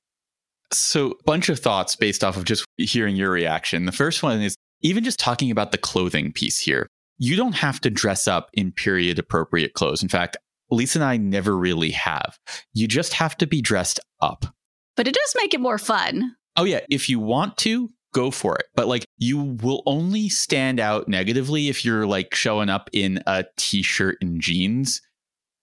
So, 0.72 1.12
a 1.12 1.22
bunch 1.24 1.48
of 1.48 1.59
thoughts 1.59 1.94
based 1.94 2.24
off 2.24 2.37
of 2.37 2.44
just 2.44 2.64
hearing 2.76 3.16
your 3.16 3.30
reaction. 3.30 3.85
The 3.85 3.92
first 3.92 4.22
one 4.22 4.40
is 4.40 4.57
even 4.80 5.04
just 5.04 5.18
talking 5.18 5.50
about 5.50 5.72
the 5.72 5.78
clothing 5.78 6.33
piece 6.33 6.59
here. 6.59 6.88
You 7.18 7.37
don't 7.37 7.52
have 7.54 7.80
to 7.83 7.90
dress 7.90 8.26
up 8.26 8.48
in 8.54 8.72
period 8.72 9.18
appropriate 9.18 9.74
clothes. 9.74 10.02
In 10.02 10.09
fact, 10.09 10.37
Lisa 10.70 10.98
and 10.98 11.04
I 11.04 11.16
never 11.16 11.57
really 11.57 11.90
have. 11.90 12.38
You 12.72 12.88
just 12.88 13.14
have 13.14 13.37
to 13.38 13.46
be 13.46 13.61
dressed 13.61 14.00
up. 14.20 14.46
But 14.96 15.07
it 15.07 15.14
does 15.14 15.35
make 15.37 15.54
it 15.54 15.61
more 15.61 15.78
fun. 15.78 16.37
Oh, 16.57 16.64
yeah. 16.64 16.80
If 16.88 17.09
you 17.09 17.18
want 17.18 17.57
to, 17.59 17.90
go 18.14 18.31
for 18.31 18.57
it. 18.57 18.66
But 18.74 18.88
like 18.88 19.05
you 19.18 19.59
will 19.62 19.83
only 19.85 20.31
stand 20.31 20.81
out 20.81 21.09
negatively 21.09 21.68
if 21.68 21.85
you're 21.85 22.07
like 22.07 22.35
showing 22.35 22.70
up 22.70 22.88
in 22.94 23.22
a 23.27 23.44
t 23.59 23.83
shirt 23.83 24.16
and 24.22 24.40
jeans. 24.40 25.03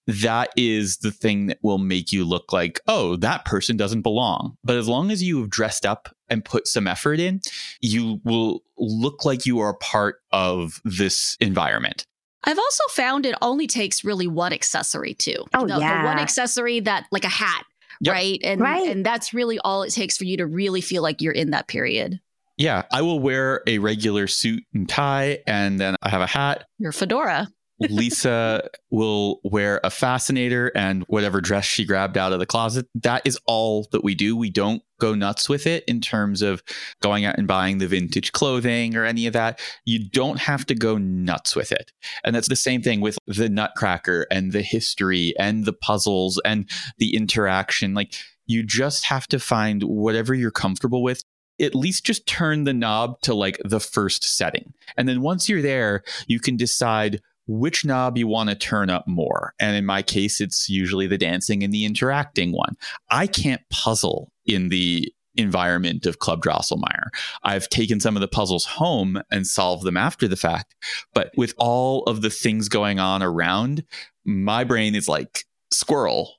That 0.07 0.49
is 0.57 0.97
the 0.97 1.11
thing 1.11 1.45
that 1.47 1.59
will 1.61 1.77
make 1.77 2.11
you 2.11 2.25
look 2.25 2.51
like, 2.51 2.81
oh, 2.87 3.15
that 3.17 3.45
person 3.45 3.77
doesn't 3.77 4.01
belong. 4.01 4.57
But 4.63 4.75
as 4.77 4.87
long 4.87 5.11
as 5.11 5.23
you've 5.23 5.49
dressed 5.49 5.85
up 5.85 6.13
and 6.27 6.43
put 6.43 6.67
some 6.67 6.87
effort 6.87 7.19
in, 7.19 7.39
you 7.81 8.19
will 8.23 8.63
look 8.77 9.25
like 9.25 9.45
you 9.45 9.59
are 9.59 9.69
a 9.69 9.77
part 9.77 10.17
of 10.31 10.81
this 10.83 11.37
environment. 11.39 12.05
I've 12.43 12.57
also 12.57 12.83
found 12.89 13.25
it 13.27 13.35
only 13.41 13.67
takes 13.67 14.03
really 14.03 14.27
one 14.27 14.53
accessory 14.53 15.13
too. 15.13 15.45
Oh, 15.53 15.67
the, 15.67 15.77
yeah. 15.77 16.01
The 16.01 16.07
one 16.07 16.19
accessory 16.19 16.79
that, 16.81 17.05
like 17.11 17.23
a 17.23 17.29
hat, 17.29 17.63
yep. 18.01 18.13
right? 18.13 18.39
And 18.43 18.59
right. 18.59 18.89
and 18.89 19.05
that's 19.05 19.33
really 19.33 19.59
all 19.59 19.83
it 19.83 19.91
takes 19.91 20.17
for 20.17 20.25
you 20.25 20.37
to 20.37 20.47
really 20.47 20.81
feel 20.81 21.03
like 21.03 21.21
you're 21.21 21.31
in 21.31 21.51
that 21.51 21.67
period. 21.67 22.19
Yeah, 22.61 22.83
I 22.91 23.01
will 23.01 23.19
wear 23.19 23.63
a 23.65 23.79
regular 23.79 24.27
suit 24.27 24.63
and 24.71 24.87
tie, 24.87 25.39
and 25.47 25.79
then 25.79 25.95
I 26.03 26.09
have 26.09 26.21
a 26.21 26.27
hat. 26.27 26.65
Your 26.77 26.91
fedora. 26.91 27.47
Lisa 27.89 28.69
will 28.91 29.39
wear 29.43 29.79
a 29.83 29.89
fascinator 29.89 30.71
and 30.75 31.03
whatever 31.07 31.41
dress 31.41 31.65
she 31.65 31.83
grabbed 31.83 32.19
out 32.19 32.33
of 32.33 32.37
the 32.37 32.45
closet. 32.45 32.85
That 32.93 33.23
is 33.25 33.39
all 33.47 33.87
that 33.91 34.03
we 34.03 34.13
do. 34.13 34.37
We 34.37 34.51
don't 34.51 34.83
go 34.99 35.15
nuts 35.15 35.49
with 35.49 35.65
it 35.65 35.83
in 35.87 36.01
terms 36.01 36.43
of 36.43 36.61
going 37.01 37.25
out 37.25 37.39
and 37.39 37.47
buying 37.47 37.79
the 37.79 37.87
vintage 37.87 38.31
clothing 38.31 38.95
or 38.95 39.05
any 39.05 39.25
of 39.25 39.33
that. 39.33 39.59
You 39.83 40.07
don't 40.07 40.37
have 40.37 40.63
to 40.67 40.75
go 40.75 40.99
nuts 40.99 41.55
with 41.55 41.71
it. 41.71 41.91
And 42.23 42.35
that's 42.35 42.49
the 42.49 42.55
same 42.55 42.83
thing 42.83 43.01
with 43.01 43.17
the 43.25 43.49
Nutcracker 43.49 44.27
and 44.29 44.51
the 44.51 44.61
history 44.61 45.33
and 45.39 45.65
the 45.65 45.73
puzzles 45.73 46.39
and 46.45 46.69
the 46.99 47.15
interaction. 47.15 47.95
Like, 47.95 48.13
you 48.45 48.63
just 48.63 49.05
have 49.05 49.27
to 49.29 49.39
find 49.39 49.81
whatever 49.83 50.35
you're 50.35 50.51
comfortable 50.51 51.01
with 51.01 51.23
at 51.59 51.75
least 51.75 52.05
just 52.05 52.25
turn 52.27 52.63
the 52.63 52.73
knob 52.73 53.19
to 53.21 53.33
like 53.33 53.59
the 53.63 53.79
first 53.79 54.23
setting. 54.23 54.73
And 54.97 55.07
then 55.07 55.21
once 55.21 55.47
you're 55.47 55.61
there, 55.61 56.03
you 56.27 56.39
can 56.39 56.57
decide 56.57 57.21
which 57.47 57.83
knob 57.83 58.17
you 58.17 58.27
want 58.27 58.49
to 58.49 58.55
turn 58.55 58.89
up 58.89 59.07
more. 59.07 59.53
And 59.59 59.75
in 59.75 59.85
my 59.85 60.01
case, 60.01 60.39
it's 60.39 60.69
usually 60.69 61.07
the 61.07 61.17
dancing 61.17 61.63
and 61.63 61.73
the 61.73 61.85
interacting 61.85 62.51
one. 62.51 62.75
I 63.09 63.27
can't 63.27 63.61
puzzle 63.69 64.31
in 64.45 64.69
the 64.69 65.11
environment 65.35 66.05
of 66.05 66.19
Club 66.19 66.43
Drosselmeyer. 66.43 67.07
I've 67.43 67.69
taken 67.69 67.99
some 67.99 68.15
of 68.15 68.21
the 68.21 68.27
puzzles 68.27 68.65
home 68.65 69.21
and 69.31 69.47
solved 69.47 69.83
them 69.83 69.97
after 69.97 70.27
the 70.27 70.35
fact. 70.35 70.75
But 71.13 71.31
with 71.37 71.53
all 71.57 72.03
of 72.03 72.21
the 72.21 72.29
things 72.29 72.69
going 72.69 72.99
on 72.99 73.23
around, 73.23 73.83
my 74.25 74.63
brain 74.63 74.93
is 74.93 75.07
like 75.07 75.45
squirrel 75.71 76.35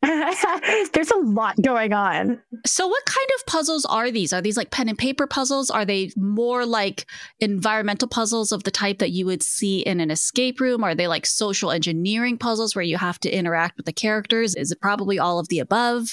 There's 0.92 1.10
a 1.10 1.18
lot 1.18 1.60
going 1.60 1.92
on. 1.92 2.40
So, 2.64 2.86
what 2.86 3.04
kind 3.04 3.28
of 3.36 3.46
puzzles 3.46 3.84
are 3.84 4.12
these? 4.12 4.32
Are 4.32 4.40
these 4.40 4.56
like 4.56 4.70
pen 4.70 4.88
and 4.88 4.96
paper 4.96 5.26
puzzles? 5.26 5.70
Are 5.70 5.84
they 5.84 6.12
more 6.16 6.64
like 6.64 7.06
environmental 7.40 8.06
puzzles 8.06 8.52
of 8.52 8.62
the 8.62 8.70
type 8.70 8.98
that 8.98 9.10
you 9.10 9.26
would 9.26 9.42
see 9.42 9.80
in 9.80 9.98
an 9.98 10.12
escape 10.12 10.60
room? 10.60 10.84
Are 10.84 10.94
they 10.94 11.08
like 11.08 11.26
social 11.26 11.72
engineering 11.72 12.38
puzzles 12.38 12.76
where 12.76 12.84
you 12.84 12.96
have 12.96 13.18
to 13.20 13.30
interact 13.30 13.76
with 13.76 13.86
the 13.86 13.92
characters? 13.92 14.54
Is 14.54 14.70
it 14.70 14.80
probably 14.80 15.18
all 15.18 15.40
of 15.40 15.48
the 15.48 15.58
above? 15.58 16.10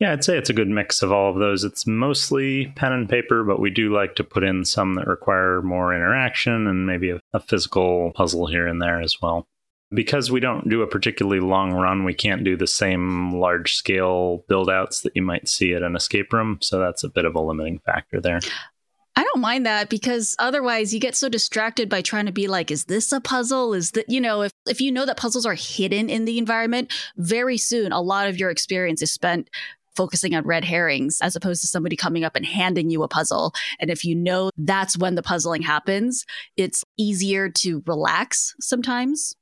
Yeah, 0.00 0.12
I'd 0.12 0.24
say 0.24 0.38
it's 0.38 0.50
a 0.50 0.54
good 0.54 0.68
mix 0.68 1.02
of 1.02 1.12
all 1.12 1.30
of 1.30 1.38
those. 1.38 1.64
It's 1.64 1.86
mostly 1.86 2.72
pen 2.76 2.92
and 2.92 3.08
paper, 3.08 3.44
but 3.44 3.60
we 3.60 3.68
do 3.68 3.94
like 3.94 4.14
to 4.16 4.24
put 4.24 4.42
in 4.42 4.64
some 4.64 4.94
that 4.94 5.06
require 5.06 5.60
more 5.60 5.94
interaction 5.94 6.66
and 6.66 6.86
maybe 6.86 7.10
a, 7.10 7.20
a 7.34 7.40
physical 7.40 8.10
puzzle 8.14 8.46
here 8.46 8.66
and 8.66 8.80
there 8.80 9.02
as 9.02 9.16
well 9.20 9.46
because 9.94 10.30
we 10.30 10.40
don't 10.40 10.68
do 10.68 10.82
a 10.82 10.86
particularly 10.86 11.40
long 11.40 11.72
run, 11.72 12.04
we 12.04 12.14
can't 12.14 12.44
do 12.44 12.56
the 12.56 12.66
same 12.66 13.32
large 13.34 13.74
scale 13.74 14.44
build 14.48 14.70
outs 14.70 15.02
that 15.02 15.14
you 15.14 15.22
might 15.22 15.48
see 15.48 15.74
at 15.74 15.82
an 15.82 15.96
escape 15.96 16.32
room. 16.32 16.58
So 16.60 16.78
that's 16.78 17.04
a 17.04 17.08
bit 17.08 17.24
of 17.24 17.34
a 17.34 17.40
limiting 17.40 17.78
factor 17.80 18.20
there. 18.20 18.40
I 19.14 19.24
don't 19.24 19.42
mind 19.42 19.66
that 19.66 19.90
because 19.90 20.34
otherwise 20.38 20.94
you 20.94 21.00
get 21.00 21.14
so 21.14 21.28
distracted 21.28 21.90
by 21.90 22.00
trying 22.00 22.26
to 22.26 22.32
be 22.32 22.48
like, 22.48 22.70
is 22.70 22.86
this 22.86 23.12
a 23.12 23.20
puzzle? 23.20 23.74
Is 23.74 23.90
that, 23.90 24.08
you 24.08 24.20
know, 24.20 24.42
if, 24.42 24.52
if 24.66 24.80
you 24.80 24.90
know 24.90 25.04
that 25.04 25.18
puzzles 25.18 25.44
are 25.44 25.54
hidden 25.54 26.08
in 26.08 26.24
the 26.24 26.38
environment, 26.38 26.92
very 27.16 27.58
soon 27.58 27.92
a 27.92 28.00
lot 28.00 28.26
of 28.26 28.38
your 28.38 28.48
experience 28.48 29.02
is 29.02 29.12
spent 29.12 29.50
focusing 29.94 30.34
on 30.34 30.44
red 30.44 30.64
herrings 30.64 31.18
as 31.20 31.36
opposed 31.36 31.60
to 31.60 31.68
somebody 31.68 31.96
coming 31.96 32.24
up 32.24 32.34
and 32.34 32.46
handing 32.46 32.88
you 32.88 33.02
a 33.02 33.08
puzzle. 33.08 33.52
And 33.78 33.90
if 33.90 34.06
you 34.06 34.14
know 34.14 34.50
that's 34.56 34.96
when 34.96 35.14
the 35.16 35.22
puzzling 35.22 35.60
happens, 35.60 36.24
it's 36.56 36.82
easier 36.96 37.50
to 37.50 37.82
relax 37.86 38.54
sometimes 38.60 39.36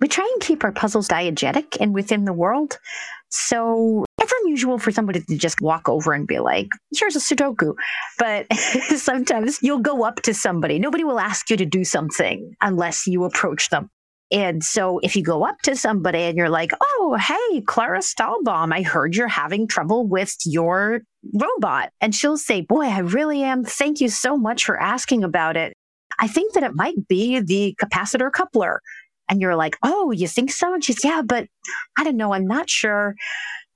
we 0.00 0.08
try 0.08 0.28
and 0.32 0.42
keep 0.42 0.64
our 0.64 0.72
puzzles 0.72 1.08
diegetic 1.08 1.76
and 1.80 1.94
within 1.94 2.24
the 2.24 2.32
world. 2.32 2.78
So 3.28 4.04
it's 4.20 4.32
unusual 4.42 4.78
for 4.78 4.90
somebody 4.90 5.20
to 5.20 5.36
just 5.36 5.60
walk 5.60 5.88
over 5.88 6.12
and 6.12 6.26
be 6.26 6.40
like, 6.40 6.68
here's 6.92 7.16
a 7.16 7.20
Sudoku. 7.20 7.74
But 8.18 8.52
sometimes 8.96 9.58
you'll 9.62 9.78
go 9.78 10.04
up 10.04 10.22
to 10.22 10.34
somebody. 10.34 10.78
Nobody 10.78 11.04
will 11.04 11.20
ask 11.20 11.48
you 11.50 11.56
to 11.56 11.66
do 11.66 11.84
something 11.84 12.54
unless 12.60 13.06
you 13.06 13.24
approach 13.24 13.68
them. 13.68 13.88
And 14.32 14.62
so 14.62 15.00
if 15.00 15.16
you 15.16 15.24
go 15.24 15.44
up 15.44 15.60
to 15.62 15.74
somebody 15.74 16.20
and 16.20 16.36
you're 16.36 16.50
like, 16.50 16.70
oh, 16.80 17.18
hey, 17.20 17.62
Clara 17.62 17.98
Stahlbaum, 17.98 18.72
I 18.72 18.82
heard 18.82 19.16
you're 19.16 19.28
having 19.28 19.66
trouble 19.66 20.06
with 20.06 20.36
your 20.44 21.00
robot. 21.34 21.90
And 22.00 22.14
she'll 22.14 22.38
say, 22.38 22.60
boy, 22.60 22.84
I 22.84 23.00
really 23.00 23.42
am. 23.42 23.64
Thank 23.64 24.00
you 24.00 24.08
so 24.08 24.36
much 24.36 24.64
for 24.64 24.80
asking 24.80 25.24
about 25.24 25.56
it. 25.56 25.74
I 26.20 26.28
think 26.28 26.54
that 26.54 26.62
it 26.62 26.74
might 26.74 27.08
be 27.08 27.40
the 27.40 27.76
capacitor 27.80 28.30
coupler 28.30 28.80
and 29.30 29.40
you're 29.40 29.56
like, 29.56 29.78
oh, 29.82 30.10
you 30.10 30.28
think 30.28 30.50
so? 30.50 30.74
And 30.74 30.84
she's, 30.84 31.04
yeah, 31.04 31.22
but 31.24 31.46
I 31.96 32.04
don't 32.04 32.16
know. 32.16 32.34
I'm 32.34 32.46
not 32.46 32.68
sure. 32.68 33.14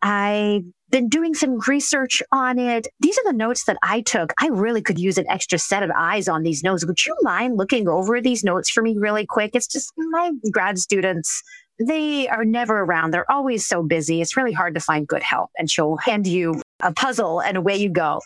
I've 0.03 0.65
been 0.91 1.09
doing 1.09 1.35
some 1.35 1.61
research 1.67 2.23
on 2.31 2.59
it. 2.59 2.89
These 3.01 3.17
are 3.19 3.25
the 3.25 3.37
notes 3.37 3.65
that 3.65 3.79
I 3.83 4.03
took. 4.03 4.35
I 4.39 4.49
really 4.49 4.83
could 4.83 4.99
use 4.99 5.17
an 5.17 5.27
extra 5.29 5.59
set 5.59 5.83
of 5.83 5.91
eyes 5.97 6.29
on 6.29 6.43
these 6.43 6.63
notes. 6.63 6.85
Would 6.85 7.07
you 7.07 7.17
mind 7.23 7.57
looking 7.57 7.89
over 7.89 8.21
these 8.21 8.45
notes 8.45 8.69
for 8.69 8.83
me 8.83 8.97
really 8.99 9.25
quick? 9.25 9.53
It's 9.55 9.67
just 9.67 9.93
my 9.97 10.33
grad 10.53 10.79
students. 10.79 11.43
They 11.79 12.29
are 12.29 12.45
never 12.45 12.81
around. 12.81 13.13
They're 13.13 13.31
always 13.31 13.65
so 13.65 13.83
busy. 13.83 14.21
It's 14.21 14.37
really 14.37 14.53
hard 14.53 14.75
to 14.75 14.81
find 14.81 15.09
good 15.09 15.23
help. 15.23 15.51
And 15.59 15.71
she'll 15.71 15.97
hand 15.97 16.27
you 16.27 16.61
a 16.83 16.93
puzzle 16.93 17.41
and 17.41 17.57
away 17.57 17.77
you 17.77 17.89
go. 17.89 18.21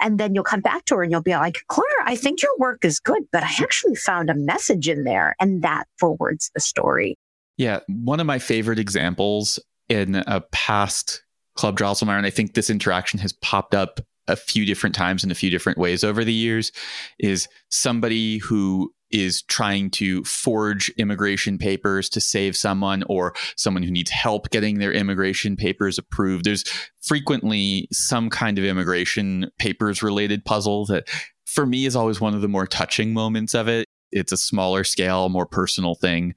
And 0.00 0.18
then 0.18 0.34
you'll 0.34 0.44
come 0.44 0.60
back 0.60 0.84
to 0.86 0.96
her 0.96 1.02
and 1.02 1.10
you'll 1.12 1.22
be 1.22 1.36
like, 1.36 1.58
Claire, 1.68 1.86
I 2.04 2.16
think 2.16 2.42
your 2.42 2.56
work 2.58 2.84
is 2.84 3.00
good, 3.00 3.22
but 3.32 3.42
I 3.42 3.50
actually 3.60 3.94
found 3.94 4.30
a 4.30 4.34
message 4.34 4.88
in 4.88 5.04
there. 5.04 5.34
And 5.40 5.62
that 5.62 5.86
forwards 5.98 6.50
the 6.54 6.60
story. 6.60 7.16
Yeah. 7.56 7.80
One 7.88 8.20
of 8.20 8.26
my 8.26 8.38
favorite 8.38 8.78
examples 8.78 9.58
in 9.88 10.16
a 10.26 10.40
past 10.52 11.22
Club 11.54 11.76
Drosselmeyer, 11.76 12.16
and 12.16 12.26
I 12.26 12.30
think 12.30 12.54
this 12.54 12.70
interaction 12.70 13.18
has 13.18 13.32
popped 13.32 13.74
up 13.74 14.00
a 14.28 14.36
few 14.36 14.64
different 14.64 14.94
times 14.94 15.24
in 15.24 15.30
a 15.30 15.34
few 15.34 15.50
different 15.50 15.78
ways 15.78 16.04
over 16.04 16.22
the 16.22 16.32
years, 16.32 16.70
is 17.18 17.48
somebody 17.70 18.38
who 18.38 18.92
is 19.10 19.42
trying 19.42 19.90
to 19.90 20.22
forge 20.24 20.88
immigration 20.90 21.58
papers 21.58 22.08
to 22.10 22.20
save 22.20 22.56
someone 22.56 23.02
or 23.08 23.34
someone 23.56 23.82
who 23.82 23.90
needs 23.90 24.10
help 24.10 24.50
getting 24.50 24.78
their 24.78 24.92
immigration 24.92 25.56
papers 25.56 25.98
approved. 25.98 26.44
There's 26.44 26.64
frequently 27.00 27.88
some 27.92 28.30
kind 28.30 28.58
of 28.58 28.64
immigration 28.64 29.50
papers 29.58 30.02
related 30.02 30.44
puzzle 30.44 30.86
that 30.86 31.08
for 31.46 31.66
me 31.66 31.86
is 31.86 31.96
always 31.96 32.20
one 32.20 32.34
of 32.34 32.42
the 32.42 32.48
more 32.48 32.66
touching 32.66 33.12
moments 33.12 33.54
of 33.54 33.68
it. 33.68 33.86
It's 34.12 34.32
a 34.32 34.36
smaller 34.36 34.84
scale, 34.84 35.28
more 35.28 35.46
personal 35.46 35.94
thing. 35.94 36.34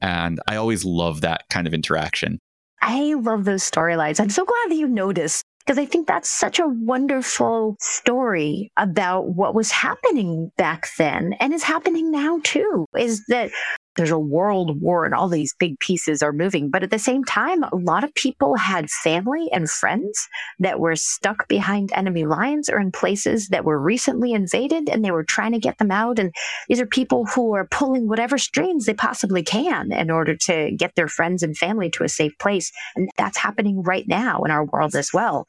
And 0.00 0.40
I 0.46 0.56
always 0.56 0.84
love 0.84 1.22
that 1.22 1.48
kind 1.48 1.66
of 1.66 1.74
interaction. 1.74 2.38
I 2.82 3.14
love 3.14 3.44
those 3.44 3.68
storylines. 3.68 4.20
I'm 4.20 4.28
so 4.28 4.44
glad 4.44 4.70
that 4.70 4.76
you 4.76 4.86
noticed 4.86 5.42
because 5.64 5.78
I 5.78 5.86
think 5.86 6.06
that's 6.06 6.30
such 6.30 6.58
a 6.58 6.66
wonderful 6.66 7.76
story 7.80 8.70
about 8.76 9.28
what 9.28 9.54
was 9.54 9.70
happening 9.70 10.52
back 10.56 10.88
then 10.98 11.34
and 11.40 11.54
is 11.54 11.62
happening 11.62 12.10
now 12.10 12.40
too. 12.42 12.86
Is 12.96 13.24
that 13.28 13.50
there's 13.96 14.10
a 14.10 14.18
world 14.18 14.80
war 14.80 15.04
and 15.04 15.14
all 15.14 15.28
these 15.28 15.54
big 15.58 15.78
pieces 15.78 16.22
are 16.22 16.32
moving. 16.32 16.70
But 16.70 16.82
at 16.82 16.90
the 16.90 16.98
same 16.98 17.24
time, 17.24 17.62
a 17.62 17.76
lot 17.76 18.04
of 18.04 18.14
people 18.14 18.56
had 18.56 18.90
family 18.90 19.48
and 19.52 19.70
friends 19.70 20.28
that 20.58 20.80
were 20.80 20.96
stuck 20.96 21.48
behind 21.48 21.92
enemy 21.94 22.24
lines 22.24 22.68
or 22.68 22.80
in 22.80 22.90
places 22.90 23.48
that 23.48 23.64
were 23.64 23.80
recently 23.80 24.32
invaded 24.32 24.88
and 24.88 25.04
they 25.04 25.10
were 25.10 25.24
trying 25.24 25.52
to 25.52 25.58
get 25.58 25.78
them 25.78 25.90
out. 25.90 26.18
And 26.18 26.34
these 26.68 26.80
are 26.80 26.86
people 26.86 27.26
who 27.26 27.54
are 27.54 27.66
pulling 27.66 28.08
whatever 28.08 28.38
strings 28.38 28.86
they 28.86 28.94
possibly 28.94 29.42
can 29.42 29.92
in 29.92 30.10
order 30.10 30.36
to 30.36 30.72
get 30.76 30.94
their 30.96 31.08
friends 31.08 31.42
and 31.42 31.56
family 31.56 31.90
to 31.90 32.04
a 32.04 32.08
safe 32.08 32.32
place. 32.40 32.72
And 32.96 33.08
that's 33.16 33.38
happening 33.38 33.82
right 33.82 34.06
now 34.08 34.42
in 34.42 34.50
our 34.50 34.64
world 34.64 34.94
as 34.94 35.12
well. 35.12 35.46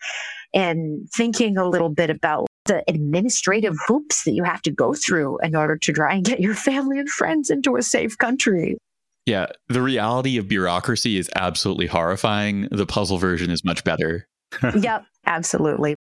And 0.54 1.08
thinking 1.16 1.58
a 1.58 1.68
little 1.68 1.89
bit 1.89 2.10
about 2.10 2.48
the 2.66 2.84
administrative 2.88 3.76
hoops 3.88 4.24
that 4.24 4.34
you 4.34 4.43
have 4.43 4.61
to 4.63 4.72
go 4.72 4.93
through 4.93 5.39
in 5.39 5.55
order 5.55 5.78
to 5.78 5.93
try 5.93 6.13
and 6.13 6.26
get 6.26 6.39
your 6.39 6.55
family 6.55 6.99
and 6.99 7.09
friends 7.09 7.49
into 7.49 7.76
a 7.76 7.82
safe 7.82 8.18
country. 8.18 8.78
Yeah, 9.26 9.47
the 9.70 9.82
reality 9.82 10.38
of 10.38 10.47
bureaucracy 10.47 11.18
is 11.18 11.30
absolutely 11.36 11.88
horrifying. 11.88 12.68
The 12.72 12.86
puzzle 12.86 13.18
version 13.18 13.49
is 13.49 13.63
much 13.63 13.84
better. 13.84 14.28
yep, 14.80 15.05
absolutely. 15.26 15.95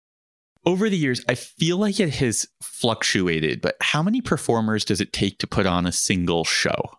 Over 0.65 0.89
the 0.89 0.97
years, 0.97 1.23
I 1.27 1.35
feel 1.35 1.77
like 1.77 1.99
it 1.99 2.15
has 2.15 2.47
fluctuated, 2.61 3.61
but 3.61 3.75
how 3.81 4.01
many 4.01 4.21
performers 4.21 4.85
does 4.85 5.01
it 5.01 5.11
take 5.11 5.39
to 5.39 5.47
put 5.47 5.65
on 5.65 5.85
a 5.85 5.91
single 5.91 6.45
show? 6.45 6.97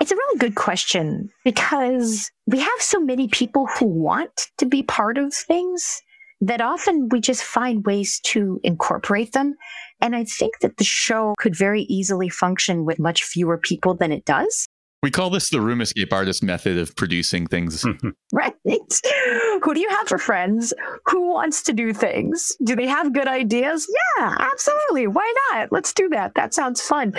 It's 0.00 0.10
a 0.10 0.16
really 0.16 0.38
good 0.38 0.54
question 0.54 1.30
because 1.44 2.30
we 2.46 2.58
have 2.58 2.80
so 2.80 2.98
many 2.98 3.28
people 3.28 3.66
who 3.66 3.86
want 3.86 4.48
to 4.58 4.66
be 4.66 4.82
part 4.82 5.18
of 5.18 5.32
things 5.32 6.02
that 6.42 6.60
often 6.60 7.08
we 7.10 7.20
just 7.20 7.44
find 7.44 7.86
ways 7.86 8.20
to 8.24 8.60
incorporate 8.64 9.32
them. 9.32 9.54
And 10.00 10.16
I 10.16 10.24
think 10.24 10.58
that 10.60 10.76
the 10.76 10.84
show 10.84 11.34
could 11.38 11.56
very 11.56 11.82
easily 11.82 12.28
function 12.28 12.84
with 12.84 12.98
much 12.98 13.22
fewer 13.22 13.56
people 13.56 13.94
than 13.94 14.10
it 14.10 14.24
does. 14.24 14.66
We 15.04 15.10
call 15.10 15.30
this 15.30 15.50
the 15.50 15.60
room 15.60 15.80
escape 15.80 16.12
artist 16.12 16.44
method 16.44 16.78
of 16.78 16.94
producing 16.94 17.46
things. 17.46 17.84
right. 18.32 18.54
Who 18.64 19.74
do 19.74 19.80
you 19.80 19.88
have 19.88 20.08
for 20.08 20.18
friends? 20.18 20.72
Who 21.06 21.32
wants 21.32 21.62
to 21.64 21.72
do 21.72 21.92
things? 21.92 22.52
Do 22.64 22.76
they 22.76 22.86
have 22.86 23.12
good 23.12 23.26
ideas? 23.26 23.88
Yeah, 24.16 24.36
absolutely. 24.38 25.08
Why 25.08 25.34
not? 25.50 25.72
Let's 25.72 25.92
do 25.92 26.08
that. 26.10 26.34
That 26.36 26.54
sounds 26.54 26.80
fun. 26.80 27.14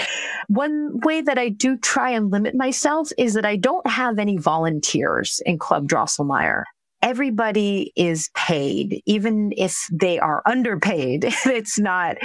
One 0.48 1.00
way 1.04 1.22
that 1.22 1.38
I 1.38 1.50
do 1.50 1.78
try 1.78 2.12
and 2.12 2.32
limit 2.32 2.56
myself 2.56 3.10
is 3.18 3.34
that 3.34 3.46
I 3.46 3.58
don't 3.58 3.86
have 3.88 4.18
any 4.18 4.38
volunteers 4.38 5.42
in 5.46 5.60
Club 5.60 5.88
Drosselmeyer. 5.88 6.64
Everybody 7.04 7.92
is 7.98 8.30
paid, 8.34 9.04
even 9.06 9.52
if 9.58 9.88
they 9.92 10.18
are 10.18 10.42
underpaid. 10.46 11.26
it's 11.46 11.78
not 11.78 12.16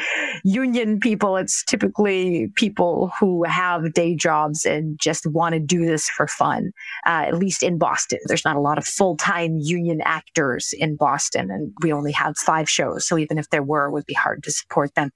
union 0.45 1.01
people. 1.01 1.37
It's 1.37 1.65
typically 1.65 2.49
people 2.55 3.11
who 3.19 3.43
have 3.45 3.93
day 3.93 4.15
jobs 4.15 4.65
and 4.65 4.99
just 4.99 5.27
want 5.27 5.55
to 5.55 5.61
do 5.61 5.85
this 5.85 6.09
for 6.09 6.29
fun. 6.29 6.71
Uh, 7.05 7.27
at 7.27 7.35
least 7.35 7.63
in 7.63 7.77
Boston, 7.77 8.21
there's 8.27 8.45
not 8.45 8.57
a 8.57 8.61
lot 8.61 8.79
of 8.79 8.87
full 8.87 9.17
time 9.17 9.59
union 9.59 10.01
actors 10.05 10.73
in 10.73 10.97
Boston, 10.97 11.51
and 11.51 11.73
we 11.83 11.93
only 11.93 12.13
have 12.13 12.39
five 12.39 12.71
shows. 12.71 13.07
So 13.07 13.19
even 13.19 13.37
if 13.37 13.51
there 13.51 13.65
were, 13.65 13.87
it 13.87 13.93
would 13.93 14.07
be 14.07 14.15
hard 14.15 14.45
to 14.45 14.53
support 14.53 14.95
them. 14.95 15.11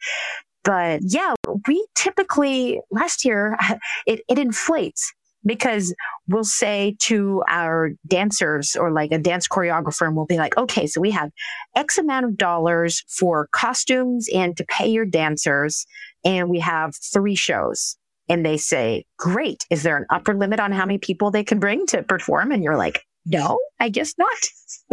But 0.65 1.01
yeah, 1.05 1.35
we 1.67 1.87
typically 1.95 2.81
last 2.91 3.25
year 3.25 3.57
it, 4.07 4.23
it 4.29 4.39
inflates 4.39 5.13
because 5.45 5.95
we'll 6.29 6.45
say 6.45 6.97
to 7.01 7.43
our 7.49 7.91
dancers 8.07 8.77
or 8.77 8.91
like 8.93 9.13
a 9.13 9.19
dance 9.19 9.49
choreographer 9.49 10.07
and 10.07 10.17
we'll 10.17 10.27
be 10.27 10.37
like 10.37 10.57
okay 10.57 10.87
so 10.87 11.01
we 11.01 11.11
have 11.11 11.31
x 11.75 11.99
amount 11.99 12.25
of 12.25 12.37
dollars 12.37 13.05
for 13.09 13.49
costumes 13.53 14.29
and 14.33 14.57
to 14.57 14.65
pay 14.65 14.89
your 14.89 15.05
dancers 15.05 15.87
and 16.25 16.49
we 16.49 16.61
have 16.61 16.95
three 16.97 17.35
shows. 17.35 17.97
And 18.29 18.47
they 18.47 18.57
say 18.57 19.05
great. 19.19 19.67
Is 19.71 19.83
there 19.83 19.97
an 19.97 20.07
upper 20.11 20.35
limit 20.35 20.61
on 20.61 20.73
how 20.73 20.87
many 20.87 20.99
people 20.99 21.31
they 21.31 21.45
can 21.45 21.59
bring 21.59 21.87
to 21.87 22.03
perform? 22.03 22.53
And 22.53 22.63
you're 22.63 22.77
like 22.77 23.05
no 23.25 23.61
i 23.79 23.89
guess 23.89 24.15
not. 24.19 24.29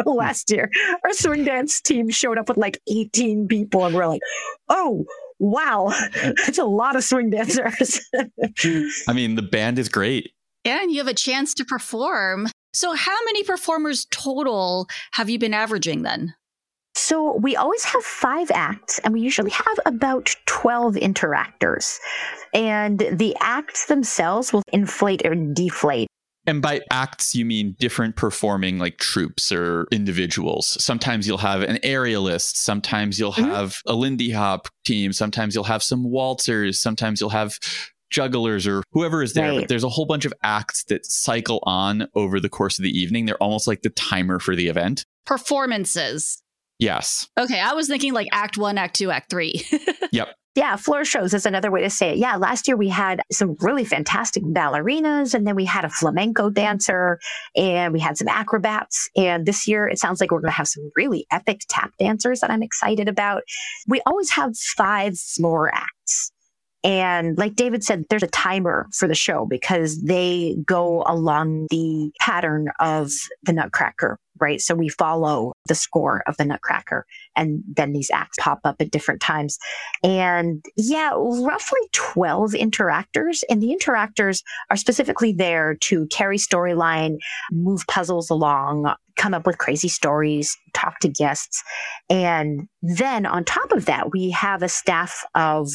Hmm. 0.02 0.12
Last 0.12 0.52
year 0.52 0.70
our 1.04 1.12
swing 1.12 1.44
dance 1.44 1.82
team 1.82 2.10
showed 2.10 2.38
up 2.38 2.48
with 2.48 2.58
like 2.58 2.80
18 2.90 3.48
people 3.48 3.86
and 3.86 3.94
we're 3.94 4.08
like 4.08 4.22
oh 4.70 5.04
wow. 5.40 5.92
That's 6.14 6.58
a 6.58 6.66
lot 6.66 6.96
of 6.96 7.04
swing 7.04 7.32
dancers. 7.32 8.00
I 9.08 9.14
mean, 9.14 9.36
the 9.36 9.42
band 9.42 9.80
is 9.80 9.90
great. 9.90 10.32
And 10.66 10.92
you 10.92 10.98
have 10.98 11.08
a 11.08 11.14
chance 11.14 11.54
to 11.56 11.66
perform. 11.66 12.48
So, 12.74 12.94
how 12.94 13.18
many 13.26 13.44
performers 13.44 14.06
total 14.12 14.88
have 15.14 15.30
you 15.30 15.40
been 15.40 15.54
averaging 15.54 16.04
then? 16.04 16.34
So 16.96 17.38
we 17.38 17.56
always 17.56 17.84
have 17.86 18.04
five 18.04 18.52
acts, 18.52 19.00
and 19.00 19.14
we 19.14 19.22
usually 19.22 19.52
have 19.52 19.80
about 19.86 20.36
12 20.48 20.96
interactors. 20.96 21.98
And 22.54 23.00
the 23.12 23.36
acts 23.40 23.86
themselves 23.86 24.52
will 24.52 24.64
inflate 24.74 25.26
or 25.26 25.34
deflate. 25.34 26.08
And 26.46 26.62
by 26.62 26.82
acts, 26.92 27.36
you 27.36 27.46
mean 27.46 27.76
different 27.80 28.16
performing 28.16 28.80
like 28.80 28.98
troops 28.98 29.52
or 29.52 29.88
individuals. 29.92 30.82
Sometimes 30.84 31.28
you'll 31.28 31.38
have 31.38 31.62
an 31.62 31.78
aerialist. 31.84 32.58
Sometimes 32.58 33.20
you'll 33.20 33.34
Mhm. 33.34 33.50
have 33.50 33.82
a 33.86 33.94
Lindy 33.94 34.32
Hop 34.32 34.68
team. 34.84 35.14
Sometimes 35.14 35.56
you'll 35.56 35.64
have 35.66 35.84
some 35.84 36.04
waltzers. 36.06 36.80
Sometimes 36.82 37.22
you'll 37.22 37.30
have 37.30 37.58
jugglers 38.10 38.68
or 38.68 38.84
whoever 38.92 39.24
is 39.24 39.34
there. 39.34 39.52
Right. 39.52 39.60
But 39.62 39.70
there's 39.70 39.84
a 39.84 39.90
whole 39.90 40.06
bunch 40.06 40.26
of 40.26 40.34
acts 40.44 40.84
that 40.86 41.06
cycle 41.06 41.60
on 41.64 42.08
over 42.16 42.40
the 42.40 42.50
course 42.50 42.80
of 42.80 42.84
the 42.84 42.98
evening. 42.98 43.26
They're 43.26 43.38
almost 43.38 43.68
like 43.68 43.82
the 43.82 43.90
timer 43.90 44.40
for 44.40 44.56
the 44.56 44.68
event. 44.68 45.06
Performances. 45.26 46.42
Yes. 46.80 47.28
Okay, 47.38 47.60
I 47.60 47.74
was 47.74 47.88
thinking 47.88 48.14
like 48.14 48.28
act 48.32 48.58
one, 48.58 48.78
act 48.78 48.96
two, 48.96 49.12
act 49.12 49.30
three. 49.30 49.62
yep. 50.12 50.30
Yeah, 50.56 50.76
floor 50.78 51.06
shows 51.06 51.34
is 51.34 51.46
another 51.46 51.70
way 51.70 51.82
to 51.84 51.90
say 51.90 52.10
it. 52.12 52.18
Yeah, 52.18 52.36
last 52.36 52.68
year 52.68 52.76
we 52.76 52.90
had 52.90 53.22
some 53.32 53.56
really 53.62 53.86
fantastic 53.86 54.44
ballerinas, 54.44 55.34
and 55.34 55.46
then 55.46 55.56
we 55.56 55.64
had 55.64 55.86
a 55.86 55.90
flamenco 55.90 56.50
dancer, 56.50 57.20
and 57.56 57.94
we 57.94 58.00
had 58.00 58.18
some 58.18 58.28
acrobats. 58.28 59.10
And 59.16 59.46
this 59.46 59.68
year 59.68 59.88
it 59.88 60.00
sounds 60.00 60.20
like 60.20 60.32
we're 60.32 60.42
going 60.42 60.52
to 60.52 60.58
have 60.58 60.68
some 60.68 60.90
really 60.96 61.28
epic 61.32 61.62
tap 61.70 61.92
dancers 62.00 62.40
that 62.40 62.50
I'm 62.50 62.64
excited 62.64 63.08
about. 63.08 63.44
We 63.88 64.02
always 64.06 64.32
have 64.32 64.58
five 64.58 65.18
floor 65.20 65.72
acts. 65.74 66.32
And 66.84 67.38
like 67.38 67.56
David 67.56 67.84
said, 67.84 68.06
there's 68.10 68.24
a 68.24 68.28
timer 68.28 68.88
for 68.94 69.08
the 69.08 69.16
show 69.16 69.46
because 69.46 70.02
they 70.02 70.56
go 70.66 71.04
along 71.06 71.68
the 71.70 72.12
pattern 72.22 72.70
of 72.80 73.12
the 73.44 73.52
Nutcracker, 73.52 74.18
right? 74.40 74.62
So 74.62 74.76
we 74.76 74.88
follow 74.88 75.52
the 75.68 75.76
score 75.76 76.24
of 76.26 76.38
the 76.38 76.46
Nutcracker, 76.46 77.06
and 77.36 77.64
then 77.68 77.92
these 77.92 78.10
acts 78.12 78.38
pop 78.40 78.62
up 78.64 78.78
at 78.80 78.92
different 78.92 79.20
times. 79.20 79.58
And 80.04 80.64
yeah, 80.78 81.12
roughly 81.16 81.82
12 81.92 82.52
interactors. 82.52 83.44
And 83.50 83.62
the 83.62 83.76
interactors 83.78 84.42
are 84.70 84.78
specifically 84.78 85.34
there 85.34 85.76
to 85.82 86.08
carry 86.08 86.38
storyline, 86.38 87.18
move 87.52 87.86
puzzles 87.88 88.30
along, 88.30 88.94
come 89.20 89.34
up 89.34 89.46
with 89.46 89.58
crazy 89.58 89.90
stories, 89.90 90.58
talk 90.74 91.00
to 91.00 91.10
guests. 91.10 91.62
And 92.10 92.68
then 92.82 93.26
on 93.26 93.44
top 93.44 93.72
of 93.74 93.86
that, 93.86 94.12
we 94.12 94.30
have 94.32 94.64
a 94.64 94.70
staff 94.70 95.26
of, 95.36 95.70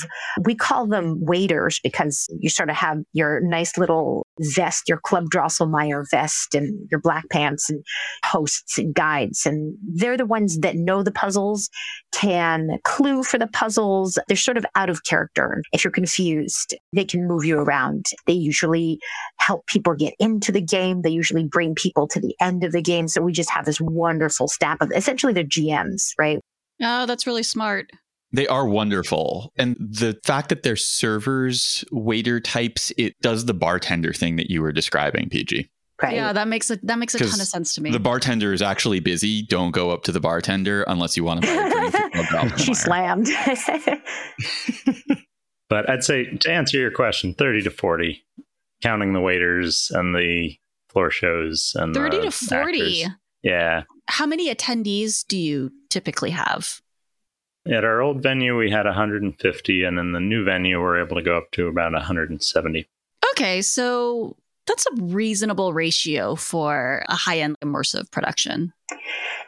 we 0.45 0.55
call 0.55 0.87
them 0.87 1.23
waiters 1.23 1.79
because 1.83 2.27
you 2.41 2.49
sort 2.49 2.71
of 2.71 2.77
have 2.77 2.99
your 3.13 3.41
nice 3.43 3.77
little 3.77 4.27
vest, 4.41 4.89
your 4.89 4.99
Club 4.99 5.27
Drosselmeyer 5.27 6.05
vest, 6.11 6.55
and 6.55 6.89
your 6.91 7.01
black 7.01 7.25
pants, 7.31 7.69
and 7.69 7.85
hosts 8.25 8.79
and 8.79 8.95
guides. 8.95 9.45
And 9.45 9.77
they're 9.87 10.17
the 10.17 10.25
ones 10.25 10.59
that 10.61 10.77
know 10.77 11.03
the 11.03 11.13
puzzles 11.13 11.69
can 12.13 12.79
clue 12.85 13.23
for 13.23 13.39
the 13.39 13.47
puzzles. 13.47 14.19
They're 14.27 14.37
sort 14.39 14.57
of 14.57 14.65
out 14.75 14.89
of 14.89 15.05
character. 15.05 15.63
If 15.73 15.85
you're 15.85 15.91
confused, 15.91 16.75
they 16.95 17.05
can 17.05 17.29
move 17.29 17.45
you 17.45 17.59
around. 17.59 18.07
They 18.27 18.33
usually 18.33 18.99
help 19.37 19.67
people 19.67 19.95
get 19.95 20.15
into 20.19 20.51
the 20.51 20.63
game. 20.63 21.03
They 21.03 21.11
usually 21.11 21.45
bring 21.45 21.75
people 21.75 22.09
to 22.09 22.21
the 22.21 22.35
end 22.41 22.65
of 22.65 22.73
the 22.73 22.81
game. 22.81 23.07
So 23.09 23.21
we 23.21 23.34
just 23.35 23.51
have 23.51 23.65
this 23.65 23.81
wonderful 23.81 24.49
staff 24.49 24.79
of 24.81 24.91
essentially 24.95 25.33
they're 25.33 25.45
GMs, 25.45 26.13
right? 26.19 26.39
oh, 26.83 27.07
that's 27.07 27.27
really 27.27 27.43
smart. 27.43 27.91
They 28.33 28.49
are 28.49 28.67
wonderful. 28.67 29.53
And 29.57 29.77
the 29.79 30.19
fact 30.25 30.49
that 30.49 30.65
they're 30.65 30.75
servers, 30.75 31.85
waiter 31.93 32.41
types, 32.41 32.91
it 32.99 33.15
does 33.23 33.45
the 33.45 33.55
bartender 33.55 34.13
thing 34.13 34.35
that 34.37 34.51
you 34.51 34.61
were 34.61 34.73
describing, 34.73 35.29
Peih-Gee. 35.29 35.71
Right. 36.03 36.17
Yeah, 36.17 36.33
that 36.33 36.49
makes 36.49 36.69
a 36.73 36.77
that 36.83 36.99
makes 36.99 37.15
a 37.15 37.19
ton 37.21 37.29
'Cause 37.29 37.41
of 37.41 37.47
sense 37.47 37.75
to 37.77 37.81
me. 37.81 37.93
The 37.93 38.01
bartender 38.01 38.53
is 38.53 38.61
actually 38.61 38.99
busy. 38.99 39.43
Don't 39.43 39.71
go 39.71 39.91
up 39.91 40.03
to 40.05 40.13
the 40.13 40.19
bartender 40.19 40.83
unless 40.89 41.17
you 41.17 41.23
want 41.23 41.43
to 41.43 41.47
buy 41.47 41.67
a 41.67 41.71
drink. 41.71 41.95
at 41.95 42.13
Club 42.13 42.27
Drosselmeyer. 42.27 42.59
she 42.65 42.75
slammed. 42.75 43.29
But 45.71 45.89
I'd 45.89 46.05
say 46.05 46.25
to 46.37 46.51
answer 46.53 46.79
your 46.79 46.91
question, 46.91 47.35
30 47.35 47.63
to 47.63 47.71
40, 47.71 48.23
counting 48.83 49.13
the 49.15 49.21
waiters 49.21 49.91
and 49.95 50.15
the 50.15 50.57
floor 50.91 51.11
shows 51.11 51.73
and 51.75 51.95
30 51.95 52.19
the 52.19 52.23
to 52.25 52.31
40. 52.31 52.81
actors. 52.81 53.15
Yeah. 53.45 53.83
How 54.07 54.27
many 54.27 54.53
attendees 54.53 55.25
do 55.27 55.37
you 55.37 55.71
typically 55.91 56.31
have? 56.31 56.81
At 57.67 57.85
our 57.85 58.01
old 58.03 58.23
venue, 58.23 58.59
we 58.59 58.71
had 58.71 58.87
150, 58.87 59.85
and 59.85 59.99
in 59.99 60.13
the 60.13 60.21
new 60.21 60.45
venue, 60.45 60.81
we're 60.81 61.03
able 61.03 61.17
to 61.17 61.23
go 61.23 61.37
up 61.37 61.51
to 61.53 61.69
about 61.69 61.93
170. 61.93 62.87
Okay, 63.31 63.63
so 63.63 64.37
that's 64.67 64.87
a 64.87 65.03
reasonable 65.03 65.73
ratio 65.73 66.35
for 66.35 67.05
a 67.09 67.15
high-end 67.17 67.57
immersive 67.63 68.11
production. 68.11 68.73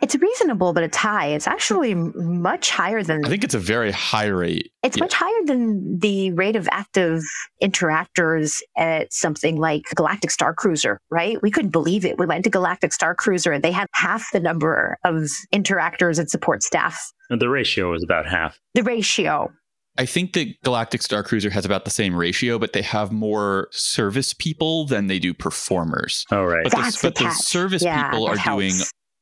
it's 0.03 0.15
reasonable, 0.17 0.73
but 0.73 0.83
it's 0.83 0.97
high. 0.97 1.27
It's 1.29 1.47
actually 1.47 1.95
much 1.95 2.71
higher 2.71 3.03
than 3.03 3.25
I 3.25 3.29
think 3.29 3.45
it's 3.45 3.55
a 3.55 3.59
very 3.59 3.91
high 3.93 4.27
rate. 4.27 4.73
It's 4.83 4.97
Yeah. 4.97 5.05
much 5.05 5.15
higher 5.15 5.45
than 5.47 5.99
the 6.01 6.33
rate 6.33 6.57
of 6.57 6.69
active 6.73 7.23
interactors 7.63 8.61
at 8.77 9.13
something 9.13 9.57
like 9.57 9.83
Galactic 9.95 10.31
Star 10.31 10.55
Cruiser, 10.55 11.01
right? 11.11 11.41
We 11.43 11.51
couldn't 11.51 11.71
believe 11.71 12.05
it. 12.05 12.19
We 12.19 12.27
went 12.27 12.45
to 12.45 12.51
Galactic 12.51 12.93
Star 12.93 13.15
Cruiser 13.15 13.53
and 13.53 13.63
they 13.63 13.73
had 13.73 13.87
half 13.93 14.27
the 14.33 14.41
number 14.41 14.97
of 15.05 15.15
interactors 15.55 16.19
and 16.19 16.31
support 16.31 16.63
staff. 16.63 17.13
And 17.31 17.41
The 17.41 17.49
ratio 17.49 17.91
was 17.91 18.03
about 18.05 18.27
half. 18.29 18.59
The 18.75 18.83
ratio. 18.83 19.53
I 19.99 20.07
think 20.07 20.33
that 20.35 20.61
Galactic 20.63 21.03
Star 21.03 21.23
Cruiser 21.23 21.51
has 21.51 21.65
about 21.65 21.85
the 21.85 21.91
same 21.91 22.15
ratio, 22.15 22.59
but 22.59 22.73
they 22.73 22.83
have 22.83 23.13
more 23.13 23.69
service 23.73 24.35
people 24.35 24.87
than 24.87 25.07
they 25.07 25.19
do 25.19 25.33
performers. 25.35 26.27
Oh, 26.31 26.45
right. 26.45 26.65
But, 26.65 26.71
the, 26.73 26.77
That's 26.83 27.01
the 27.01 27.09
but 27.09 27.15
the 27.17 27.31
service 27.31 27.83
Yeah, 27.83 28.11
people 28.11 28.27
that 28.27 28.39
are 28.47 28.57
doing 28.57 28.75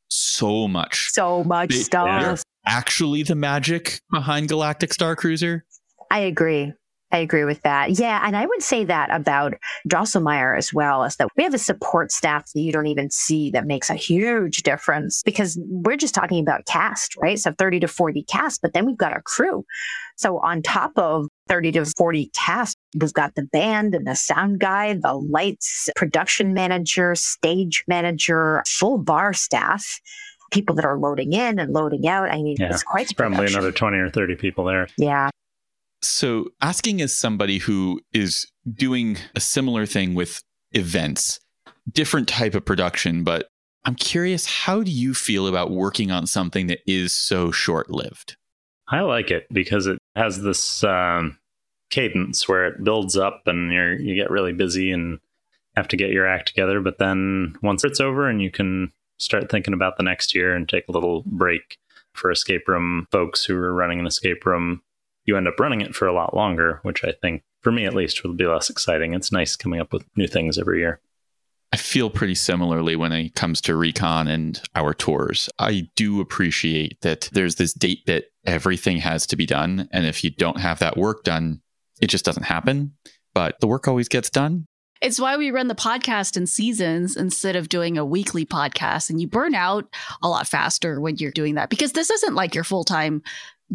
so 0.08 0.66
much. 0.68 1.10
so 1.12 1.44
much 1.44 1.70
They- 1.70 1.76
stuff. 1.76 2.42
Actually, 2.66 3.22
the 3.22 3.34
magic 3.34 4.00
behind 4.10 4.48
Galactic 4.48 4.92
Star 4.94 5.14
Cruiser. 5.16 5.66
I 6.10 6.20
agree. 6.20 6.72
I 7.14 7.18
agree 7.18 7.44
with 7.44 7.62
that. 7.62 7.96
Yeah, 7.96 8.20
and 8.26 8.36
I 8.36 8.44
would 8.44 8.60
say 8.60 8.82
that 8.86 9.08
about 9.14 9.54
Drosselmeyer 9.88 10.58
as 10.58 10.74
well, 10.74 11.04
is 11.04 11.14
that 11.16 11.28
we 11.36 11.44
have 11.44 11.54
a 11.54 11.58
support 11.58 12.10
staff 12.10 12.50
that 12.52 12.60
you 12.60 12.72
don't 12.72 12.88
even 12.88 13.08
see 13.08 13.52
that 13.52 13.66
makes 13.66 13.88
a 13.88 13.94
huge 13.94 14.64
difference 14.64 15.22
because 15.22 15.56
we're 15.68 15.96
just 15.96 16.12
talking 16.12 16.42
about 16.42 16.66
cast, 16.66 17.16
right? 17.18 17.38
So 17.38 17.52
30 17.56 17.78
to 17.80 17.88
40 17.88 18.24
cast, 18.24 18.62
but 18.62 18.72
then 18.72 18.84
we've 18.84 18.98
got 18.98 19.12
our 19.12 19.22
crew. 19.22 19.64
So 20.16 20.40
on 20.40 20.60
top 20.60 20.90
of 20.96 21.28
30 21.48 21.70
to 21.72 21.84
40 21.84 22.32
cast, 22.34 22.76
we've 23.00 23.14
got 23.14 23.36
the 23.36 23.44
band 23.44 23.94
and 23.94 24.08
the 24.08 24.16
sound 24.16 24.58
guy, 24.58 24.94
the 24.94 25.14
lights, 25.14 25.88
production 25.94 26.52
manager, 26.52 27.14
stage 27.14 27.84
manager, 27.86 28.64
full 28.66 28.98
bar 28.98 29.32
staff, 29.32 30.00
people 30.50 30.74
that 30.74 30.84
are 30.84 30.98
loading 30.98 31.32
in 31.32 31.60
and 31.60 31.72
loading 31.72 32.08
out. 32.08 32.28
I 32.28 32.42
mean, 32.42 32.56
Yeah, 32.58 32.70
it's 32.70 32.82
quite 32.82 33.04
It's 33.04 33.12
probably 33.12 33.46
another 33.46 33.70
20 33.70 33.98
or 33.98 34.10
30 34.10 34.34
people 34.34 34.64
there. 34.64 34.88
Yeah. 34.98 35.30
So, 36.07 36.48
asking 36.61 37.00
as 37.00 37.14
somebody 37.14 37.59
who 37.59 38.00
is 38.12 38.46
doing 38.72 39.16
a 39.34 39.40
similar 39.40 39.86
thing 39.86 40.14
with 40.14 40.42
events, 40.72 41.40
different 41.90 42.28
type 42.28 42.55
of 42.55 42.64
production, 42.64 43.24
but 43.24 43.48
I'm 43.84 43.94
curious, 43.94 44.46
how 44.46 44.82
do 44.82 44.90
you 44.90 45.14
feel 45.14 45.46
about 45.46 45.70
working 45.70 46.11
on 46.11 46.26
something 46.26 46.68
that 46.68 46.80
is 46.86 47.14
so 47.14 47.50
short 47.50 47.90
lived? 47.90 48.36
I 48.88 49.00
like 49.00 49.30
it 49.30 49.46
because 49.52 49.86
it 49.86 49.98
has 50.16 50.42
this 50.42 50.82
um, 50.84 51.38
cadence 51.90 52.48
where 52.48 52.66
it 52.66 52.84
builds 52.84 53.16
up 53.16 53.42
and 53.46 53.72
you're, 53.72 53.98
you 53.98 54.14
get 54.14 54.30
really 54.30 54.52
busy 54.52 54.90
and 54.90 55.18
have 55.76 55.88
to 55.88 55.96
get 55.96 56.11
your 56.11 56.26
act 56.26 56.48
together. 56.48 56.80
But 56.80 56.98
then 56.98 57.57
once 57.62 57.84
it's 57.84 58.00
over 58.00 58.28
and 58.28 58.40
you 58.42 58.50
can 58.50 58.92
start 59.18 59.50
thinking 59.50 59.74
about 59.74 59.96
the 59.96 60.02
next 60.02 60.34
year 60.34 60.55
and 60.55 60.68
take 60.68 60.88
a 60.88 60.92
little 60.92 61.22
break 61.26 61.78
for 62.12 62.30
escape 62.30 62.68
room 62.68 63.07
folks 63.11 63.44
who 63.44 63.57
are 63.57 63.74
running 63.74 64.00
an 64.00 64.07
escape 64.07 64.46
room. 64.46 64.82
You 65.24 65.36
end 65.36 65.48
up 65.48 65.58
running 65.58 65.80
it 65.80 65.94
for 65.94 66.06
a 66.06 66.12
lot 66.12 66.34
longer, 66.34 66.80
which 66.82 67.04
I 67.04 67.12
think, 67.12 67.42
for 67.60 67.72
me 67.72 67.86
at 67.86 67.94
least, 67.94 68.22
will 68.22 68.34
be 68.34 68.46
less 68.46 68.68
exciting. 68.68 69.14
It's 69.14 69.32
nice 69.32 69.56
coming 69.56 69.80
up 69.80 69.92
with 69.92 70.04
new 70.16 70.26
things 70.26 70.58
every 70.58 70.80
year. 70.80 71.00
I 71.72 71.76
feel 71.76 72.08
pretty 72.08 72.36
similarly 72.36 72.94
when 72.94 73.10
it 73.10 73.34
comes 73.34 73.60
to 73.62 73.74
recon 73.74 74.28
and 74.28 74.60
our 74.76 74.94
tours. 74.94 75.48
I 75.58 75.88
do 75.96 76.20
appreciate 76.20 77.00
that 77.00 77.28
there's 77.32 77.56
this 77.56 77.72
date 77.72 78.06
bit, 78.06 78.30
everything 78.44 78.98
has 78.98 79.26
to 79.26 79.36
be 79.36 79.44
done. 79.44 79.88
And 79.90 80.06
if 80.06 80.22
you 80.22 80.30
don't 80.30 80.60
have 80.60 80.78
that 80.78 80.96
work 80.96 81.24
done, 81.24 81.62
it 82.00 82.06
just 82.06 82.24
doesn't 82.24 82.44
happen. 82.44 82.92
But 83.34 83.58
the 83.60 83.66
work 83.66 83.88
always 83.88 84.08
gets 84.08 84.30
done. 84.30 84.66
It's 85.00 85.18
why 85.18 85.36
we 85.36 85.50
run 85.50 85.66
the 85.66 85.74
podcast 85.74 86.36
in 86.36 86.46
seasons 86.46 87.16
instead 87.16 87.56
of 87.56 87.68
doing 87.68 87.98
a 87.98 88.04
weekly 88.04 88.46
podcast. 88.46 89.10
And 89.10 89.20
you 89.20 89.26
burn 89.26 89.54
out 89.56 89.86
a 90.22 90.28
lot 90.28 90.46
faster 90.46 91.00
when 91.00 91.16
you're 91.16 91.32
doing 91.32 91.56
that 91.56 91.70
because 91.70 91.92
this 91.92 92.08
isn't 92.08 92.36
like 92.36 92.54
your 92.54 92.62
full 92.62 92.84
time 92.84 93.20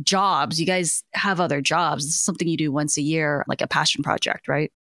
jobs. 0.04 0.60
You 0.60 0.66
guys 0.66 1.04
have 1.14 1.40
other 1.40 1.62
jobs. 1.62 2.06
This 2.06 2.16
is 2.16 2.22
something 2.22 2.48
you 2.48 2.58
do 2.58 2.72
once 2.72 2.98
a 2.98 3.02
year, 3.02 3.44
like 3.48 3.62
a 3.62 3.68
passion 3.68 4.04
project, 4.04 4.48
right? 4.48 4.72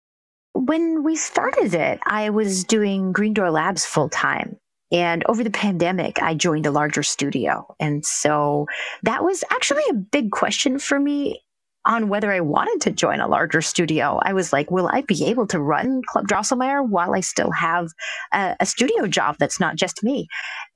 When 0.53 1.03
we 1.03 1.15
started 1.15 1.73
it, 1.73 1.99
I 2.05 2.29
was 2.31 2.63
doing 2.63 3.11
Green 3.11 3.33
Door 3.33 3.51
Labs 3.51 3.85
full 3.85 4.09
time. 4.09 4.57
And 4.91 5.23
over 5.27 5.43
the 5.43 5.51
pandemic, 5.51 6.21
I 6.21 6.33
joined 6.33 6.65
a 6.65 6.71
larger 6.71 7.03
studio. 7.03 7.75
And 7.79 8.03
so 8.03 8.65
that 9.03 9.23
was 9.23 9.43
actually 9.51 9.83
a 9.89 9.93
big 9.93 10.31
question 10.31 10.79
for 10.79 10.99
me 10.99 11.43
on 11.89 12.07
whether 12.07 12.31
I 12.31 12.39
wanted 12.39 12.81
to 12.81 12.91
join 12.91 13.19
a 13.19 13.27
larger 13.27 13.61
studio. 13.61 14.19
I 14.21 14.31
was 14.31 14.53
like, 14.53 14.69
will 14.69 14.87
I 14.87 15.01
be 15.01 15.25
able 15.25 15.47
to 15.47 15.59
run 15.59 16.01
Club 16.07 16.27
Drosselmeyer 16.27 16.87
while 16.87 17.15
I 17.15 17.19
still 17.21 17.51
have 17.51 17.87
a, 18.31 18.55
a, 18.59 18.65
studio 18.65 19.07
job 19.07 19.37
that's 19.39 19.59
not 19.59 19.75
just 19.75 20.03
me? 20.03 20.27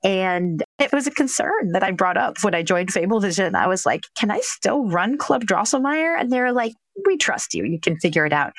And 0.02 0.64
it 0.80 0.92
was 0.92 1.06
a 1.06 1.12
concern 1.12 1.70
that 1.72 1.84
I 1.84 1.92
brought 1.92 2.16
up 2.16 2.42
when 2.42 2.54
I 2.54 2.64
joined 2.64 2.92
Fablevision. 2.92 3.54
I 3.54 3.68
was 3.68 3.86
like, 3.86 4.06
can 4.16 4.32
I 4.32 4.40
still 4.42 4.86
run 4.86 5.16
Club 5.16 5.44
Drosselmeyer? 5.44 6.18
And 6.18 6.32
they're 6.32 6.52
like, 6.52 6.74
we 7.06 7.16
trust 7.16 7.54
you. 7.54 7.64
You 7.64 7.80
can 7.80 7.96
figure 7.98 8.26
it 8.26 8.32
out. 8.32 8.52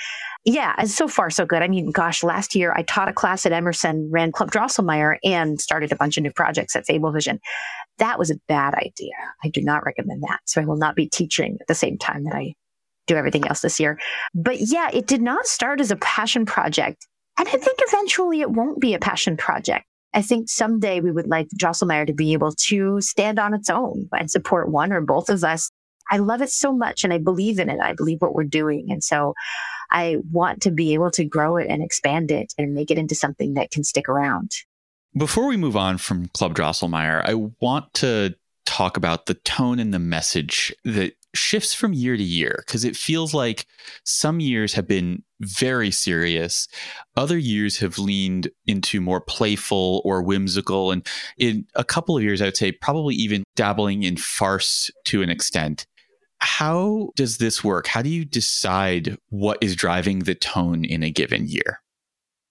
Yeah, 0.46 0.76
and 0.78 0.90
so 0.90 1.08
far 1.08 1.30
so 1.30 1.46
good. 1.46 1.62
I 1.62 1.68
mean, 1.68 1.92
gosh, 1.92 2.24
last 2.24 2.56
year 2.56 2.74
I 2.76 2.84
taught 2.84 3.10
a 3.10 3.14
class 3.14 3.46
at 3.46 3.52
Emerson, 3.52 4.10
ran 4.12 4.32
Club 4.32 4.52
Drosselmeyer, 4.52 5.18
and 5.24 5.60
started 5.60 5.92
a 5.92 5.96
bunch 5.96 6.18
of 6.18 6.24
new 6.24 6.32
projects 6.32 6.76
at 6.76 6.86
Fablevision. 6.86 7.40
That 7.98 8.20
was 8.20 8.30
a 8.30 8.40
bad 8.48 8.74
idea. 8.74 9.14
I 9.44 9.50
do 9.50 9.62
not 9.62 9.86
recommend 9.86 10.24
that. 10.24 10.40
So 10.46 10.62
I 10.62 10.66
will 10.66 10.78
not 10.78 10.96
be 10.96 11.08
teaching 11.08 11.58
at 11.62 11.68
the 11.68 11.76
same 11.76 11.98
time 11.98 12.26
that 12.26 12.36
I 12.36 12.54
do 13.08 13.16
everything 13.16 13.48
else 13.48 13.62
this 13.62 13.80
year. 13.80 14.00
But 14.34 14.58
yeah, 14.60 14.90
it 14.92 15.08
did 15.08 15.22
not 15.22 15.46
start 15.46 15.80
as 15.80 15.92
a 15.92 15.96
passion 15.98 16.46
project. 16.46 17.08
And 17.38 17.48
I 17.48 17.52
think 17.52 17.80
eventually 17.82 18.42
it 18.42 18.52
won't 18.52 18.80
be 18.80 18.94
a 18.94 19.00
passion 19.00 19.38
project. 19.38 19.86
I 20.14 20.22
think 20.22 20.50
someday 20.50 21.02
we 21.02 21.12
would 21.12 21.28
like 21.28 21.48
Drosselmeyer 21.60 22.08
to 22.08 22.14
be 22.14 22.34
able 22.34 22.54
to 22.54 23.02
stand 23.02 23.38
on 23.38 23.54
its 23.54 23.70
own 23.70 24.08
and 24.14 24.32
support 24.32 24.72
one 24.72 24.94
or 24.94 25.02
both 25.02 25.30
of 25.30 25.44
us. 25.44 25.70
I 26.10 26.18
love 26.18 26.42
it 26.42 26.50
so 26.50 26.72
much 26.72 27.04
and 27.04 27.12
I 27.12 27.18
believe 27.18 27.60
in 27.60 27.70
it. 27.70 27.80
I 27.82 27.94
believe 27.94 28.22
what 28.22 28.34
we're 28.34 28.46
doing. 28.46 28.88
And 28.90 29.04
so 29.04 29.34
I 29.92 30.18
want 30.32 30.62
to 30.62 30.72
be 30.72 30.94
able 30.94 31.12
to 31.12 31.26
grow 31.26 31.58
it 31.58 31.68
and 31.70 31.84
expand 31.84 32.32
it 32.32 32.54
and 32.58 32.74
make 32.74 32.92
it 32.92 32.98
into 32.98 33.16
something 33.16 33.56
that 33.56 33.72
can 33.72 33.84
stick 33.84 34.08
around. 34.08 34.52
Before 35.18 35.48
we 35.48 35.56
move 35.56 35.78
on 35.78 35.98
from 35.98 36.28
Club 36.28 36.56
Drosselmeyer, 36.56 37.24
I 37.24 37.36
want 37.62 37.94
to 37.96 38.36
talk 38.66 38.98
about 38.98 39.28
the 39.28 39.36
tone 39.36 39.80
and 39.80 39.94
the 39.94 40.00
message 40.00 40.76
that 40.84 41.14
shifts 41.34 41.74
from 41.74 41.94
year 41.94 42.18
to 42.18 42.24
year 42.24 42.62
because 42.66 42.84
it 42.84 42.98
feels 42.98 43.34
like 43.34 43.66
some 44.04 44.42
years 44.42 44.74
have 44.74 44.90
been 44.90 45.24
very 45.40 45.90
serious. 45.90 46.68
Other 47.16 47.38
years 47.38 47.80
have 47.80 47.98
leaned 47.98 48.50
into 48.68 49.00
more 49.00 49.22
playful 49.22 50.02
or 50.04 50.22
whimsical. 50.22 50.92
And 50.92 51.08
in 51.38 51.66
a 51.76 51.86
couple 51.86 52.18
of 52.18 52.24
years, 52.24 52.42
I 52.42 52.46
would 52.46 52.58
say 52.58 52.74
probably 52.74 53.16
even 53.16 53.46
dabbling 53.56 54.04
in 54.04 54.18
farce 54.18 54.92
to 55.06 55.22
an 55.22 55.30
extent. 55.30 55.86
How 56.40 57.12
does 57.16 57.38
this 57.38 57.64
work? 57.64 57.88
How 57.88 58.02
do 58.02 58.10
you 58.10 58.26
decide 58.26 59.18
what 59.30 59.60
is 59.62 59.78
driving 59.78 60.20
the 60.20 60.36
tone 60.36 60.84
in 60.84 61.04
a 61.04 61.10
given 61.10 61.48
year? 61.48 61.80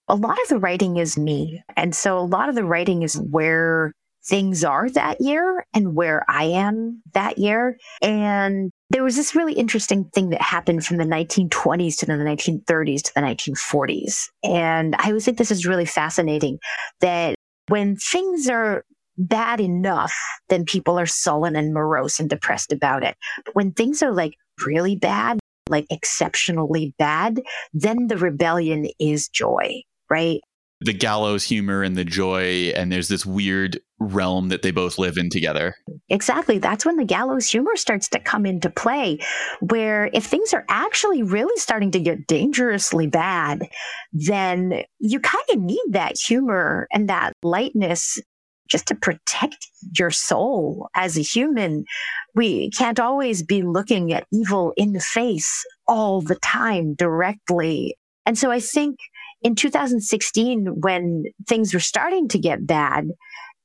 A 0.07 0.15
lot 0.15 0.37
of 0.41 0.47
the 0.49 0.59
writing 0.59 0.97
is 0.97 1.17
me. 1.17 1.63
And 1.75 1.95
so 1.95 2.17
a 2.17 2.21
lot 2.21 2.49
of 2.49 2.55
the 2.55 2.63
writing 2.63 3.01
is 3.01 3.15
where 3.19 3.91
things 4.25 4.63
are 4.63 4.89
that 4.89 5.21
year 5.21 5.65
and 5.73 5.95
where 5.95 6.25
I 6.27 6.45
am 6.45 7.01
that 7.13 7.37
year. 7.37 7.77
And 8.01 8.71
there 8.89 9.03
was 9.03 9.15
this 9.15 9.35
really 9.35 9.53
interesting 9.53 10.05
thing 10.13 10.29
that 10.29 10.41
happened 10.41 10.85
from 10.85 10.97
the 10.97 11.03
1920s 11.03 11.97
to 11.97 12.05
the 12.05 12.13
1930s 12.13 13.03
to 13.03 13.11
the 13.15 13.21
1940s. 13.21 14.29
And 14.43 14.95
I 14.97 15.07
always 15.07 15.25
think 15.25 15.37
this 15.37 15.51
is 15.51 15.65
really 15.65 15.85
fascinating 15.85 16.59
that 17.01 17.35
when 17.67 17.95
things 17.95 18.47
are 18.47 18.83
bad 19.17 19.59
enough, 19.59 20.13
then 20.49 20.65
people 20.65 20.99
are 20.99 21.05
sullen 21.05 21.55
and 21.55 21.73
morose 21.73 22.19
and 22.19 22.29
depressed 22.29 22.71
about 22.71 23.03
it. 23.03 23.15
But 23.45 23.55
when 23.55 23.71
things 23.71 24.03
are 24.03 24.11
like 24.11 24.35
really 24.65 24.95
bad, 24.95 25.39
like 25.69 25.87
exceptionally 25.89 26.93
bad, 26.99 27.41
then 27.73 28.07
the 28.07 28.17
rebellion 28.17 28.87
is 28.99 29.27
joy, 29.29 29.81
right? 30.09 30.41
The 30.81 30.93
gallows 30.93 31.43
humor 31.43 31.83
and 31.83 31.95
the 31.95 32.03
joy, 32.03 32.73
and 32.75 32.91
there's 32.91 33.07
this 33.07 33.25
weird 33.25 33.79
realm 33.99 34.49
that 34.49 34.61
they 34.61 34.71
both 34.71 34.97
live 34.97 35.17
in 35.17 35.29
together. 35.29 35.73
Exactly. 36.09 36.57
That's 36.59 36.85
when 36.85 36.97
the 36.97 37.05
gallows 37.05 37.49
humor 37.49 37.77
starts 37.77 38.09
to 38.09 38.19
come 38.19 38.45
into 38.45 38.69
play, 38.69 39.19
where 39.61 40.09
if 40.13 40.25
things 40.25 40.53
are 40.53 40.65
actually 40.69 41.23
really 41.23 41.57
starting 41.57 41.91
to 41.91 41.99
get 41.99 42.27
dangerously 42.27 43.07
bad, 43.07 43.61
then 44.11 44.83
you 44.99 45.21
kind 45.21 45.45
of 45.49 45.59
need 45.59 45.85
that 45.91 46.17
humor 46.17 46.87
and 46.91 47.07
that 47.07 47.33
lightness 47.41 48.19
just 48.67 48.87
to 48.87 48.95
protect 48.95 49.67
your 49.97 50.11
soul 50.11 50.89
as 50.95 51.17
a 51.17 51.21
human. 51.21 51.85
We 52.33 52.69
can't 52.71 52.99
always 52.99 53.43
be 53.43 53.61
looking 53.61 54.11
at 54.11 54.27
evil 54.33 54.73
in 54.75 54.91
the 54.93 54.99
face 54.99 55.63
all 55.87 56.21
the 56.21 56.35
time 56.35 56.95
directly. 56.95 57.95
And 58.25 58.37
so 58.37 58.51
I 58.51 58.59
think 58.59 58.97
in 59.41 59.55
2016, 59.55 60.65
when 60.81 61.23
things 61.47 61.73
were 61.73 61.79
starting 61.79 62.27
to 62.29 62.39
get 62.39 62.65
bad, 62.65 63.09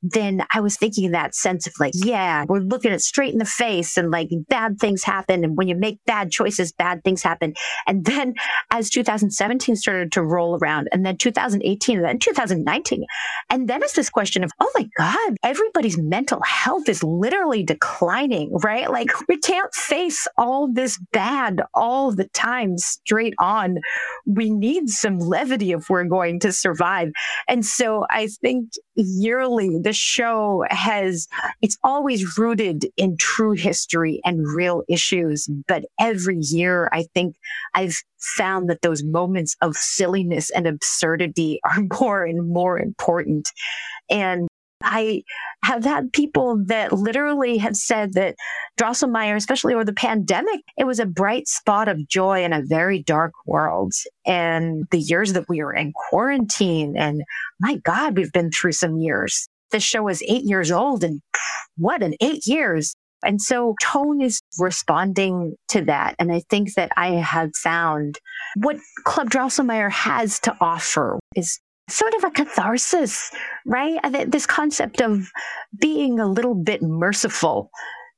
then 0.03 0.45
I 0.53 0.61
was 0.61 0.77
thinking 0.77 1.11
that 1.11 1.35
sense 1.35 1.67
of 1.67 1.75
like, 1.79 1.93
yeah, 1.95 2.45
we're 2.49 2.61
looking 2.61 2.93
it 2.93 3.01
straight 3.01 3.33
in 3.33 3.39
the 3.39 3.45
face 3.45 3.97
and 3.97 4.11
like 4.11 4.31
bad 4.49 4.79
things 4.79 5.05
happen. 5.05 5.45
And 5.45 5.57
when 5.57 5.69
you 5.69 5.77
make 5.77 5.99
bad 6.07 6.31
choices, 6.31 6.73
bad 6.73 7.05
things 7.05 7.23
happen. 7.23 7.55
And 7.87 8.05
then 8.05 8.35
as 8.71 8.91
2017 8.91 9.77
started 9.77 10.13
to 10.13 10.23
roll 10.23 10.57
around 10.57 10.89
and 10.93 11.05
then 11.05 11.17
2018 11.17 11.99
and 11.99 12.05
then 12.05 12.19
2019, 12.19 13.05
and 13.51 13.69
then 13.69 13.83
it's 13.83 13.93
this 13.93 14.11
question 14.11 14.43
of, 14.43 14.51
oh 14.61 14.71
my 14.75 14.89
God, 14.97 15.37
everybody's 15.43 15.99
mental 15.99 16.41
health 16.43 16.89
is 16.89 17.03
literally 17.03 17.63
declining, 17.63 18.51
right? 18.63 18.91
Like 18.91 19.11
we 19.29 19.39
can't 19.39 19.73
face 19.75 20.27
all 20.39 20.73
this 20.73 20.99
bad 21.13 21.63
all 21.75 22.13
the 22.15 22.29
time 22.29 22.79
straight 22.79 23.35
on. 23.39 23.79
We 24.27 24.51
need 24.51 24.89
some 24.89 25.19
levity 25.19 25.73
if 25.73 25.91
we're 25.91 26.05
going 26.05 26.41
to 26.41 26.53
survive. 26.53 27.11
And 27.49 27.65
so 27.65 28.07
I 28.11 28.29
think 28.41 28.71
yearly, 28.95 29.79
the 29.91 29.95
show 29.95 30.65
has, 30.71 31.27
it's 31.63 31.77
always 31.83 32.39
rooted 32.39 32.87
in 32.97 33.17
true 33.17 33.55
history 33.55 34.21
and 34.25 34.47
real 34.55 34.85
issues. 34.89 35.49
But 35.67 35.85
every 35.99 36.39
year, 36.39 36.89
I 36.93 37.07
think 37.13 37.35
I've 37.75 37.97
found 38.37 38.71
that 38.71 38.83
those 38.83 39.03
moments 39.03 39.57
of 39.63 39.75
silliness 39.75 40.49
and 40.51 40.69
absurdity 40.69 41.59
are 41.65 41.83
more 41.99 42.25
and 42.25 42.49
more 42.49 42.79
important. 42.79 43.51
And 44.09 44.47
I 44.83 45.25
have 45.65 45.85
had 45.85 46.13
people 46.13 46.63
that 46.67 46.93
literally 46.93 47.59
have 47.59 47.77
said 47.77 48.15
that 48.15 48.37
Drosselmeyer, 48.81 49.35
especially 49.35 49.75
over 49.75 49.85
the 49.85 49.93
pandemic, 49.93 50.61
it 50.79 50.85
was 50.85 51.01
a 51.01 51.07
bright 51.07 51.49
spot 51.49 51.89
of 51.89 52.09
joy 52.09 52.45
in 52.45 52.53
a 52.53 52.63
very 52.65 53.03
dark 53.03 53.33
world. 53.45 53.93
And 54.25 54.87
the 54.93 55.01
years 55.01 55.33
that 55.33 55.49
we 55.49 55.63
were 55.63 55.75
in 55.75 55.93
quarantine, 55.93 56.97
and 56.97 57.23
my 57.59 57.77
God, 57.79 58.17
we've 58.17 58.33
been 58.33 58.53
through 58.53 58.73
some 58.73 58.99
years. 58.99 59.49
The 59.73 59.81
show 59.81 60.09
is 60.09 60.23
eight 60.29 60.45
years 60.45 60.71
old, 60.71 61.05
and 61.05 61.21
what 61.77 62.03
in 62.03 62.15
eight 62.21 62.47
years? 62.47 62.95
And 63.23 63.41
so 63.41 63.75
tone 63.83 64.21
is 64.21 64.41
responding 64.59 65.55
to 65.69 65.83
that. 65.83 66.15
And 66.19 66.33
I 66.33 66.41
think 66.49 66.75
that 66.75 66.91
I 66.97 67.09
have 67.17 67.51
found 67.55 68.19
what 68.57 68.77
Club 69.05 69.29
Drosselmeyer 69.31 69.91
has 69.91 70.41
to 70.41 70.57
offer 70.61 71.19
is 71.37 71.61
sort 71.89 72.15
of 72.15 72.25
a 72.25 72.31
catharsis, 72.31 73.31
right? 73.67 73.99
Uh, 74.03 74.25
this 74.27 74.47
concept 74.47 75.01
of 75.03 75.31
being 75.79 76.19
a 76.19 76.27
little 76.27 76.55
bit 76.55 76.83
merciful 76.83 77.71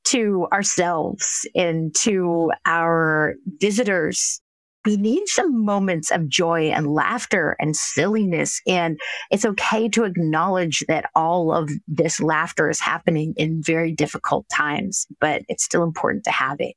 to 0.05 0.47
ourselves 0.53 1.49
and 1.55 1.95
to 1.95 2.51
our 2.67 3.35
visitors. 3.61 4.41
We 4.85 4.97
need 4.97 5.29
some 5.29 5.65
moments 5.65 6.11
of 6.11 6.29
joy 6.29 6.71
and 6.71 6.93
laughter 6.93 7.57
and 7.61 7.77
silliness. 7.77 8.61
And 8.67 8.99
it's 9.31 9.45
okay 9.45 9.89
to 9.91 10.05
acknowledge 10.05 10.85
that 10.89 11.11
all 11.15 11.53
of 11.53 11.71
this 11.87 12.21
laughter 12.21 12.69
is 12.69 12.81
happening 12.81 13.35
in 13.37 13.63
very 13.63 13.93
difficult 13.93 14.49
times, 14.49 15.07
but 15.21 15.43
it's 15.49 15.65
still 15.65 15.85
important 15.85 16.25
to 16.25 16.31
have 16.31 16.57
it. 16.61 16.75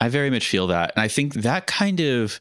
I 0.00 0.08
very 0.08 0.30
much 0.30 0.46
feel 0.46 0.68
that. 0.68 0.92
And 0.94 1.02
I 1.02 1.08
think 1.08 1.34
that 1.34 1.66
kind 1.66 2.00
of 2.00 2.40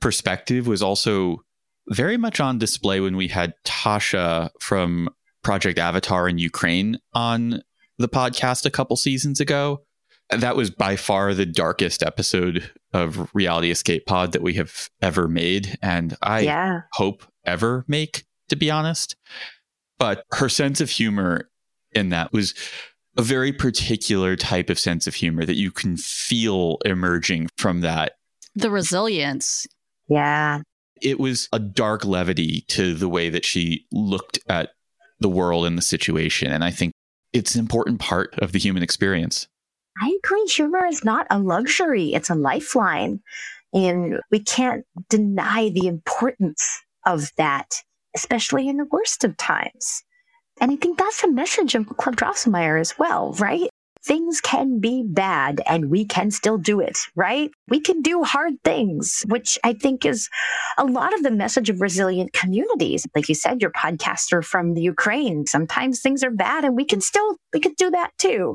perspective 0.00 0.66
was 0.66 0.82
also 0.82 1.42
very 1.88 2.16
much 2.16 2.40
on 2.40 2.58
display 2.58 3.00
when 3.00 3.16
we 3.16 3.28
had 3.28 3.54
Tasha 3.64 4.50
from 4.60 5.08
Project 5.42 5.78
Avatar 5.78 6.28
in 6.28 6.38
Ukraine 6.38 6.98
on 7.14 7.62
the 7.98 8.08
podcast 8.08 8.64
a 8.64 8.70
couple 8.70 8.96
seasons 8.96 9.40
ago. 9.40 9.82
That 10.30 10.56
was 10.56 10.70
by 10.70 10.96
far 10.96 11.32
the 11.32 11.46
darkest 11.46 12.02
episode 12.02 12.70
of 12.92 13.30
Reality 13.34 13.70
Escape 13.70 14.06
Pod 14.06 14.32
that 14.32 14.42
we 14.42 14.54
have 14.54 14.90
ever 15.00 15.26
made. 15.26 15.78
And 15.80 16.16
I 16.20 16.40
yeah. 16.40 16.82
hope 16.92 17.24
ever 17.44 17.84
make, 17.88 18.24
to 18.48 18.56
be 18.56 18.70
honest. 18.70 19.16
But 19.98 20.24
her 20.32 20.48
sense 20.48 20.80
of 20.80 20.90
humor 20.90 21.50
in 21.92 22.10
that 22.10 22.32
was 22.32 22.54
a 23.16 23.22
very 23.22 23.52
particular 23.52 24.36
type 24.36 24.70
of 24.70 24.78
sense 24.78 25.06
of 25.06 25.14
humor 25.14 25.44
that 25.44 25.56
you 25.56 25.70
can 25.70 25.96
feel 25.96 26.78
emerging 26.84 27.48
from 27.56 27.80
that. 27.80 28.12
The 28.54 28.70
resilience. 28.70 29.66
Yeah. 30.08 30.60
It 31.00 31.18
was 31.18 31.48
a 31.52 31.58
dark 31.58 32.04
levity 32.04 32.64
to 32.68 32.94
the 32.94 33.08
way 33.08 33.30
that 33.30 33.44
she 33.44 33.86
looked 33.92 34.38
at 34.48 34.70
the 35.20 35.28
world 35.28 35.66
and 35.66 35.76
the 35.76 35.82
situation. 35.82 36.52
And 36.52 36.62
I 36.62 36.70
think 36.70 36.92
it's 37.32 37.54
an 37.54 37.60
important 37.60 37.98
part 37.98 38.38
of 38.38 38.52
the 38.52 38.58
human 38.58 38.82
experience. 38.82 39.48
I 40.00 40.18
agree. 40.24 40.44
Humor 40.46 40.86
is 40.86 41.04
not 41.04 41.26
a 41.30 41.38
luxury, 41.38 42.14
it's 42.14 42.30
a 42.30 42.34
lifeline. 42.34 43.20
And 43.72 44.20
we 44.30 44.40
can't 44.40 44.84
deny 45.08 45.68
the 45.68 45.86
importance 45.86 46.82
of 47.04 47.30
that, 47.36 47.82
especially 48.14 48.68
in 48.68 48.78
the 48.78 48.88
worst 48.90 49.24
of 49.24 49.36
times. 49.36 50.02
And 50.60 50.72
I 50.72 50.76
think 50.76 50.98
that's 50.98 51.22
the 51.22 51.30
message 51.30 51.74
of 51.74 51.86
Club 51.98 52.16
Drosselmeyer 52.16 52.80
as 52.80 52.98
well, 52.98 53.32
right? 53.34 53.68
Things 54.04 54.40
can 54.40 54.80
be 54.80 55.02
bad 55.04 55.60
and 55.66 55.90
we 55.90 56.04
can 56.04 56.30
still 56.30 56.56
do 56.56 56.80
it, 56.80 56.98
right? 57.14 57.50
We 57.68 57.80
can 57.80 58.00
do 58.00 58.22
hard 58.22 58.54
things, 58.64 59.24
which 59.28 59.58
I 59.64 59.72
think 59.72 60.04
is 60.06 60.28
a 60.78 60.84
lot 60.84 61.12
of 61.14 61.22
the 61.22 61.30
message 61.30 61.68
of 61.68 61.80
resilient 61.80 62.32
communities. 62.32 63.06
Like 63.14 63.28
you 63.28 63.34
said, 63.34 63.60
your 63.60 63.72
podcaster 63.72 64.44
from 64.44 64.74
the 64.74 64.82
Ukraine. 64.82 65.46
Sometimes 65.46 66.00
things 66.00 66.22
are 66.22 66.30
bad 66.30 66.64
and 66.64 66.76
we 66.76 66.84
can 66.84 67.00
still, 67.00 67.36
we 67.52 67.60
can 67.60 67.74
do 67.74 67.90
that 67.90 68.10
too. 68.18 68.54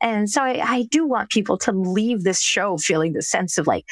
And 0.00 0.28
so 0.28 0.42
I, 0.42 0.60
I 0.62 0.82
do 0.90 1.06
want 1.06 1.30
people 1.30 1.56
to 1.58 1.72
leave 1.72 2.24
this 2.24 2.40
show 2.40 2.76
feeling 2.76 3.12
the 3.12 3.22
sense 3.22 3.58
of 3.58 3.66
like, 3.66 3.84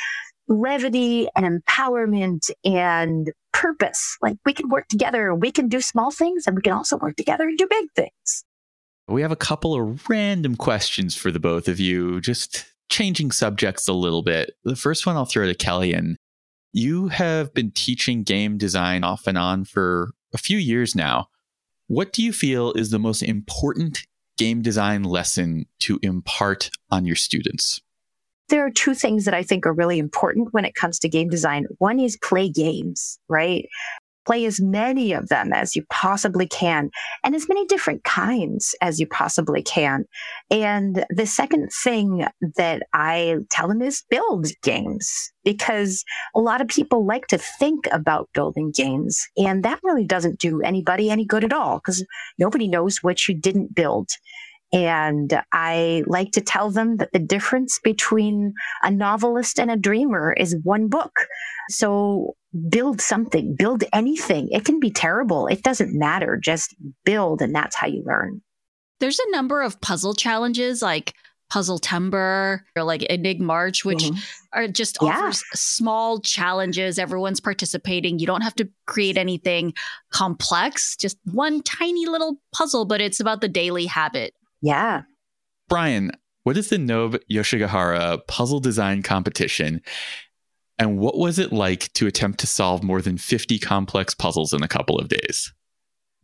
levity 0.49 1.29
and 1.37 1.63
empowerment 1.63 2.51
and 2.65 3.31
purpose. 3.53 4.17
Like 4.23 4.37
we 4.45 4.53
can 4.53 4.69
work 4.69 4.89
together, 4.89 5.35
we 5.35 5.53
can 5.53 5.69
do 5.69 5.81
small 5.81 6.11
things, 6.11 6.47
and 6.47 6.57
we 6.57 6.63
can 6.63 6.73
also 6.73 6.97
work 6.97 7.17
together 7.17 7.45
and 7.45 7.59
do 7.59 7.67
big 7.69 7.87
things. 7.95 8.45
We 9.09 9.23
have 9.23 9.33
a 9.33 9.37
couple 9.37 9.75
of 9.75 10.09
random 10.09 10.55
questions 10.57 11.17
for 11.17 11.31
the 11.31 11.41
both 11.41 11.67
of 11.67 11.81
you, 11.81 12.21
just 12.21 12.67
changing 12.91 13.31
subjects 13.31 13.89
a 13.89 13.93
little 13.93 14.23
bit. 14.23 14.53
The 14.65 14.77
first 14.77 15.07
one 15.07 15.17
I'll 15.17 15.25
throw 15.25 15.47
to 15.47 15.55
Kellian 15.55 16.17
You 16.73 17.09
have 17.09 17.55
been 17.55 17.71
teaching 17.71 18.23
game 18.23 18.59
design 18.59 19.05
off 19.05 19.27
and 19.27 19.39
on 19.39 19.65
for 19.65 20.11
a 20.35 20.39
few 20.39 20.59
years 20.59 20.95
now. 20.95 21.29
What 21.87 22.13
do 22.13 22.23
you 22.23 22.33
feel 22.33 22.73
is 22.73 22.91
the 22.91 22.99
most 22.99 23.23
important 23.23 24.07
game 24.37 24.61
design 24.61 25.05
lesson 25.05 25.67
to 25.81 25.99
impart 26.03 26.71
on 26.91 27.07
your 27.07 27.17
students? 27.17 27.81
there 28.49 28.65
are 28.65 28.71
two 28.71 28.95
things 28.95 29.25
that 29.25 29.35
I 29.35 29.43
think 29.43 29.67
are 29.67 29.73
really 29.73 29.99
important 29.99 30.53
when 30.53 30.65
it 30.65 30.75
comes 30.75 30.99
to 31.01 31.09
game 31.09 31.29
design. 31.29 31.67
One 31.79 32.01
is 32.01 32.17
play 32.17 32.49
games, 32.49 33.19
right? 33.29 33.69
Play 34.29 34.45
as 34.45 34.61
many 34.61 35.15
of 35.15 35.29
them 35.29 35.55
as 35.55 35.75
you 35.75 35.85
possibly 35.89 36.47
can 36.47 36.91
and 37.25 37.35
as 37.35 37.49
many 37.49 37.65
different 37.65 38.05
kinds 38.05 38.75
as 38.83 39.01
you 39.01 39.07
possibly 39.07 39.63
can. 39.63 40.05
And 40.51 41.07
the 41.09 41.25
second 41.25 41.71
thing 41.83 42.27
that 42.59 42.83
I 42.93 43.37
tell 43.49 43.69
them 43.69 43.81
is 43.81 44.05
build 44.11 44.49
games 44.63 45.33
because 45.45 46.05
a 46.37 46.41
lot 46.41 46.61
of 46.61 46.69
people 46.69 47.07
like 47.07 47.27
to 47.29 47.39
think 47.39 47.87
about 47.91 48.29
building 48.35 48.71
games 48.71 49.19
and 49.39 49.65
that 49.65 49.81
really 49.83 50.05
doesn't 50.05 50.41
do 50.41 50.61
anybody 50.61 51.09
any 51.09 51.25
good 51.25 51.43
at 51.43 51.55
all 51.55 51.79
because 51.79 52.05
nobody 52.39 52.69
knows 52.69 52.99
what 53.03 53.27
you 53.29 53.35
didn't 53.35 53.75
build. 53.75 54.11
And 54.75 55.41
I 55.53 56.03
like 56.07 56.33
to 56.33 56.43
tell 56.43 56.71
them 56.71 56.99
that 56.99 57.13
the 57.15 57.19
difference 57.19 57.81
between 57.83 58.53
a 58.83 58.91
novelist 58.91 59.59
and 59.59 59.71
a 59.71 59.77
dreamer 59.77 60.35
is 60.35 60.59
one 60.63 60.89
book. 60.89 61.13
So 61.71 62.35
build 62.69 63.01
something, 63.01 63.55
build 63.57 63.85
anything. 63.93 64.49
It 64.51 64.65
can 64.65 64.81
be 64.81 64.91
terrible. 64.91 65.47
It 65.47 65.63
doesn't 65.63 65.97
matter. 65.97 66.37
Just 66.37 66.75
build, 67.05 67.43
and 67.43 67.55
that's 67.55 67.77
how 67.77 67.87
you 67.87 68.03
learn. 68.07 68.41
There's 69.01 69.19
a 69.19 69.31
number 69.31 69.63
of 69.63 69.81
puzzle 69.81 70.15
challenges 70.15 70.83
like 70.83 71.15
Puzzle 71.51 71.79
Timber 71.79 72.65
or 72.77 72.83
like 72.83 73.03
Enigmarch, 73.03 73.85
which 73.85 74.05
mm-hmm. 74.05 74.19
are 74.53 74.69
just 74.69 74.99
yeah. 75.01 75.09
offers 75.09 75.43
small 75.55 76.21
challenges. 76.21 76.99
Everyone's 76.99 77.41
participating. 77.41 78.19
You 78.19 78.27
don't 78.27 78.43
have 78.43 78.57
to 78.57 78.69
create 78.87 79.17
anything 79.17 79.73
complex, 80.11 80.97
just 80.97 81.17
one 81.25 81.63
tiny 81.63 82.07
little 82.07 82.41
puzzle, 82.53 82.85
but 82.85 83.01
it's 83.01 83.21
about 83.21 83.41
the 83.41 83.49
daily 83.49 83.87
habit 83.87 84.35
yeah. 84.61 85.03
Brian, 85.69 86.13
what 86.45 86.57
is 86.57 86.71
the 86.71 86.79
Nob 86.79 87.17
Yoshigahara 87.31 88.27
puzzle 88.27 88.61
design 88.61 89.03
competition? 89.03 89.83
And 90.79 90.99
what 90.99 91.19
was 91.19 91.39
it 91.39 91.53
like 91.53 91.93
to 91.95 92.07
attempt 92.07 92.39
to 92.41 92.47
solve 92.47 92.83
more 92.83 93.03
than 93.03 93.19
50 93.19 93.59
complex 93.59 94.15
puzzles 94.15 94.53
in 94.53 94.63
a 94.63 94.69
couple 94.69 94.97
of 94.97 95.09
days? 95.09 95.53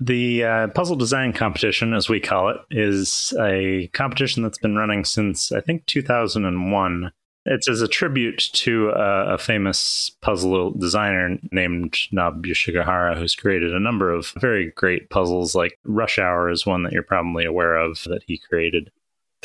The 0.01 0.45
uh, 0.45 0.69
puzzle 0.69 0.97
design 0.97 1.33
competition, 1.33 1.95
as 1.95 2.09
we 2.09 2.21
call 2.21 2.51
it, 2.51 2.57
is 2.71 3.33
a 3.41 3.89
competition 3.93 4.43
that's 4.43 4.59
been 4.59 4.77
running 4.77 5.05
since 5.05 5.53
I 5.53 5.61
think 5.61 5.87
2001. 5.87 7.13
It's 7.47 7.69
as 7.69 7.83
a 7.83 7.89
tribute 7.89 8.39
to 8.55 8.89
a, 8.91 9.35
a 9.35 9.39
famous 9.39 10.11
puzzle 10.23 10.71
designer 10.71 11.39
named 11.53 11.97
Nob 12.11 12.45
Yoshigahara, 12.45 13.19
who's 13.19 13.35
created 13.35 13.75
a 13.75 13.81
number 13.81 14.11
of 14.11 14.33
very 14.41 14.73
great 14.73 15.11
puzzles. 15.11 15.55
Like 15.55 15.79
Rush 15.85 16.19
Hour 16.19 16.51
is 16.51 16.65
one 16.65 16.85
that 16.85 16.93
you're 16.93 17.03
probably 17.03 17.45
aware 17.45 17.77
of 17.77 18.03
that 18.05 18.23
he 18.27 18.39
created. 18.39 18.91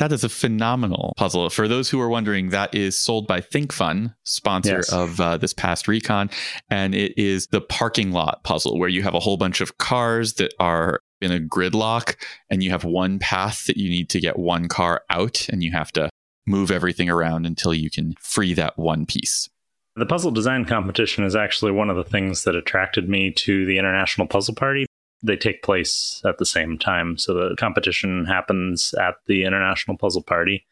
That 0.00 0.12
is 0.12 0.24
a 0.24 0.30
phenomenal 0.30 1.12
puzzle. 1.18 1.50
For 1.50 1.68
those 1.68 1.90
who 1.90 2.00
are 2.00 2.08
wondering, 2.08 2.48
that 2.48 2.74
is 2.74 2.98
sold 2.98 3.26
by 3.26 3.42
ThinkFun, 3.42 4.14
sponsor 4.24 4.76
yes. 4.76 4.90
of 4.90 5.20
uh, 5.20 5.36
this 5.36 5.52
past 5.52 5.88
recon. 5.88 6.30
And 6.70 6.94
it 6.94 7.12
is 7.18 7.48
the 7.48 7.60
parking 7.60 8.10
lot 8.10 8.42
puzzle 8.42 8.78
where 8.78 8.88
you 8.88 9.02
have 9.02 9.12
a 9.12 9.20
whole 9.20 9.36
bunch 9.36 9.60
of 9.60 9.76
cars 9.76 10.34
that 10.34 10.54
are 10.58 11.00
in 11.20 11.32
a 11.32 11.38
gridlock 11.38 12.16
and 12.48 12.62
you 12.62 12.70
have 12.70 12.82
one 12.82 13.18
path 13.18 13.66
that 13.66 13.76
you 13.76 13.90
need 13.90 14.08
to 14.08 14.20
get 14.20 14.38
one 14.38 14.68
car 14.68 15.02
out 15.10 15.46
and 15.50 15.62
you 15.62 15.70
have 15.72 15.92
to 15.92 16.08
move 16.46 16.70
everything 16.70 17.10
around 17.10 17.44
until 17.44 17.74
you 17.74 17.90
can 17.90 18.14
free 18.18 18.54
that 18.54 18.78
one 18.78 19.04
piece. 19.04 19.50
The 19.96 20.06
puzzle 20.06 20.30
design 20.30 20.64
competition 20.64 21.24
is 21.24 21.36
actually 21.36 21.72
one 21.72 21.90
of 21.90 21.96
the 21.96 22.04
things 22.04 22.44
that 22.44 22.54
attracted 22.54 23.06
me 23.10 23.32
to 23.32 23.66
the 23.66 23.76
International 23.76 24.26
Puzzle 24.26 24.54
Party. 24.54 24.86
They 25.22 25.36
take 25.36 25.62
place 25.62 26.22
at 26.24 26.38
the 26.38 26.46
same 26.46 26.78
time. 26.78 27.18
So 27.18 27.34
the 27.34 27.56
competition 27.56 28.24
happens 28.24 28.94
at 28.94 29.16
the 29.26 29.44
International 29.44 29.96
Puzzle 29.96 30.22
Party, 30.22 30.64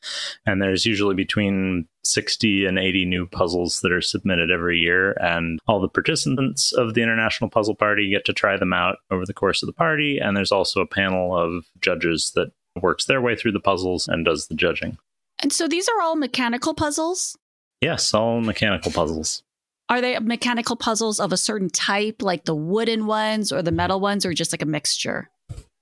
and 0.47 0.63
there's 0.63 0.87
usually 0.87 1.15
between 1.15 1.87
60 2.05 2.65
and 2.65 2.79
80 2.79 3.05
new 3.05 3.27
puzzles 3.27 3.81
that 3.81 3.93
are 3.93 4.01
submitted 4.01 4.51
every 4.51 4.79
year. 4.79 5.13
And 5.21 5.61
all 5.67 5.81
the 5.81 5.89
participants 5.89 6.73
of 6.73 6.95
the 6.95 7.03
International 7.03 7.51
Puzzle 7.51 7.75
Party 7.75 8.11
get 8.11 8.25
to 8.25 8.33
try 8.33 8.57
them 8.57 8.73
out 8.73 8.99
over 9.11 9.27
the 9.27 9.35
course 9.35 9.63
of 9.63 9.67
the 9.67 9.75
party. 9.75 10.19
And 10.19 10.37
there's 10.37 10.53
also 10.53 10.81
a 10.81 10.87
panel 10.87 11.37
of 11.37 11.67
judges 11.81 12.33
that 12.35 12.53
works 12.81 13.05
their 13.05 13.21
way 13.21 13.37
through 13.37 13.53
the 13.53 13.61
puzzles 13.61 14.09
and 14.09 14.25
does 14.25 14.47
the 14.47 14.55
judging. 14.55 14.99
And 15.43 15.53
so 15.53 15.69
these 15.69 15.89
are 15.89 16.01
all 16.01 16.17
mechanical 16.17 16.75
puzzles? 16.75 17.37
Yes, 17.81 18.13
all 18.13 18.41
mechanical 18.41 18.91
puzzles. 18.91 19.43
Are 19.89 20.01
they 20.01 20.19
mechanical 20.19 20.77
puzzles 20.77 21.19
of 21.19 21.33
a 21.33 21.37
certain 21.37 21.71
type, 21.71 22.23
like 22.23 22.45
the 22.45 22.55
wooden 22.55 23.07
ones 23.07 23.53
or 23.53 23.63
the 23.63 23.73
metal 23.73 24.01
ones, 24.01 24.27
or 24.27 24.35
just 24.35 24.53
like 24.53 24.63
a 24.63 24.67
mixture? 24.67 25.31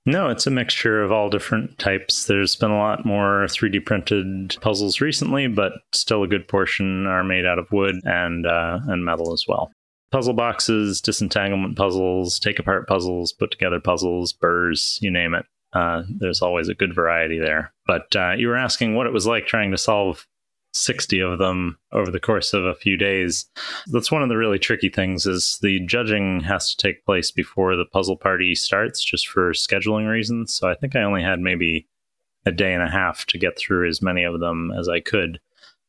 No, 0.05 0.29
it's 0.29 0.47
a 0.47 0.51
mixture 0.51 1.03
of 1.03 1.11
all 1.11 1.29
different 1.29 1.77
types. 1.79 2.25
There's 2.25 2.55
been 2.55 2.71
a 2.71 2.77
lot 2.77 3.05
more 3.05 3.45
3D 3.47 3.85
printed 3.85 4.55
puzzles 4.61 5.01
recently, 5.01 5.47
but 5.47 5.73
still 5.91 6.23
a 6.23 6.27
good 6.27 6.47
portion 6.47 7.05
are 7.05 7.25
made 7.25 7.45
out 7.45 7.59
of 7.59 7.69
wood 7.73 7.95
and 8.05 8.47
uh, 8.47 8.79
and 8.87 9.03
metal 9.03 9.33
as 9.33 9.43
well. 9.49 9.69
Puzzle 10.09 10.33
boxes, 10.33 11.01
disentanglement 11.01 11.75
puzzles, 11.75 12.39
take 12.39 12.59
apart 12.59 12.87
puzzles, 12.87 13.33
put 13.33 13.51
together 13.51 13.81
puzzles, 13.81 14.31
burrs, 14.31 14.97
you 15.01 15.11
name 15.11 15.33
it. 15.33 15.45
Uh, 15.73 16.03
there's 16.07 16.41
always 16.41 16.69
a 16.69 16.73
good 16.73 16.95
variety 16.95 17.37
there. 17.37 17.73
But 17.85 18.15
uh, 18.15 18.31
you 18.31 18.47
were 18.47 18.55
asking 18.55 18.95
what 18.95 19.07
it 19.07 19.13
was 19.13 19.27
like 19.27 19.47
trying 19.47 19.71
to 19.71 19.77
solve 19.77 20.25
60 20.73 21.19
of 21.19 21.39
them 21.39 21.77
over 21.91 22.11
the 22.11 22.19
course 22.19 22.53
of 22.53 22.65
a 22.65 22.75
few 22.75 22.97
days. 22.97 23.45
That's 23.87 24.11
one 24.11 24.23
of 24.23 24.29
the 24.29 24.37
really 24.37 24.59
tricky 24.59 24.89
things 24.89 25.25
is 25.25 25.57
the 25.61 25.79
judging 25.81 26.41
has 26.41 26.71
to 26.73 26.77
take 26.77 27.05
place 27.05 27.31
before 27.31 27.75
the 27.75 27.85
puzzle 27.85 28.17
party 28.17 28.53
starts 28.55 29.03
just 29.03 29.27
for 29.27 29.51
scheduling 29.53 30.09
reasons. 30.09 30.53
So 30.53 30.69
I 30.69 30.75
think 30.75 30.95
I 30.95 31.03
only 31.03 31.23
had 31.23 31.39
maybe 31.39 31.87
a 32.45 32.51
day 32.51 32.73
and 32.73 32.83
a 32.83 32.89
half 32.89 33.25
to 33.27 33.37
get 33.37 33.57
through 33.57 33.89
as 33.89 34.01
many 34.01 34.23
of 34.23 34.39
them 34.39 34.71
as 34.77 34.87
I 34.87 34.99
could. 34.99 35.39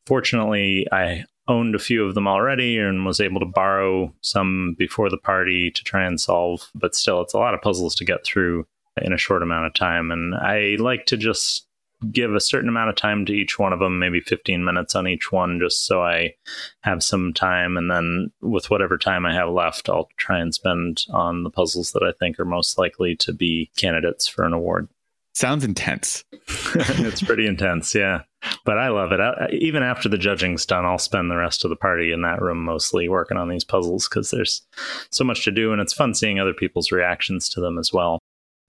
Fortunately, 0.07 0.87
I 0.91 1.25
owned 1.47 1.75
a 1.75 1.79
few 1.79 2.05
of 2.05 2.15
them 2.15 2.27
already 2.27 2.79
and 2.79 3.07
was 3.07 3.21
able 3.21 3.41
to 3.41 3.47
borrow 3.47 4.13
some 4.21 4.75
before 4.79 5.09
the 5.09 5.17
party 5.17 5.71
to 5.71 5.85
try 5.85 6.05
and 6.05 6.21
solve, 6.21 6.69
but 6.75 6.95
still 6.95 7.21
it's 7.21 7.35
a 7.35 7.39
lot 7.39 7.55
of 7.55 7.63
puzzles 7.63 7.95
to 7.97 8.05
get 8.05 8.25
through 8.25 8.67
in 9.03 9.13
a 9.13 9.19
short 9.19 9.43
amount 9.43 9.67
of 9.67 9.75
time. 9.75 10.11
And 10.11 10.35
I 10.35 10.77
like 10.79 11.07
to 11.07 11.17
just 11.17 11.68
give 12.11 12.35
a 12.35 12.41
certain 12.41 12.69
amount 12.69 12.91
of 12.91 12.97
time 12.97 13.27
to 13.27 13.33
each 13.33 13.59
one 13.59 13.73
of 13.73 13.81
them, 13.81 13.99
maybe 13.99 14.21
15 14.21 14.65
minutes 14.65 14.95
on 14.95 15.09
each 15.09 15.33
one, 15.33 15.59
just 15.61 15.87
so 15.87 16.03
I 16.03 16.35
have 16.81 17.03
some 17.03 17.33
time. 17.33 17.77
And 17.77 17.91
then 17.91 18.31
with 18.41 18.71
whatever 18.71 18.99
time 18.99 19.27
I 19.27 19.35
have 19.35 19.51
left, 19.51 19.89
I'll 19.89 20.09
try 20.17 20.39
and 20.39 20.55
spend 20.55 21.05
on 21.11 21.43
the 21.43 21.51
puzzles 21.51 21.93
that 21.93 22.03
I 22.03 22.13
think 22.19 22.39
are 22.39 22.45
most 22.45 22.79
likely 22.79 23.17
to 23.17 23.33
be 23.33 23.71
candidates 23.77 24.29
for 24.29 24.45
an 24.45 24.53
award. 24.53 24.89
Sounds 25.35 25.65
intense. 25.65 26.25
it's 26.75 27.23
pretty 27.23 27.47
intense, 27.47 27.95
yeah. 27.95 28.23
But 28.65 28.79
I 28.79 28.89
love 28.89 29.13
it. 29.13 29.21
I, 29.21 29.49
even 29.53 29.83
after 29.83 30.09
the 30.09 30.19
judging's 30.19 30.67
done, 30.67 30.85
I'll 30.85 30.99
spend 30.99 31.31
the 31.31 31.37
rest 31.37 31.65
of 31.65 31.71
the 31.71 31.77
party 31.77 32.13
in 32.13 32.23
that 32.23 32.43
room 32.43 32.65
mostly 32.65 33.09
working 33.09 33.37
on 33.37 33.49
these 33.49 33.65
puzzles 33.65 34.09
because 34.09 34.31
there's 34.31 34.67
so 35.13 35.25
much 35.25 35.45
to 35.45 35.53
do 35.53 35.73
and 35.73 35.81
it's 35.81 35.93
fun 35.93 36.15
seeing 36.15 36.41
other 36.41 36.55
people's 36.55 36.91
reactions 36.91 37.49
to 37.51 37.61
them 37.61 37.79
as 37.79 37.93
well. 37.93 38.19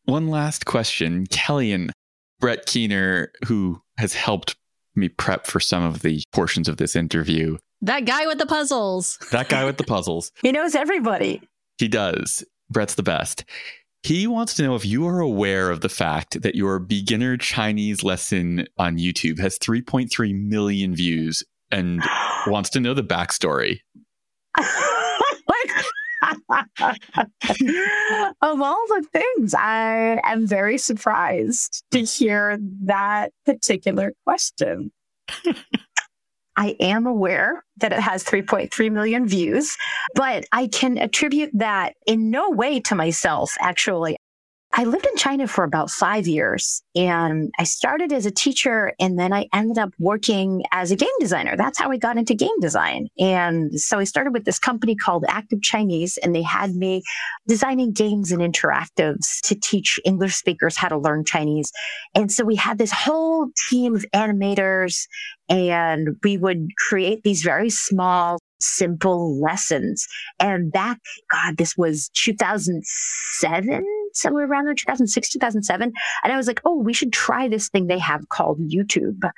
One 0.06 0.28
last 0.28 0.66
question. 0.66 1.26
Kellian, 1.28 1.92
Brett 2.40 2.66
Keener, 2.66 3.32
who 3.46 3.82
has 3.98 4.14
helped 4.14 4.56
me 4.96 5.10
prep 5.10 5.48
for 5.48 5.60
some 5.60 5.84
of 5.84 6.02
the 6.02 6.24
portions 6.34 6.68
of 6.68 6.78
this 6.78 6.96
interview. 6.96 7.58
That 7.82 8.06
guy 8.06 8.28
with 8.28 8.38
the 8.38 8.46
puzzles. 8.46 9.18
That 9.32 9.50
guy 9.50 9.66
with 9.66 9.78
the 9.78 9.84
puzzles. 9.84 10.32
he 10.42 10.52
knows 10.52 10.76
everybody. 10.76 11.42
He 11.78 11.88
does. 11.88 12.44
Brett's 12.70 12.96
the 12.96 13.04
best. 13.04 13.46
He 14.04 14.28
wants 14.28 14.54
to 14.56 14.64
know 14.64 14.76
if 14.76 14.86
you 14.86 15.08
are 15.08 15.20
aware 15.20 15.70
of 15.70 15.82
the 15.82 15.90
fact 15.90 16.42
that 16.42 16.56
your 16.56 16.80
beginner 16.80 17.36
Chinese 17.38 18.04
lesson 18.04 18.68
on 18.78 18.98
YouTube 18.98 19.40
has 19.40 19.60
3.3 19.60 20.34
million 20.48 20.96
views 20.96 21.44
and 21.70 22.02
wants 22.48 22.70
to 22.72 22.80
know 22.80 22.94
the 22.94 23.04
backstory. 23.04 23.80
of 28.42 28.62
all 28.62 28.86
the 28.88 29.06
things, 29.12 29.54
I 29.54 30.20
am 30.24 30.48
very 30.48 30.78
surprised 30.78 31.84
to 31.92 32.04
hear 32.04 32.58
that 32.84 33.32
particular 33.46 34.14
question. 34.26 34.92
I 36.56 36.76
am 36.82 37.06
aware 37.08 37.64
that 37.78 37.94
it 37.94 38.00
has 38.00 38.24
3.3 38.24 38.92
million 38.92 39.26
views, 39.26 39.78
but 40.14 40.44
I 40.52 40.68
can 40.68 40.98
attribute 40.98 41.52
that 41.54 41.94
in 42.06 42.30
no 42.30 42.50
way 42.50 42.82
to 42.82 42.96
myself, 42.96 43.56
actually. 43.62 44.18
I 44.74 44.84
lived 44.84 45.08
in 45.08 45.16
China 45.18 45.48
for 45.48 45.64
about 45.64 45.90
five 45.90 46.28
years 46.28 46.84
and 46.96 47.52
I 47.58 47.64
started 47.64 48.14
as 48.14 48.28
a 48.28 48.32
teacher 48.32 48.94
and 49.00 49.18
then 49.18 49.34
I 49.34 49.48
ended 49.52 49.80
up 49.80 49.92
working 49.98 50.64
as 50.72 50.92
a 50.92 50.96
game 50.96 51.10
designer. 51.20 51.58
That's 51.58 51.80
how 51.80 51.90
I 51.90 51.98
got 51.98 52.18
into 52.18 52.36
game 52.36 52.60
design. 52.62 53.08
And 53.18 53.80
so 53.80 53.98
I 53.98 54.04
started 54.04 54.32
with 54.32 54.46
this 54.46 54.60
company 54.60 54.96
called 54.96 55.26
Active 55.28 55.64
Chinese 55.64 56.18
and 56.18 56.36
they 56.36 56.44
had 56.44 56.76
me 56.76 57.02
designing 57.48 57.94
games 57.94 58.32
and 58.32 58.42
interactives 58.42 59.42
to 59.46 59.56
teach 59.56 60.00
English 60.06 60.36
speakers 60.36 60.78
how 60.78 60.88
to 60.88 60.98
learn 61.00 61.26
Chinese. 61.26 61.72
And 62.14 62.32
so 62.32 62.46
we 62.46 62.56
had 62.56 62.78
this 62.78 62.92
whole 62.92 63.48
team 63.70 63.96
of 63.96 64.06
animators 64.14 65.08
and 65.50 66.10
we 66.24 66.38
would 66.38 66.68
create 66.78 67.24
these 67.24 67.42
very 67.42 67.72
small 67.72 68.38
simple 68.60 69.40
lessons. 69.40 70.08
And 70.40 70.72
back, 70.72 71.00
God, 71.32 71.58
this 71.58 71.78
was 71.78 72.10
2007 72.14 73.86
somewhere 74.14 74.46
around 74.46 74.66
there, 74.66 74.74
2006, 74.74 75.30
2007. 75.30 75.94
And 76.24 76.34
I 76.34 76.38
was 76.38 76.48
like, 76.48 76.62
oh, 76.66 76.78
we 76.78 76.94
should 76.94 77.14
try 77.14 77.48
this 77.48 77.70
thing 77.70 77.88
they 77.88 78.00
have 78.00 78.30
called 78.30 78.60
YouTube. 78.60 79.30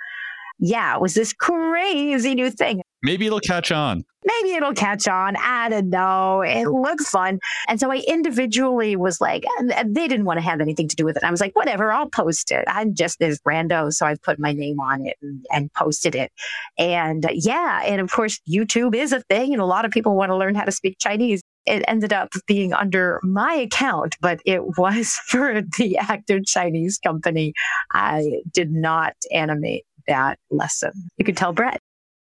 Yeah, 0.62 0.96
it 0.96 1.02
was 1.02 1.16
this 1.16 1.34
crazy 1.34 2.36
new 2.36 2.52
thing. 2.52 2.82
Maybe 3.02 3.26
it'll 3.26 3.40
catch 3.40 3.72
on. 3.72 4.06
Maybe 4.24 4.54
it'll 4.54 4.76
catch 4.76 5.08
on. 5.08 5.36
I 5.38 5.70
don't 5.70 5.90
know. 5.90 6.42
It 6.42 6.68
looks 6.68 7.10
fun. 7.10 7.40
And 7.68 7.80
so 7.80 7.92
I 7.92 8.04
individually 8.08 8.96
was 8.96 9.20
like, 9.20 9.44
they 9.60 10.08
didn't 10.08 10.26
want 10.26 10.38
to 10.38 10.44
have 10.44 10.62
anything 10.62 10.88
to 10.88 10.96
do 10.96 11.04
with 11.04 11.18
it. 11.18 11.24
I 11.24 11.32
was 11.32 11.42
like, 11.42 11.56
whatever, 11.56 11.92
I'll 11.92 12.10
post 12.10 12.52
it. 12.52 12.64
I'm 12.68 12.94
just 12.94 13.18
this 13.18 13.40
rando. 13.40 13.92
So 13.92 14.06
I 14.06 14.16
put 14.22 14.38
my 14.38 14.54
name 14.54 14.80
on 14.80 15.08
it 15.08 15.18
and, 15.24 15.44
and 15.52 15.74
posted 15.74 16.14
it. 16.14 16.32
And 16.78 17.26
uh, 17.26 17.30
yeah, 17.34 17.82
and 17.84 18.00
of 18.00 18.12
course, 18.12 18.40
YouTube 18.48 18.94
is 18.94 19.12
a 19.12 19.22
thing. 19.22 19.54
And 19.54 19.62
a 19.62 19.66
lot 19.66 19.84
of 19.84 19.92
people 19.92 20.16
want 20.16 20.30
to 20.30 20.38
learn 20.38 20.54
how 20.54 20.66
to 20.66 20.72
speak 20.72 20.98
Chinese 21.00 21.42
it 21.66 21.84
ended 21.88 22.12
up 22.12 22.30
being 22.48 22.74
under 22.74 23.20
my 23.24 23.54
account, 23.54 24.18
but 24.20 24.40
it 24.46 24.78
was 24.78 25.14
for 25.28 25.62
the 25.78 25.98
active 25.98 26.46
Chinese 26.46 26.98
company. 26.98 27.54
I 27.92 28.42
did 28.52 28.72
not 28.72 29.16
animate 29.32 29.86
that 30.08 30.40
lesson. 30.50 30.92
You 31.18 31.26
could 31.26 31.38
tell 31.38 31.54
Brett. 31.54 31.80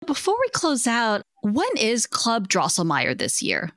Before 0.05 0.35
we 0.39 0.49
close 0.49 0.87
out, 0.87 1.23
when 1.41 1.67
is 1.77 2.05
Club 2.05 2.47
Drosselmeyer 2.47 3.17
this 3.17 3.41
year? 3.41 3.71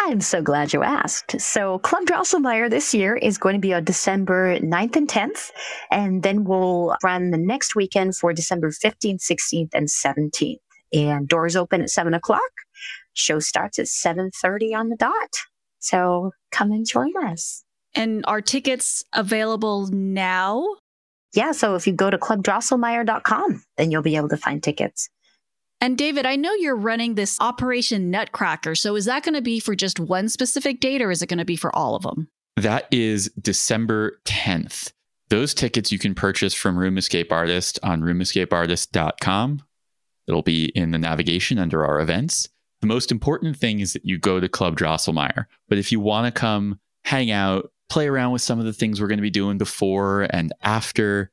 I'm 0.00 0.20
so 0.20 0.42
glad 0.42 0.72
you 0.72 0.82
asked. 0.82 1.40
So, 1.40 1.78
Club 1.78 2.04
Drosselmeyer 2.04 2.68
this 2.68 2.92
year 2.92 3.16
is 3.16 3.38
going 3.38 3.54
to 3.54 3.60
be 3.60 3.72
on 3.72 3.84
December 3.84 4.58
9th 4.58 4.96
and 4.96 5.08
10th, 5.08 5.50
and 5.90 6.22
then 6.22 6.44
we'll 6.44 6.94
run 7.02 7.30
the 7.30 7.38
next 7.38 7.74
weekend 7.74 8.16
for 8.16 8.32
December 8.32 8.70
15th, 8.70 9.22
16th, 9.22 9.70
and 9.72 9.88
17th. 9.88 10.58
And 10.92 11.26
doors 11.26 11.56
open 11.56 11.80
at 11.80 11.90
7 11.90 12.12
o'clock. 12.12 12.42
Show 13.14 13.38
starts 13.38 13.78
at 13.78 13.86
7.30 13.86 14.76
on 14.76 14.88
the 14.90 14.96
dot. 14.96 15.12
So, 15.78 16.32
come 16.52 16.70
and 16.70 16.86
join 16.86 17.12
us. 17.24 17.64
And 17.94 18.24
are 18.26 18.42
tickets 18.42 19.04
available 19.12 19.86
now? 19.86 20.66
Yeah, 21.36 21.52
so 21.52 21.74
if 21.74 21.86
you 21.86 21.92
go 21.92 22.10
to 22.10 22.18
clubdrosselmeyer.com, 22.18 23.64
then 23.76 23.90
you'll 23.90 24.02
be 24.02 24.16
able 24.16 24.28
to 24.28 24.36
find 24.36 24.62
tickets. 24.62 25.08
And 25.80 25.98
David, 25.98 26.24
I 26.24 26.36
know 26.36 26.54
you're 26.54 26.76
running 26.76 27.14
this 27.14 27.38
Operation 27.40 28.10
Nutcracker. 28.10 28.74
So 28.74 28.96
is 28.96 29.04
that 29.04 29.24
going 29.24 29.34
to 29.34 29.42
be 29.42 29.60
for 29.60 29.74
just 29.74 30.00
one 30.00 30.28
specific 30.28 30.80
date 30.80 31.02
or 31.02 31.10
is 31.10 31.20
it 31.20 31.26
going 31.26 31.38
to 31.38 31.44
be 31.44 31.56
for 31.56 31.74
all 31.74 31.94
of 31.94 32.04
them? 32.04 32.28
That 32.56 32.86
is 32.90 33.30
December 33.40 34.20
10th. 34.24 34.92
Those 35.28 35.52
tickets 35.52 35.90
you 35.90 35.98
can 35.98 36.14
purchase 36.14 36.54
from 36.54 36.78
Room 36.78 36.96
Escape 36.96 37.32
Artist 37.32 37.78
on 37.82 38.02
roomescapeartist.com. 38.02 39.62
It'll 40.26 40.42
be 40.42 40.66
in 40.66 40.92
the 40.92 40.98
navigation 40.98 41.58
under 41.58 41.84
our 41.84 42.00
events. 42.00 42.48
The 42.80 42.86
most 42.86 43.10
important 43.10 43.56
thing 43.56 43.80
is 43.80 43.92
that 43.94 44.04
you 44.04 44.18
go 44.18 44.40
to 44.40 44.48
Club 44.48 44.78
Drosselmeyer. 44.78 45.46
But 45.68 45.78
if 45.78 45.90
you 45.90 46.00
want 46.00 46.32
to 46.32 46.40
come 46.40 46.78
hang 47.04 47.30
out, 47.30 47.72
play 47.88 48.06
around 48.06 48.32
with 48.32 48.42
some 48.42 48.58
of 48.58 48.64
the 48.64 48.72
things 48.72 49.00
we're 49.00 49.08
going 49.08 49.18
to 49.18 49.22
be 49.22 49.30
doing 49.30 49.58
before 49.58 50.22
and 50.30 50.52
after, 50.62 51.30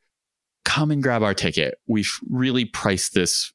come 0.65 0.91
and 0.91 1.01
grab 1.01 1.23
our 1.23 1.33
ticket. 1.33 1.75
We've 1.87 2.11
really 2.29 2.65
priced 2.65 3.13
this 3.13 3.51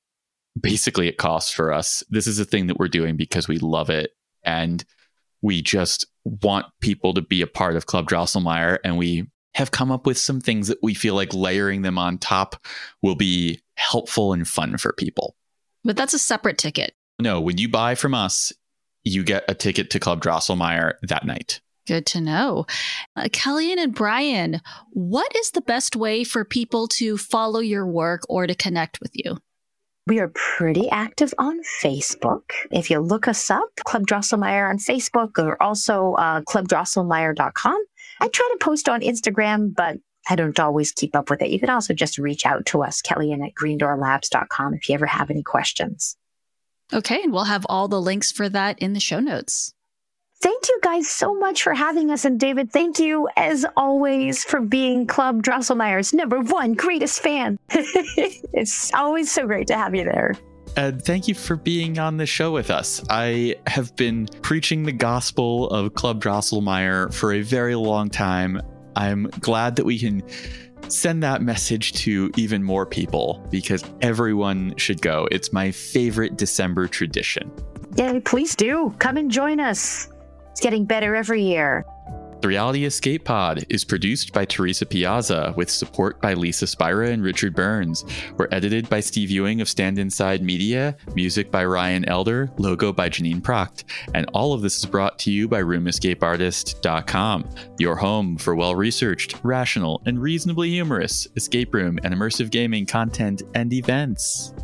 basically 0.58 1.08
at 1.08 1.18
cost 1.18 1.54
for 1.54 1.72
us. 1.72 2.02
This 2.08 2.26
is 2.26 2.38
a 2.38 2.44
thing 2.44 2.66
that 2.66 2.78
we're 2.78 2.88
doing 2.88 3.16
because 3.16 3.46
we 3.46 3.58
love 3.58 3.90
it 3.90 4.10
and 4.42 4.84
we 5.42 5.62
just 5.62 6.06
want 6.24 6.66
people 6.80 7.14
to 7.14 7.22
be 7.22 7.42
a 7.42 7.46
part 7.46 7.76
of 7.76 7.86
Club 7.86 8.08
Drosselmeyer 8.08 8.78
and 8.82 8.96
we 8.96 9.26
have 9.54 9.70
come 9.70 9.90
up 9.90 10.06
with 10.06 10.18
some 10.18 10.40
things 10.40 10.68
that 10.68 10.78
we 10.82 10.92
feel 10.92 11.14
like 11.14 11.32
layering 11.32 11.82
them 11.82 11.98
on 11.98 12.18
top 12.18 12.56
will 13.02 13.14
be 13.14 13.60
helpful 13.76 14.32
and 14.32 14.46
fun 14.46 14.76
for 14.76 14.92
people. 14.92 15.36
But 15.84 15.96
that's 15.96 16.14
a 16.14 16.18
separate 16.18 16.58
ticket. 16.58 16.94
No, 17.18 17.40
when 17.40 17.56
you 17.58 17.68
buy 17.68 17.94
from 17.94 18.14
us, 18.14 18.52
you 19.04 19.22
get 19.22 19.44
a 19.48 19.54
ticket 19.54 19.90
to 19.90 20.00
Club 20.00 20.22
Drosselmeyer 20.22 20.94
that 21.02 21.24
night. 21.24 21.60
Good 21.86 22.06
to 22.06 22.20
know. 22.20 22.66
Uh, 23.14 23.24
Kellian 23.24 23.78
and 23.78 23.94
Brian, 23.94 24.60
what 24.90 25.34
is 25.36 25.52
the 25.52 25.60
best 25.60 25.94
way 25.94 26.24
for 26.24 26.44
people 26.44 26.88
to 26.88 27.16
follow 27.16 27.60
your 27.60 27.86
work 27.86 28.22
or 28.28 28.46
to 28.46 28.54
connect 28.54 29.00
with 29.00 29.12
you? 29.14 29.38
We 30.06 30.20
are 30.20 30.30
pretty 30.34 30.88
active 30.88 31.34
on 31.38 31.60
Facebook. 31.82 32.42
If 32.70 32.90
you 32.90 33.00
look 33.00 33.26
us 33.26 33.50
up, 33.50 33.68
Club 33.84 34.06
Drosselmeyer 34.06 34.68
on 34.68 34.78
Facebook 34.78 35.36
or 35.36 35.60
also 35.60 36.14
uh, 36.14 36.42
clubdrosselmeyer.com. 36.42 37.84
I 38.20 38.28
try 38.28 38.48
to 38.52 38.64
post 38.64 38.88
on 38.88 39.00
Instagram, 39.00 39.74
but 39.74 39.96
I 40.28 40.36
don't 40.36 40.58
always 40.58 40.92
keep 40.92 41.14
up 41.16 41.28
with 41.28 41.42
it. 41.42 41.50
You 41.50 41.58
can 41.58 41.70
also 41.70 41.92
just 41.92 42.18
reach 42.18 42.46
out 42.46 42.66
to 42.66 42.82
us, 42.82 43.02
Kellian 43.02 43.44
at 43.44 43.54
greendoorlabs.com, 43.54 44.74
if 44.74 44.88
you 44.88 44.94
ever 44.94 45.06
have 45.06 45.30
any 45.30 45.42
questions. 45.42 46.16
Okay, 46.92 47.22
and 47.22 47.32
we'll 47.32 47.44
have 47.44 47.66
all 47.68 47.88
the 47.88 48.00
links 48.00 48.30
for 48.30 48.48
that 48.48 48.78
in 48.78 48.92
the 48.92 49.00
show 49.00 49.18
notes. 49.18 49.72
Thank 50.40 50.68
you 50.68 50.78
guys 50.82 51.08
so 51.08 51.34
much 51.34 51.62
for 51.62 51.72
having 51.72 52.10
us. 52.10 52.24
And 52.24 52.38
David, 52.38 52.70
thank 52.70 52.98
you 52.98 53.28
as 53.36 53.64
always 53.76 54.44
for 54.44 54.60
being 54.60 55.06
Club 55.06 55.42
Drosselmeyer's 55.42 56.12
number 56.12 56.40
one 56.40 56.74
greatest 56.74 57.20
fan. 57.20 57.58
it's 57.70 58.92
always 58.92 59.30
so 59.30 59.46
great 59.46 59.66
to 59.68 59.76
have 59.76 59.94
you 59.94 60.04
there. 60.04 60.34
And 60.76 61.02
thank 61.02 61.26
you 61.26 61.34
for 61.34 61.56
being 61.56 61.98
on 61.98 62.18
the 62.18 62.26
show 62.26 62.52
with 62.52 62.70
us. 62.70 63.02
I 63.08 63.56
have 63.66 63.96
been 63.96 64.28
preaching 64.42 64.82
the 64.82 64.92
gospel 64.92 65.70
of 65.70 65.94
Club 65.94 66.22
Drosselmeyer 66.22 67.14
for 67.14 67.32
a 67.32 67.40
very 67.40 67.74
long 67.74 68.10
time. 68.10 68.60
I'm 68.94 69.24
glad 69.40 69.76
that 69.76 69.86
we 69.86 69.98
can 69.98 70.22
send 70.88 71.22
that 71.22 71.40
message 71.40 71.94
to 71.94 72.30
even 72.36 72.62
more 72.62 72.84
people 72.84 73.44
because 73.50 73.82
everyone 74.02 74.76
should 74.76 75.00
go. 75.00 75.26
It's 75.30 75.50
my 75.50 75.70
favorite 75.70 76.36
December 76.36 76.88
tradition. 76.88 77.50
Yay, 77.96 78.20
please 78.20 78.54
do. 78.54 78.94
Come 78.98 79.16
and 79.16 79.30
join 79.30 79.60
us. 79.60 80.10
It's 80.56 80.62
getting 80.62 80.86
better 80.86 81.14
every 81.14 81.42
year. 81.42 81.84
The 82.40 82.48
Reality 82.48 82.86
Escape 82.86 83.26
Pod 83.26 83.66
is 83.68 83.84
produced 83.84 84.32
by 84.32 84.46
Teresa 84.46 84.86
Piazza 84.86 85.52
with 85.54 85.68
support 85.68 86.18
by 86.22 86.32
Lisa 86.32 86.66
Spira 86.66 87.10
and 87.10 87.22
Richard 87.22 87.54
Burns. 87.54 88.06
We're 88.38 88.48
edited 88.50 88.88
by 88.88 89.00
Steve 89.00 89.30
Ewing 89.30 89.60
of 89.60 89.68
Stand 89.68 89.98
Inside 89.98 90.40
Media, 90.40 90.96
music 91.14 91.50
by 91.50 91.66
Ryan 91.66 92.08
Elder, 92.08 92.50
logo 92.56 92.90
by 92.90 93.10
Janine 93.10 93.42
Proct. 93.42 93.84
And 94.14 94.30
all 94.32 94.54
of 94.54 94.62
this 94.62 94.78
is 94.78 94.86
brought 94.86 95.18
to 95.18 95.30
you 95.30 95.46
by 95.46 95.60
RoomEscapeArtist.com, 95.60 97.50
your 97.78 97.96
home 97.96 98.38
for 98.38 98.56
well 98.56 98.74
researched, 98.74 99.38
rational, 99.42 100.00
and 100.06 100.22
reasonably 100.22 100.70
humorous 100.70 101.28
escape 101.36 101.74
room 101.74 101.98
and 102.02 102.14
immersive 102.14 102.50
gaming 102.50 102.86
content 102.86 103.42
and 103.54 103.74
events. 103.74 104.54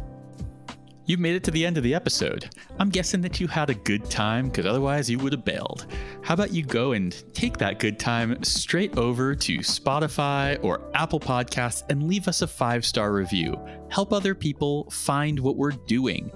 You've 1.04 1.20
made 1.20 1.34
it 1.34 1.42
to 1.44 1.50
the 1.50 1.66
end 1.66 1.76
of 1.76 1.82
the 1.82 1.94
episode. 1.94 2.48
I'm 2.78 2.88
guessing 2.88 3.20
that 3.22 3.40
you 3.40 3.48
had 3.48 3.70
a 3.70 3.74
good 3.74 4.08
time 4.08 4.48
because 4.48 4.66
otherwise 4.66 5.10
you 5.10 5.18
would 5.18 5.32
have 5.32 5.44
bailed. 5.44 5.86
How 6.22 6.34
about 6.34 6.52
you 6.52 6.64
go 6.64 6.92
and 6.92 7.12
take 7.34 7.58
that 7.58 7.80
good 7.80 7.98
time 7.98 8.42
straight 8.44 8.96
over 8.96 9.34
to 9.34 9.58
Spotify 9.58 10.62
or 10.62 10.80
Apple 10.94 11.18
Podcasts 11.18 11.82
and 11.88 12.04
leave 12.04 12.28
us 12.28 12.42
a 12.42 12.46
five 12.46 12.86
star 12.86 13.12
review? 13.12 13.58
Help 13.90 14.12
other 14.12 14.34
people 14.34 14.88
find 14.90 15.40
what 15.40 15.56
we're 15.56 15.72
doing. 15.72 16.30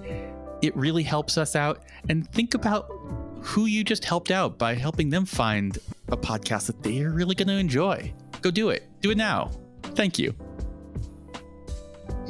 It 0.61 0.75
really 0.75 1.03
helps 1.03 1.37
us 1.37 1.55
out. 1.55 1.83
And 2.09 2.29
think 2.31 2.53
about 2.53 2.89
who 3.41 3.65
you 3.65 3.83
just 3.83 4.03
helped 4.03 4.31
out 4.31 4.57
by 4.57 4.75
helping 4.75 5.09
them 5.09 5.25
find 5.25 5.77
a 6.09 6.17
podcast 6.17 6.67
that 6.67 6.83
they're 6.83 7.11
really 7.11 7.35
going 7.35 7.47
to 7.47 7.53
enjoy. 7.53 8.13
Go 8.41 8.51
do 8.51 8.69
it. 8.69 8.83
Do 9.01 9.11
it 9.11 9.17
now. 9.17 9.51
Thank 9.83 10.19
you. 10.19 10.35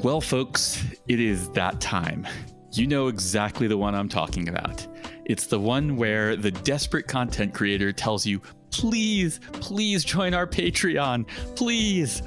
Well, 0.04 0.22
folks, 0.22 0.86
it 1.08 1.20
is 1.20 1.50
that 1.50 1.82
time. 1.82 2.28
You 2.72 2.86
know 2.86 3.08
exactly 3.08 3.68
the 3.68 3.80
one 3.80 3.96
I'm 3.96 4.08
talking 4.08 4.48
about. 4.48 4.86
It's 5.26 5.48
the 5.48 5.60
one 5.60 5.96
where 5.96 6.36
the 6.36 6.52
desperate 6.52 7.08
content 7.08 7.56
creator 7.56 7.92
tells 7.92 8.24
you, 8.24 8.40
please, 8.70 9.40
please 9.54 10.04
join 10.04 10.36
our 10.36 10.46
Patreon, 10.46 11.28
please. 11.56 12.22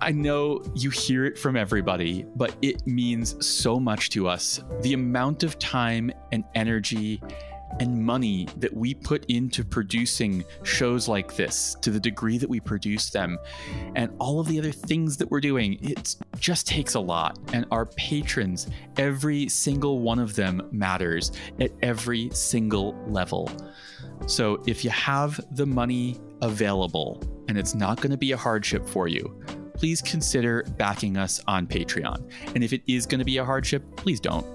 I 0.00 0.10
know 0.10 0.64
you 0.74 0.90
hear 0.90 1.24
it 1.26 1.38
from 1.38 1.56
everybody, 1.56 2.26
but 2.34 2.56
it 2.60 2.84
means 2.88 3.46
so 3.46 3.78
much 3.78 4.10
to 4.10 4.26
us. 4.26 4.60
The 4.80 4.94
amount 4.94 5.44
of 5.44 5.60
time 5.60 6.10
and 6.32 6.42
energy 6.56 7.22
and 7.78 8.04
money 8.04 8.48
that 8.56 8.74
we 8.74 8.94
put 8.94 9.24
into 9.26 9.64
producing 9.64 10.44
shows 10.64 11.08
like 11.08 11.36
this 11.36 11.76
to 11.82 11.90
the 11.90 12.00
degree 12.00 12.36
that 12.38 12.48
we 12.48 12.60
produce 12.60 13.10
them 13.10 13.38
and 13.94 14.10
all 14.18 14.40
of 14.40 14.48
the 14.48 14.58
other 14.58 14.72
things 14.72 15.16
that 15.16 15.30
we're 15.30 15.40
doing 15.40 15.78
it 15.82 16.16
just 16.38 16.66
takes 16.66 16.94
a 16.94 17.00
lot. 17.00 17.38
And 17.52 17.66
our 17.70 17.86
patrons 17.86 18.68
every 18.96 19.48
single 19.48 20.00
one 20.00 20.18
of 20.18 20.34
them 20.34 20.68
matters 20.72 21.32
at 21.60 21.70
every 21.82 22.30
single 22.30 22.94
level. 23.06 23.50
So 24.26 24.62
if 24.66 24.84
you 24.84 24.90
have 24.90 25.40
the 25.52 25.66
money 25.66 26.18
available 26.42 27.22
and 27.48 27.58
it's 27.58 27.74
not 27.74 27.98
going 27.98 28.10
to 28.10 28.18
be 28.18 28.32
a 28.32 28.36
hardship 28.36 28.88
for 28.88 29.08
you 29.08 29.42
please 29.74 30.02
consider 30.02 30.62
backing 30.76 31.16
us 31.16 31.40
on 31.46 31.66
patreon. 31.66 32.30
And 32.54 32.62
if 32.62 32.74
it 32.74 32.82
is 32.86 33.06
going 33.06 33.20
to 33.20 33.24
be 33.24 33.38
a 33.38 33.44
hardship 33.44 33.82
please 33.96 34.20
don't 34.20 34.46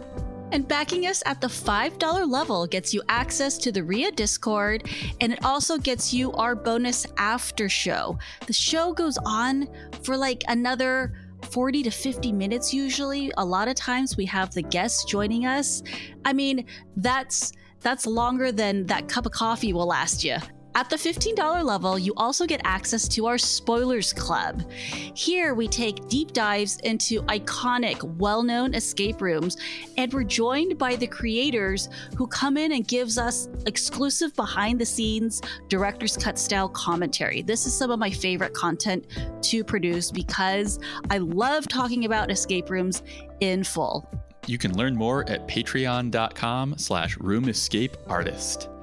and 0.55 0.65
backing 0.69 1.05
us 1.05 1.21
at 1.25 1.41
the 1.41 1.47
$5 1.47 2.31
level 2.31 2.65
gets 2.65 2.93
you 2.93 3.01
access 3.09 3.57
to 3.57 3.73
the 3.73 3.83
RIA 3.83 4.09
Discord, 4.13 4.89
and 5.19 5.33
it 5.33 5.43
also 5.43 5.77
gets 5.77 6.13
you 6.13 6.31
our 6.31 6.55
bonus 6.55 7.05
after 7.17 7.67
show. 7.67 8.17
The 8.47 8.53
show 8.53 8.93
goes 8.93 9.17
on 9.25 9.67
for 10.01 10.15
like 10.15 10.45
another 10.47 11.11
40 11.51 11.83
to 11.83 11.91
50 11.91 12.31
minutes 12.31 12.73
usually. 12.73 13.33
A 13.37 13.43
lot 13.43 13.67
of 13.67 13.75
times 13.75 14.15
we 14.15 14.25
have 14.27 14.53
the 14.53 14.61
guests 14.61 15.03
joining 15.03 15.45
us. 15.45 15.83
I 16.23 16.31
mean, 16.31 16.65
that's 16.95 17.51
that's 17.81 18.07
longer 18.07 18.53
than 18.53 18.85
that 18.85 19.09
cup 19.09 19.25
of 19.25 19.33
coffee 19.33 19.73
will 19.73 19.87
last 19.87 20.23
you. 20.23 20.37
At 20.77 20.89
the 20.89 20.97
$15 20.97 21.63
level, 21.63 21.97
you 21.97 22.13
also 22.17 22.45
get 22.45 22.59
access 22.65 23.07
to 23.07 23.27
our 23.27 23.37
Spoilers 23.37 24.11
Club. 24.11 24.69
Here, 24.69 25.53
we 25.53 25.69
take 25.69 26.09
deep 26.09 26.33
dives 26.33 26.79
into 26.81 27.21
iconic, 27.23 28.03
well 28.17 28.43
known 28.43 28.73
escape 28.73 29.21
rooms, 29.21 29.55
and 29.97 30.11
we're 30.11 30.25
joined 30.25 30.77
by 30.77 30.97
the 30.97 31.07
creators 31.07 31.87
who 32.17 32.27
come 32.27 32.57
in 32.57 32.73
and 32.73 32.85
gives 32.85 33.17
us 33.17 33.47
exclusive 33.67 34.35
behind 34.35 34.77
the 34.77 34.85
scenes 34.85 35.41
director's 35.69 36.17
cut 36.17 36.37
style 36.37 36.67
commentary. 36.67 37.41
This 37.41 37.65
is 37.65 37.73
some 37.73 37.89
of 37.89 37.97
my 37.97 38.09
favorite 38.09 38.53
content 38.53 39.05
to 39.43 39.63
produce 39.63 40.11
because 40.11 40.79
I 41.09 41.19
love 41.19 41.69
talking 41.69 42.03
about 42.03 42.29
escape 42.29 42.69
rooms 42.69 43.01
in 43.39 43.63
full. 43.63 44.09
You 44.45 44.57
can 44.57 44.77
learn 44.77 44.93
more 44.93 45.27
at 45.29 45.47
patreon.com 45.47 46.77
slash 46.77 47.17
roomescapeartist. 47.17 48.74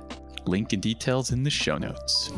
Link 0.46 0.72
and 0.72 0.82
details 0.82 1.30
in 1.32 1.42
the 1.42 1.50
show 1.50 1.78
notes. 1.78 2.30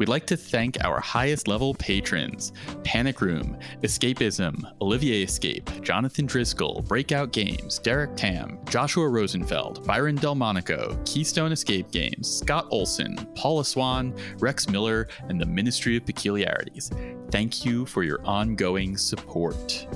We'd 0.00 0.08
like 0.08 0.26
to 0.28 0.36
thank 0.38 0.82
our 0.82 0.98
highest 0.98 1.46
level 1.46 1.74
patrons 1.74 2.54
Panic 2.84 3.20
Room, 3.20 3.58
Escapism, 3.82 4.64
Olivier 4.80 5.22
Escape, 5.22 5.68
Jonathan 5.82 6.24
Driscoll, 6.24 6.82
Breakout 6.88 7.32
Games, 7.32 7.78
Derek 7.80 8.16
Tam, 8.16 8.58
Joshua 8.70 9.06
Rosenfeld, 9.06 9.86
Byron 9.86 10.16
Delmonico, 10.16 10.98
Keystone 11.04 11.52
Escape 11.52 11.90
Games, 11.90 12.34
Scott 12.34 12.66
Olson, 12.70 13.14
Paula 13.34 13.62
Swan, 13.62 14.14
Rex 14.38 14.70
Miller, 14.70 15.06
and 15.28 15.38
the 15.38 15.44
Ministry 15.44 15.98
of 15.98 16.06
Peculiarities. 16.06 16.90
Thank 17.30 17.66
you 17.66 17.84
for 17.84 18.02
your 18.02 18.24
ongoing 18.24 18.96
support. 18.96 19.86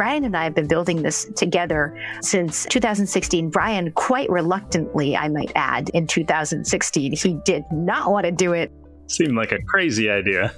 Brian 0.00 0.24
and 0.24 0.34
I 0.34 0.44
have 0.44 0.54
been 0.54 0.66
building 0.66 1.02
this 1.02 1.30
together 1.36 1.94
since 2.22 2.64
2016. 2.70 3.50
Brian, 3.50 3.92
quite 3.92 4.30
reluctantly, 4.30 5.14
I 5.14 5.28
might 5.28 5.52
add, 5.54 5.90
in 5.90 6.06
2016, 6.06 7.12
he 7.14 7.34
did 7.44 7.64
not 7.70 8.10
want 8.10 8.24
to 8.24 8.32
do 8.32 8.54
it. 8.54 8.72
Seemed 9.08 9.36
like 9.36 9.52
a 9.52 9.60
crazy 9.64 10.08
idea. 10.08 10.54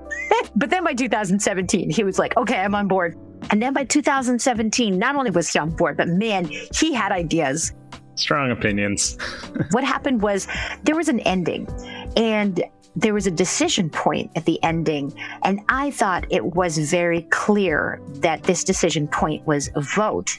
but 0.56 0.70
then 0.70 0.82
by 0.82 0.94
2017, 0.94 1.90
he 1.90 2.04
was 2.04 2.18
like, 2.18 2.38
okay, 2.38 2.56
I'm 2.56 2.74
on 2.74 2.88
board. 2.88 3.18
And 3.50 3.60
then 3.60 3.74
by 3.74 3.84
2017, 3.84 4.98
not 4.98 5.14
only 5.14 5.30
was 5.30 5.52
he 5.52 5.58
on 5.58 5.76
board, 5.76 5.98
but 5.98 6.08
man, 6.08 6.48
he 6.74 6.94
had 6.94 7.12
ideas. 7.12 7.74
Strong 8.14 8.50
opinions. 8.50 9.18
what 9.72 9.84
happened 9.84 10.22
was 10.22 10.48
there 10.84 10.96
was 10.96 11.10
an 11.10 11.20
ending, 11.20 11.68
and 12.16 12.64
there 12.96 13.14
was 13.14 13.26
a 13.26 13.30
decision 13.30 13.90
point 13.90 14.30
at 14.34 14.46
the 14.46 14.62
ending, 14.64 15.12
and 15.44 15.60
I 15.68 15.90
thought 15.90 16.26
it 16.30 16.56
was 16.56 16.78
very 16.90 17.22
clear 17.30 18.00
that 18.20 18.42
this 18.44 18.64
decision 18.64 19.06
point 19.06 19.46
was 19.46 19.68
a 19.74 19.82
vote. 19.82 20.38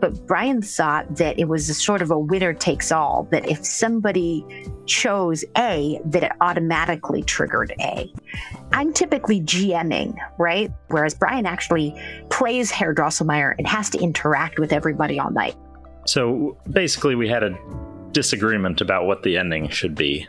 But 0.00 0.26
Brian 0.26 0.62
thought 0.62 1.16
that 1.16 1.38
it 1.38 1.46
was 1.46 1.68
a 1.68 1.74
sort 1.74 2.00
of 2.00 2.10
a 2.10 2.18
winner 2.18 2.54
takes 2.54 2.90
all, 2.90 3.28
that 3.30 3.48
if 3.48 3.64
somebody 3.64 4.44
chose 4.86 5.44
A, 5.58 6.00
that 6.06 6.22
it 6.22 6.32
automatically 6.40 7.22
triggered 7.22 7.74
A. 7.80 8.10
I'm 8.72 8.94
typically 8.94 9.42
GMing, 9.42 10.16
right? 10.38 10.72
Whereas 10.88 11.14
Brian 11.14 11.44
actually 11.44 11.94
plays 12.30 12.70
Herr 12.70 12.94
Drosselmeyer 12.94 13.54
and 13.58 13.66
has 13.66 13.90
to 13.90 13.98
interact 13.98 14.58
with 14.58 14.72
everybody 14.72 15.20
all 15.20 15.30
night. 15.30 15.54
So 16.06 16.56
basically, 16.72 17.14
we 17.14 17.28
had 17.28 17.42
a 17.42 17.56
disagreement 18.12 18.80
about 18.80 19.04
what 19.04 19.22
the 19.22 19.36
ending 19.36 19.68
should 19.68 19.94
be. 19.94 20.26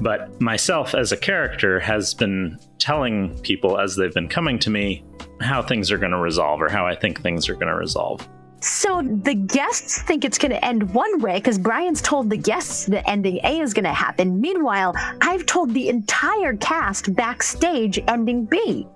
But 0.00 0.40
myself 0.40 0.94
as 0.94 1.12
a 1.12 1.16
character 1.16 1.78
has 1.80 2.14
been 2.14 2.58
telling 2.78 3.38
people 3.40 3.78
as 3.78 3.96
they've 3.96 4.14
been 4.14 4.28
coming 4.28 4.58
to 4.60 4.70
me 4.70 5.04
how 5.40 5.62
things 5.62 5.90
are 5.90 5.98
going 5.98 6.12
to 6.12 6.18
resolve 6.18 6.60
or 6.60 6.68
how 6.68 6.86
I 6.86 6.94
think 6.94 7.20
things 7.20 7.48
are 7.48 7.54
going 7.54 7.68
to 7.68 7.74
resolve. 7.74 8.26
So 8.60 9.02
the 9.02 9.34
guests 9.34 10.02
think 10.02 10.24
it's 10.24 10.38
going 10.38 10.52
to 10.52 10.64
end 10.64 10.94
one 10.94 11.20
way 11.20 11.34
because 11.34 11.58
Brian's 11.58 12.00
told 12.00 12.30
the 12.30 12.36
guests 12.36 12.86
the 12.86 13.08
ending 13.10 13.40
A 13.42 13.58
is 13.58 13.74
going 13.74 13.84
to 13.84 13.92
happen. 13.92 14.40
Meanwhile, 14.40 14.94
I've 15.20 15.46
told 15.46 15.74
the 15.74 15.88
entire 15.88 16.56
cast 16.56 17.12
backstage 17.14 17.98
ending 18.06 18.44
B. 18.44 18.86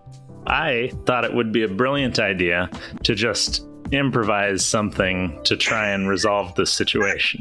I 0.46 0.92
thought 1.04 1.24
it 1.24 1.34
would 1.34 1.50
be 1.50 1.64
a 1.64 1.68
brilliant 1.68 2.20
idea 2.20 2.70
to 3.02 3.16
just 3.16 3.66
improvise 3.92 4.64
something 4.64 5.40
to 5.44 5.56
try 5.56 5.90
and 5.90 6.08
resolve 6.08 6.54
the 6.54 6.66
situation. 6.66 7.40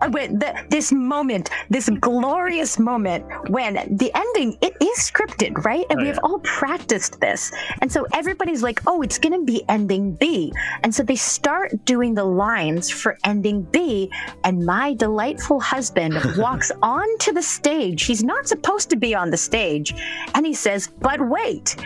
Uh, 0.00 0.08
but 0.08 0.30
the, 0.38 0.54
this 0.68 0.92
moment, 0.92 1.50
this 1.68 1.88
glorious 2.00 2.78
moment 2.78 3.24
when 3.50 3.74
the 3.96 4.10
ending 4.14 4.56
it 4.60 4.74
is 4.80 4.98
scripted, 4.98 5.64
right? 5.64 5.84
And 5.90 6.00
oh, 6.00 6.02
we 6.02 6.08
have 6.08 6.20
all 6.22 6.38
practiced 6.40 7.20
this, 7.20 7.52
and 7.80 7.90
so 7.90 8.06
everybody's 8.12 8.62
like, 8.62 8.80
"Oh, 8.86 9.02
it's 9.02 9.18
going 9.18 9.38
to 9.38 9.44
be 9.44 9.62
ending 9.68 10.14
B," 10.14 10.52
and 10.82 10.94
so 10.94 11.02
they 11.02 11.16
start 11.16 11.84
doing 11.84 12.14
the 12.14 12.24
lines 12.24 12.90
for 12.90 13.18
ending 13.24 13.62
B, 13.62 14.10
and 14.44 14.64
my 14.64 14.94
delightful 14.94 15.60
husband 15.60 16.14
walks 16.36 16.70
onto 16.82 17.32
the 17.32 17.42
stage. 17.42 18.04
He's 18.04 18.22
not 18.22 18.46
supposed 18.46 18.90
to 18.90 18.96
be 18.96 19.14
on 19.14 19.30
the 19.30 19.36
stage, 19.36 19.94
and 20.34 20.46
he 20.46 20.54
says, 20.54 20.88
"But 21.00 21.20
wait." 21.20 21.76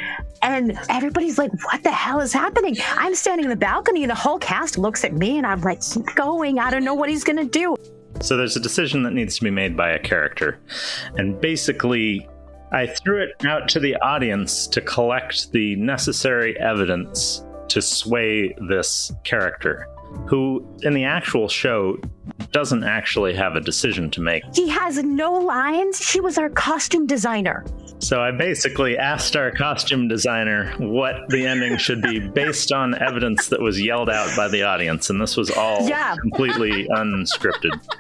And 0.45 0.79
everybody's 0.91 1.39
like, 1.39 1.51
what 1.65 1.83
the 1.83 1.91
hell 1.91 2.21
is 2.21 2.33
happening? 2.33 2.77
I'm 2.97 3.15
standing 3.15 3.45
in 3.45 3.51
the 3.51 3.57
balcony 3.57 4.03
and 4.03 4.11
the 4.11 4.15
whole 4.15 4.39
cast 4.39 4.77
looks 4.77 5.03
at 5.03 5.15
me 5.15 5.39
and 5.39 5.47
I'm 5.47 5.63
like, 5.63 5.81
keep 5.81 6.05
going. 6.15 6.59
I 6.59 6.71
don't 6.71 6.85
know 6.85 6.93
what 6.93 7.09
he's 7.09 7.25
going 7.25 7.39
to 7.39 7.47
do. 7.47 7.77
So 8.21 8.37
there's 8.37 8.55
a 8.55 8.61
decision 8.61 9.03
that 9.05 9.15
needs 9.15 9.37
to 9.39 9.43
be 9.43 9.51
made 9.51 9.75
by 9.75 9.91
a 9.91 9.99
character. 9.99 10.61
And 11.17 11.41
basically, 11.41 12.29
I 12.73 12.87
threw 12.87 13.23
it 13.23 13.47
out 13.47 13.69
to 13.71 13.81
the 13.81 13.97
audience 13.97 14.67
to 14.69 14.83
collect 14.83 15.51
the 15.53 15.77
necessary 15.77 16.61
evidence 16.61 17.43
to 17.69 17.81
sway 17.81 18.55
this 18.69 19.13
character, 19.25 19.89
who 20.27 20.65
in 20.83 20.93
the 20.93 21.05
actual 21.05 21.49
show 21.49 21.99
doesn't 22.53 22.85
actually 22.85 23.35
have 23.35 23.57
a 23.57 23.61
decision 23.61 24.11
to 24.11 24.21
make. 24.21 24.45
He 24.55 24.69
has 24.69 25.03
no 25.03 25.33
lines. 25.33 26.13
He 26.13 26.21
was 26.21 26.37
our 26.37 26.51
costume 26.51 27.07
designer. 27.07 27.65
So 28.01 28.21
I 28.21 28.33
basically 28.33 28.99
asked 28.99 29.35
our 29.35 29.51
costume 29.51 30.09
designer 30.09 30.75
what 30.79 31.29
the 31.29 31.47
ending 31.47 31.79
should 31.79 32.03
be 32.03 32.19
based 32.21 32.71
on 32.71 32.95
evidence 33.01 33.49
that 33.49 33.61
was 33.63 33.81
yelled 33.81 34.11
out 34.11 34.37
by 34.37 34.49
the 34.49 34.63
audience, 34.63 35.09
and 35.11 35.21
this 35.21 35.37
was 35.37 35.51
all 35.51 35.89
Yeah. 35.89 36.15
completely 36.21 36.87
unscripted. 36.89 37.71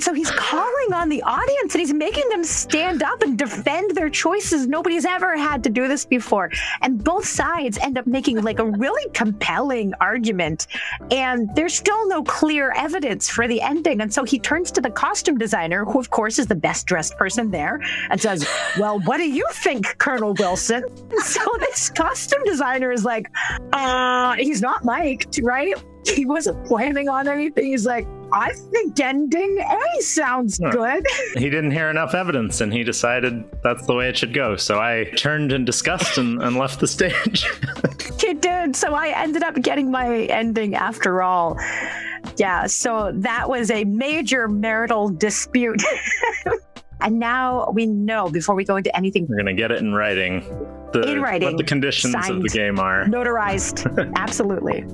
So 0.00 0.12
he's 0.14 0.30
calling 0.30 0.92
on 0.92 1.08
the 1.08 1.22
audience 1.22 1.74
and 1.74 1.80
he's 1.80 1.92
making 1.94 2.28
them 2.28 2.44
stand 2.44 3.02
up 3.02 3.20
and 3.22 3.36
defend 3.38 3.96
their 3.96 4.10
choices. 4.10 4.66
Nobody's 4.66 5.04
ever 5.06 5.36
had 5.36 5.64
to 5.64 5.70
do 5.70 5.88
this 5.88 6.04
before. 6.04 6.50
And 6.82 7.02
both 7.02 7.24
sides 7.26 7.78
end 7.78 7.96
up 7.98 8.06
making 8.06 8.42
like 8.42 8.58
a 8.58 8.64
really 8.64 9.10
compelling 9.12 9.94
argument. 10.00 10.66
And 11.10 11.48
there's 11.56 11.74
still 11.74 12.06
no 12.08 12.22
clear 12.22 12.72
evidence 12.76 13.28
for 13.28 13.48
the 13.48 13.60
ending. 13.60 14.00
And 14.02 14.12
so 14.12 14.22
he 14.24 14.38
turns 14.38 14.70
to 14.72 14.80
the 14.80 14.90
costume 14.90 15.36
designer, 15.38 15.84
who, 15.84 15.98
of 15.98 16.10
course, 16.10 16.38
is 16.38 16.46
the 16.46 16.54
best 16.54 16.86
dressed 16.86 17.16
person 17.16 17.50
there, 17.50 17.80
and 18.10 18.20
says, 18.20 18.46
Well, 18.78 19.00
what 19.00 19.16
do 19.16 19.27
you 19.28 19.46
think, 19.52 19.86
Colonel 19.98 20.34
Wilson? 20.38 20.84
So 21.22 21.40
this 21.60 21.90
costume 21.90 22.42
designer 22.44 22.92
is 22.92 23.04
like, 23.04 23.26
Uh, 23.72 24.34
he's 24.34 24.60
not 24.62 24.84
liked, 24.84 25.40
right? 25.42 25.74
He 26.06 26.24
wasn't 26.24 26.64
planning 26.66 27.08
on 27.08 27.28
anything. 27.28 27.66
He's 27.66 27.84
like, 27.86 28.06
I 28.32 28.52
think 28.52 28.98
ending 29.00 29.58
A 29.58 30.02
sounds 30.02 30.58
good. 30.58 31.04
He 31.34 31.48
didn't 31.50 31.70
hear 31.70 31.88
enough 31.88 32.14
evidence, 32.14 32.60
and 32.60 32.72
he 32.72 32.84
decided 32.84 33.44
that's 33.62 33.86
the 33.86 33.94
way 33.94 34.08
it 34.08 34.16
should 34.18 34.34
go. 34.34 34.56
So 34.56 34.78
I 34.78 35.04
turned 35.16 35.52
in 35.52 35.64
disgust 35.64 36.18
and, 36.18 36.42
and 36.42 36.56
left 36.56 36.80
the 36.80 36.86
stage. 36.86 37.46
He 38.20 38.34
did. 38.34 38.74
So 38.76 38.94
I 38.94 39.08
ended 39.10 39.42
up 39.44 39.54
getting 39.62 39.90
my 39.92 40.22
ending 40.24 40.74
after 40.74 41.22
all. 41.22 41.56
Yeah, 42.36 42.66
so 42.66 43.10
that 43.14 43.48
was 43.48 43.70
a 43.70 43.84
major 43.84 44.48
marital 44.48 45.08
dispute. 45.08 45.80
and 47.00 47.18
now 47.18 47.70
we 47.72 47.86
know 47.86 48.28
before 48.28 48.54
we 48.54 48.64
go 48.64 48.76
into 48.76 48.94
anything 48.96 49.26
We're 49.28 49.36
gonna 49.36 49.54
get 49.54 49.70
it 49.70 49.78
in 49.80 49.92
writing. 49.94 50.40
The, 50.92 51.02
In 51.12 51.20
writing, 51.20 51.48
What 51.48 51.58
the 51.58 51.64
conditions 51.64 52.14
of 52.28 52.42
the 52.42 52.48
game 52.48 52.78
are. 52.78 53.04
notarized. 53.04 54.12
Absolutely. 54.16 54.84